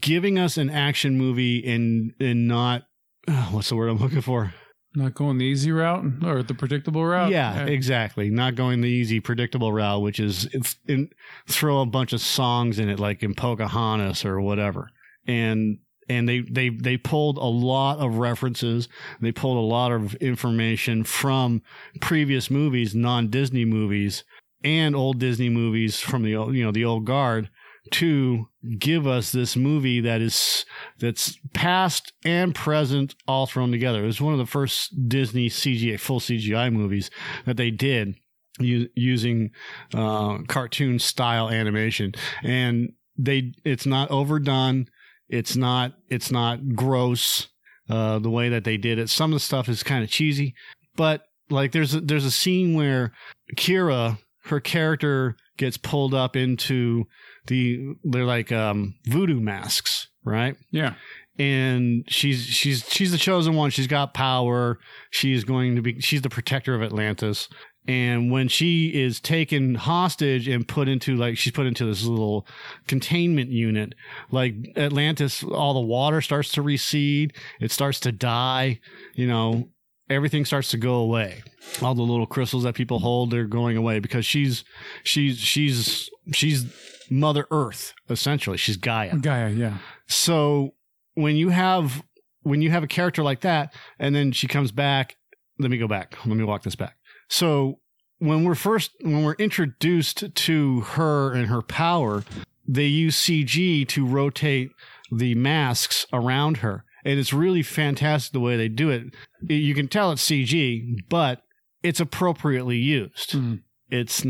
giving 0.00 0.38
us 0.38 0.56
an 0.56 0.70
action 0.70 1.18
movie 1.18 1.64
and 1.66 2.12
and 2.20 2.48
not 2.48 2.84
what's 3.50 3.68
the 3.68 3.76
word 3.76 3.88
I'm 3.88 3.98
looking 3.98 4.20
for? 4.20 4.54
Not 4.96 5.12
going 5.12 5.36
the 5.36 5.44
easy 5.44 5.72
route 5.72 6.24
or 6.24 6.42
the 6.42 6.54
predictable 6.54 7.04
route. 7.04 7.30
Yeah, 7.30 7.66
exactly. 7.66 8.30
Not 8.30 8.54
going 8.54 8.80
the 8.80 8.88
easy, 8.88 9.20
predictable 9.20 9.70
route, 9.70 10.00
which 10.00 10.18
is 10.18 10.48
it's 10.52 10.76
in, 10.88 11.10
throw 11.46 11.82
a 11.82 11.86
bunch 11.86 12.14
of 12.14 12.22
songs 12.22 12.78
in 12.78 12.88
it, 12.88 12.98
like 12.98 13.22
in 13.22 13.34
Pocahontas 13.34 14.24
or 14.24 14.40
whatever. 14.40 14.88
And 15.26 15.80
and 16.08 16.26
they 16.26 16.40
they 16.40 16.70
they 16.70 16.96
pulled 16.96 17.36
a 17.36 17.44
lot 17.44 17.98
of 17.98 18.16
references. 18.16 18.88
They 19.20 19.32
pulled 19.32 19.58
a 19.58 19.60
lot 19.60 19.92
of 19.92 20.14
information 20.14 21.04
from 21.04 21.60
previous 22.00 22.50
movies, 22.50 22.94
non 22.94 23.28
Disney 23.28 23.66
movies, 23.66 24.24
and 24.64 24.96
old 24.96 25.18
Disney 25.18 25.50
movies 25.50 26.00
from 26.00 26.22
the 26.22 26.34
old, 26.36 26.54
you 26.54 26.64
know 26.64 26.72
the 26.72 26.86
old 26.86 27.04
guard 27.04 27.50
to 27.92 28.48
give 28.78 29.06
us 29.06 29.32
this 29.32 29.56
movie 29.56 30.00
that 30.00 30.20
is 30.20 30.64
that's 30.98 31.38
past 31.54 32.12
and 32.24 32.54
present 32.54 33.14
all 33.26 33.46
thrown 33.46 33.70
together. 33.70 34.02
It 34.02 34.06
was 34.06 34.20
one 34.20 34.32
of 34.32 34.38
the 34.38 34.46
first 34.46 35.08
Disney 35.08 35.48
CGI 35.48 35.98
full 35.98 36.20
CGI 36.20 36.72
movies 36.72 37.10
that 37.44 37.56
they 37.56 37.70
did 37.70 38.14
u- 38.58 38.88
using 38.94 39.50
uh, 39.94 40.38
cartoon 40.48 40.98
style 40.98 41.48
animation, 41.48 42.12
and 42.42 42.92
they 43.18 43.52
it's 43.64 43.86
not 43.86 44.10
overdone. 44.10 44.86
It's 45.28 45.56
not 45.56 45.92
it's 46.08 46.30
not 46.30 46.74
gross 46.74 47.48
uh, 47.88 48.18
the 48.18 48.30
way 48.30 48.48
that 48.48 48.64
they 48.64 48.76
did 48.76 48.98
it. 48.98 49.08
Some 49.10 49.32
of 49.32 49.36
the 49.36 49.40
stuff 49.40 49.68
is 49.68 49.82
kind 49.82 50.04
of 50.04 50.10
cheesy, 50.10 50.54
but 50.96 51.22
like 51.50 51.72
there's 51.72 51.94
a, 51.94 52.00
there's 52.00 52.24
a 52.24 52.30
scene 52.30 52.74
where 52.74 53.12
Kida 53.56 54.18
her 54.46 54.60
character 54.60 55.36
gets 55.56 55.76
pulled 55.76 56.14
up 56.14 56.36
into 56.36 57.04
the 57.46 57.94
they're 58.04 58.24
like 58.24 58.52
um 58.52 58.94
voodoo 59.06 59.40
masks, 59.40 60.08
right? 60.24 60.56
Yeah. 60.70 60.94
And 61.38 62.04
she's 62.08 62.44
she's 62.44 62.84
she's 62.88 63.12
the 63.12 63.18
chosen 63.18 63.54
one. 63.54 63.70
She's 63.70 63.86
got 63.86 64.14
power. 64.14 64.78
She's 65.10 65.44
going 65.44 65.76
to 65.76 65.82
be 65.82 66.00
she's 66.00 66.22
the 66.22 66.30
protector 66.30 66.74
of 66.74 66.82
Atlantis. 66.82 67.48
And 67.88 68.32
when 68.32 68.48
she 68.48 68.88
is 68.88 69.20
taken 69.20 69.76
hostage 69.76 70.48
and 70.48 70.66
put 70.66 70.88
into 70.88 71.14
like 71.14 71.38
she's 71.38 71.52
put 71.52 71.66
into 71.66 71.84
this 71.84 72.04
little 72.04 72.46
containment 72.88 73.50
unit, 73.50 73.94
like 74.30 74.54
Atlantis, 74.76 75.44
all 75.44 75.74
the 75.74 75.80
water 75.80 76.20
starts 76.20 76.50
to 76.52 76.62
recede. 76.62 77.34
It 77.60 77.70
starts 77.70 78.00
to 78.00 78.12
die. 78.12 78.80
You 79.14 79.28
know, 79.28 79.68
everything 80.08 80.44
starts 80.44 80.70
to 80.70 80.76
go 80.76 80.94
away. 80.94 81.42
All 81.82 81.94
the 81.94 82.02
little 82.02 82.26
crystals 82.26 82.62
that 82.64 82.74
people 82.74 83.00
hold, 83.00 83.30
they're 83.30 83.44
going 83.44 83.76
away 83.76 83.98
because 83.98 84.24
she's 84.24 84.64
she's 85.02 85.38
she's 85.38 86.10
she's 86.32 86.66
Mother 87.10 87.46
Earth 87.50 87.94
essentially. 88.08 88.56
She's 88.56 88.76
Gaia. 88.76 89.16
Gaia. 89.16 89.50
Yeah. 89.50 89.78
So 90.06 90.74
when 91.14 91.36
you 91.36 91.50
have 91.50 92.02
when 92.42 92.62
you 92.62 92.70
have 92.70 92.84
a 92.84 92.88
character 92.88 93.22
like 93.22 93.40
that, 93.40 93.74
and 93.98 94.14
then 94.14 94.32
she 94.32 94.46
comes 94.46 94.70
back, 94.70 95.16
let 95.58 95.70
me 95.70 95.78
go 95.78 95.88
back. 95.88 96.16
Let 96.24 96.36
me 96.36 96.44
walk 96.44 96.62
this 96.62 96.76
back. 96.76 96.96
So 97.28 97.80
when 98.18 98.44
we're 98.44 98.54
first 98.54 98.92
when 99.00 99.24
we're 99.24 99.34
introduced 99.34 100.34
to 100.34 100.80
her 100.80 101.32
and 101.32 101.46
her 101.46 101.62
power, 101.62 102.24
they 102.66 102.86
use 102.86 103.16
CG 103.16 103.86
to 103.88 104.06
rotate 104.06 104.70
the 105.10 105.34
masks 105.34 106.06
around 106.12 106.58
her. 106.58 106.84
And 107.06 107.18
it's 107.18 107.32
really 107.32 107.62
fantastic 107.62 108.32
the 108.32 108.40
way 108.40 108.56
they 108.56 108.68
do 108.68 108.90
it. 108.90 109.14
You 109.48 109.74
can 109.74 109.88
tell 109.88 110.10
it's 110.12 110.28
CG, 110.28 110.96
but 111.08 111.42
it's 111.82 112.00
appropriately 112.00 112.76
used. 112.78 113.30
Mhm. 113.32 113.60
It's 113.88 114.24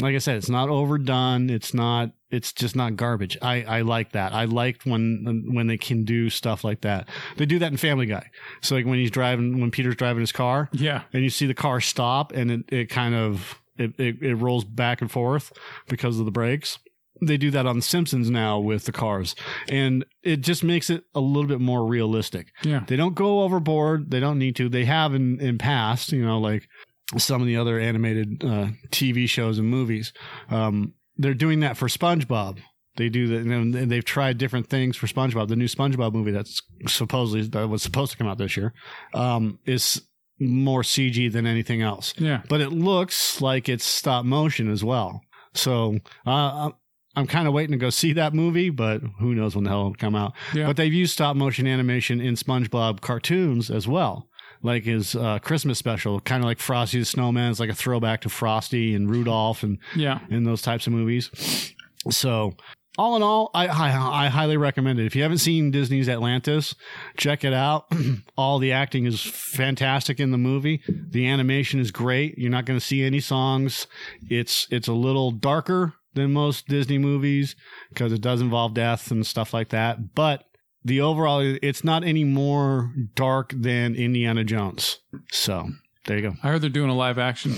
like 0.00 0.14
I 0.14 0.18
said, 0.18 0.36
it's 0.36 0.50
not 0.50 0.68
overdone. 0.68 1.48
It's 1.48 1.72
not. 1.72 2.10
It's 2.30 2.52
just 2.52 2.76
not 2.76 2.96
garbage. 2.96 3.38
I, 3.40 3.62
I 3.62 3.80
like 3.80 4.12
that. 4.12 4.34
I 4.34 4.44
liked 4.44 4.84
when 4.84 5.46
when 5.54 5.66
they 5.66 5.78
can 5.78 6.04
do 6.04 6.28
stuff 6.28 6.62
like 6.62 6.82
that. 6.82 7.08
They 7.38 7.46
do 7.46 7.58
that 7.60 7.70
in 7.72 7.78
Family 7.78 8.04
Guy. 8.04 8.26
So 8.60 8.74
like 8.74 8.84
when 8.84 8.98
he's 8.98 9.10
driving, 9.10 9.60
when 9.60 9.70
Peter's 9.70 9.96
driving 9.96 10.20
his 10.20 10.30
car, 10.32 10.68
Yeah. 10.74 11.04
and 11.14 11.22
you 11.24 11.30
see 11.30 11.46
the 11.46 11.54
car 11.54 11.80
stop, 11.80 12.32
and 12.32 12.50
it, 12.50 12.64
it 12.68 12.90
kind 12.90 13.14
of 13.14 13.58
it, 13.78 13.98
it, 13.98 14.16
it 14.20 14.34
rolls 14.34 14.64
back 14.64 15.00
and 15.00 15.10
forth 15.10 15.52
because 15.88 16.18
of 16.18 16.26
the 16.26 16.30
brakes. 16.30 16.78
They 17.20 17.36
do 17.36 17.50
that 17.50 17.66
on 17.66 17.80
Simpsons 17.80 18.30
now 18.30 18.58
with 18.58 18.84
the 18.84 18.92
cars, 18.92 19.34
and 19.68 20.04
it 20.22 20.38
just 20.42 20.62
makes 20.64 20.90
it 20.90 21.04
a 21.14 21.20
little 21.20 21.48
bit 21.48 21.60
more 21.60 21.86
realistic. 21.86 22.48
Yeah. 22.62 22.84
They 22.86 22.96
don't 22.96 23.14
go 23.14 23.42
overboard. 23.42 24.10
They 24.10 24.20
don't 24.20 24.38
need 24.38 24.56
to. 24.56 24.68
They 24.68 24.84
have 24.84 25.14
in 25.14 25.40
in 25.40 25.58
past, 25.58 26.12
you 26.12 26.24
know, 26.24 26.38
like 26.38 26.68
some 27.16 27.40
of 27.40 27.46
the 27.46 27.56
other 27.56 27.78
animated 27.78 28.44
uh, 28.44 28.68
TV 28.90 29.28
shows 29.28 29.58
and 29.58 29.68
movies. 29.68 30.12
Um, 30.50 30.94
they're 31.16 31.34
doing 31.34 31.60
that 31.60 31.76
for 31.76 31.88
SpongeBob. 31.88 32.58
They 32.96 33.08
do 33.08 33.28
that, 33.28 33.46
and 33.46 33.74
they've 33.90 34.04
tried 34.04 34.38
different 34.38 34.68
things 34.68 34.96
for 34.96 35.06
SpongeBob. 35.06 35.48
The 35.48 35.56
new 35.56 35.66
SpongeBob 35.68 36.12
movie 36.12 36.32
that's 36.32 36.60
supposedly 36.88 37.46
that 37.48 37.68
was 37.68 37.82
supposed 37.82 38.12
to 38.12 38.18
come 38.18 38.26
out 38.26 38.38
this 38.38 38.56
year 38.56 38.72
um, 39.14 39.58
is 39.66 40.02
more 40.40 40.82
CG 40.82 41.32
than 41.32 41.46
anything 41.46 41.80
else, 41.82 42.14
Yeah. 42.18 42.42
but 42.48 42.60
it 42.60 42.70
looks 42.70 43.40
like 43.40 43.68
it's 43.68 43.84
stop 43.84 44.24
motion 44.24 44.70
as 44.70 44.84
well. 44.84 45.20
So 45.54 45.98
uh, 46.26 46.70
I'm 47.18 47.26
kind 47.26 47.48
of 47.48 47.54
waiting 47.54 47.72
to 47.72 47.78
go 47.78 47.90
see 47.90 48.12
that 48.14 48.32
movie, 48.34 48.70
but 48.70 49.00
who 49.18 49.34
knows 49.34 49.54
when 49.54 49.64
the 49.64 49.70
hell 49.70 49.80
it'll 49.80 49.94
come 49.94 50.14
out. 50.14 50.32
Yeah. 50.54 50.66
But 50.66 50.76
they've 50.76 50.92
used 50.92 51.12
stop 51.12 51.36
motion 51.36 51.66
animation 51.66 52.20
in 52.20 52.34
SpongeBob 52.34 53.00
cartoons 53.00 53.70
as 53.70 53.88
well. 53.88 54.28
Like 54.62 54.84
his 54.84 55.14
uh, 55.14 55.38
Christmas 55.40 55.78
special, 55.78 56.20
kind 56.20 56.42
of 56.42 56.46
like 56.46 56.58
Frosty 56.58 56.98
the 56.98 57.04
Snowman. 57.04 57.50
It's 57.50 57.60
like 57.60 57.70
a 57.70 57.74
throwback 57.74 58.22
to 58.22 58.28
Frosty 58.28 58.94
and 58.94 59.08
Rudolph 59.10 59.62
and, 59.62 59.78
Yeah. 59.94 60.20
and 60.30 60.46
those 60.46 60.62
types 60.62 60.86
of 60.86 60.92
movies. 60.92 61.74
So, 62.10 62.54
all 62.96 63.14
in 63.14 63.22
all, 63.22 63.50
I, 63.54 63.68
I, 63.68 64.24
I 64.24 64.26
highly 64.28 64.56
recommend 64.56 64.98
it. 64.98 65.06
If 65.06 65.14
you 65.14 65.22
haven't 65.22 65.38
seen 65.38 65.70
Disney's 65.70 66.08
Atlantis, 66.08 66.74
check 67.16 67.44
it 67.44 67.52
out. 67.52 67.86
all 68.36 68.58
the 68.58 68.72
acting 68.72 69.06
is 69.06 69.22
fantastic 69.22 70.18
in 70.18 70.32
the 70.32 70.38
movie. 70.38 70.82
The 70.88 71.28
animation 71.28 71.78
is 71.78 71.92
great. 71.92 72.36
You're 72.38 72.50
not 72.50 72.64
going 72.64 72.78
to 72.78 72.84
see 72.84 73.04
any 73.04 73.20
songs. 73.20 73.86
It's 74.28 74.66
it's 74.72 74.88
a 74.88 74.92
little 74.92 75.30
darker 75.30 75.94
than 76.18 76.32
most 76.32 76.66
Disney 76.68 76.98
movies 76.98 77.56
because 77.88 78.12
it 78.12 78.20
does 78.20 78.40
involve 78.42 78.74
death 78.74 79.10
and 79.10 79.26
stuff 79.26 79.54
like 79.54 79.70
that. 79.70 80.14
But 80.14 80.44
the 80.84 81.00
overall, 81.00 81.40
it's 81.62 81.82
not 81.84 82.04
any 82.04 82.24
more 82.24 82.92
dark 83.14 83.52
than 83.56 83.94
Indiana 83.94 84.44
Jones. 84.44 84.98
So 85.32 85.68
there 86.06 86.16
you 86.18 86.30
go. 86.30 86.36
I 86.42 86.48
heard 86.48 86.60
they're 86.62 86.70
doing 86.70 86.90
a 86.90 86.94
live 86.94 87.18
action. 87.18 87.54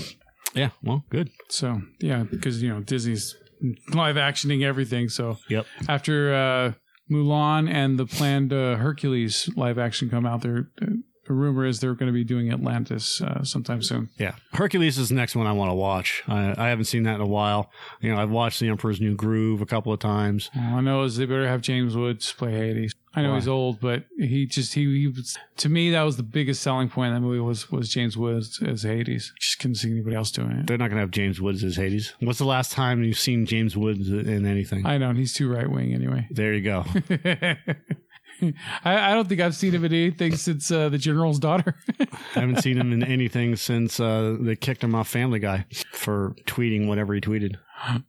Yeah, 0.53 0.69
well, 0.83 1.03
good. 1.09 1.29
So 1.49 1.81
yeah, 1.99 2.23
because 2.23 2.61
you 2.63 2.69
know 2.69 2.81
Disney's 2.81 3.35
live 3.93 4.15
actioning 4.15 4.63
everything. 4.63 5.07
So 5.09 5.37
Yep. 5.49 5.65
after 5.87 6.33
uh, 6.33 6.73
Mulan 7.09 7.69
and 7.71 7.97
the 7.99 8.05
planned 8.05 8.51
uh, 8.51 8.75
Hercules 8.75 9.49
live 9.55 9.77
action 9.77 10.09
come 10.09 10.25
out, 10.25 10.41
there 10.41 10.67
the 11.27 11.33
rumor 11.33 11.65
is 11.65 11.79
they're 11.79 11.93
going 11.93 12.07
to 12.07 12.13
be 12.13 12.23
doing 12.23 12.51
Atlantis 12.51 13.21
uh, 13.21 13.43
sometime 13.43 13.81
soon. 13.81 14.09
Yeah, 14.17 14.35
Hercules 14.53 14.97
is 14.97 15.09
the 15.09 15.15
next 15.15 15.35
one 15.35 15.47
I 15.47 15.51
want 15.53 15.69
to 15.71 15.75
watch. 15.75 16.23
I, 16.27 16.53
I 16.57 16.69
haven't 16.69 16.85
seen 16.85 17.03
that 17.03 17.15
in 17.15 17.21
a 17.21 17.27
while. 17.27 17.71
You 18.01 18.13
know, 18.13 18.21
I've 18.21 18.31
watched 18.31 18.59
The 18.59 18.67
Emperor's 18.69 18.99
New 18.99 19.15
Groove 19.15 19.61
a 19.61 19.65
couple 19.65 19.93
of 19.93 19.99
times. 19.99 20.49
All 20.57 20.75
I 20.77 20.81
know 20.81 21.03
is 21.03 21.17
they 21.17 21.25
better 21.25 21.47
have 21.47 21.61
James 21.61 21.95
Woods 21.95 22.31
play 22.31 22.51
Hades. 22.51 22.95
I 23.13 23.21
know 23.23 23.31
Why? 23.31 23.35
he's 23.35 23.47
old, 23.49 23.81
but 23.81 24.05
he 24.17 24.45
just 24.45 24.73
he, 24.73 24.85
he 25.01 25.07
was 25.07 25.37
to 25.57 25.67
me 25.67 25.91
that 25.91 26.03
was 26.03 26.15
the 26.15 26.23
biggest 26.23 26.61
selling 26.63 26.87
point 26.87 27.09
in 27.09 27.15
that 27.15 27.19
movie 27.19 27.41
was 27.41 27.69
was 27.69 27.89
James 27.89 28.15
Woods 28.15 28.61
as 28.65 28.83
Hades. 28.83 29.33
Just 29.37 29.59
couldn't 29.59 29.75
see 29.75 29.91
anybody 29.91 30.15
else 30.15 30.31
doing 30.31 30.51
it. 30.51 30.67
They're 30.67 30.77
not 30.77 30.85
going 30.89 30.95
to 30.95 31.01
have 31.01 31.11
James 31.11 31.41
Woods 31.41 31.61
as 31.63 31.75
Hades. 31.75 32.13
What's 32.21 32.39
the 32.39 32.45
last 32.45 32.71
time 32.71 33.03
you've 33.03 33.19
seen 33.19 33.45
James 33.45 33.75
Woods 33.75 34.09
in 34.09 34.45
anything? 34.45 34.85
I 34.85 34.97
know 34.97 35.09
and 35.09 35.19
he's 35.19 35.33
too 35.33 35.51
right 35.51 35.69
wing 35.69 35.93
anyway. 35.93 36.25
there 36.31 36.53
you 36.53 36.61
go. 36.61 36.85
I, 38.83 39.11
I 39.11 39.13
don't 39.13 39.27
think 39.29 39.41
I've 39.41 39.55
seen 39.55 39.73
him 39.73 39.85
in 39.85 39.93
anything 39.93 40.35
since 40.35 40.71
uh, 40.71 40.89
the 40.89 40.97
General's 40.97 41.39
Daughter. 41.39 41.75
I 41.99 42.07
haven't 42.39 42.61
seen 42.61 42.77
him 42.77 42.91
in 42.93 43.03
anything 43.03 43.55
since 43.55 43.99
uh, 43.99 44.37
they 44.39 44.55
kicked 44.55 44.83
him 44.83 44.95
off 44.95 45.07
Family 45.07 45.39
Guy 45.39 45.65
for 45.93 46.35
tweeting 46.45 46.87
whatever 46.87 47.13
he 47.13 47.21
tweeted. 47.21 47.55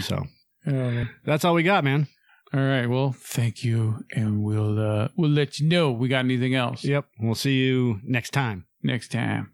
So 0.00 0.24
Oh, 0.68 1.04
that's 1.24 1.44
all 1.44 1.54
we 1.54 1.64
got, 1.64 1.82
man. 1.82 2.06
all 2.54 2.60
right. 2.60 2.86
Well, 2.86 3.12
thank 3.18 3.64
you, 3.64 4.04
and 4.14 4.44
we'll 4.44 4.78
uh, 4.78 5.08
we'll 5.16 5.30
let 5.30 5.58
you 5.58 5.68
know 5.68 5.92
if 5.92 5.98
we 5.98 6.06
got 6.08 6.24
anything 6.24 6.54
else 6.54 6.84
Yep. 6.84 7.06
We'll 7.18 7.34
see 7.34 7.54
you 7.58 7.98
next 8.04 8.30
time. 8.30 8.66
next 8.82 9.10
time. 9.10 9.50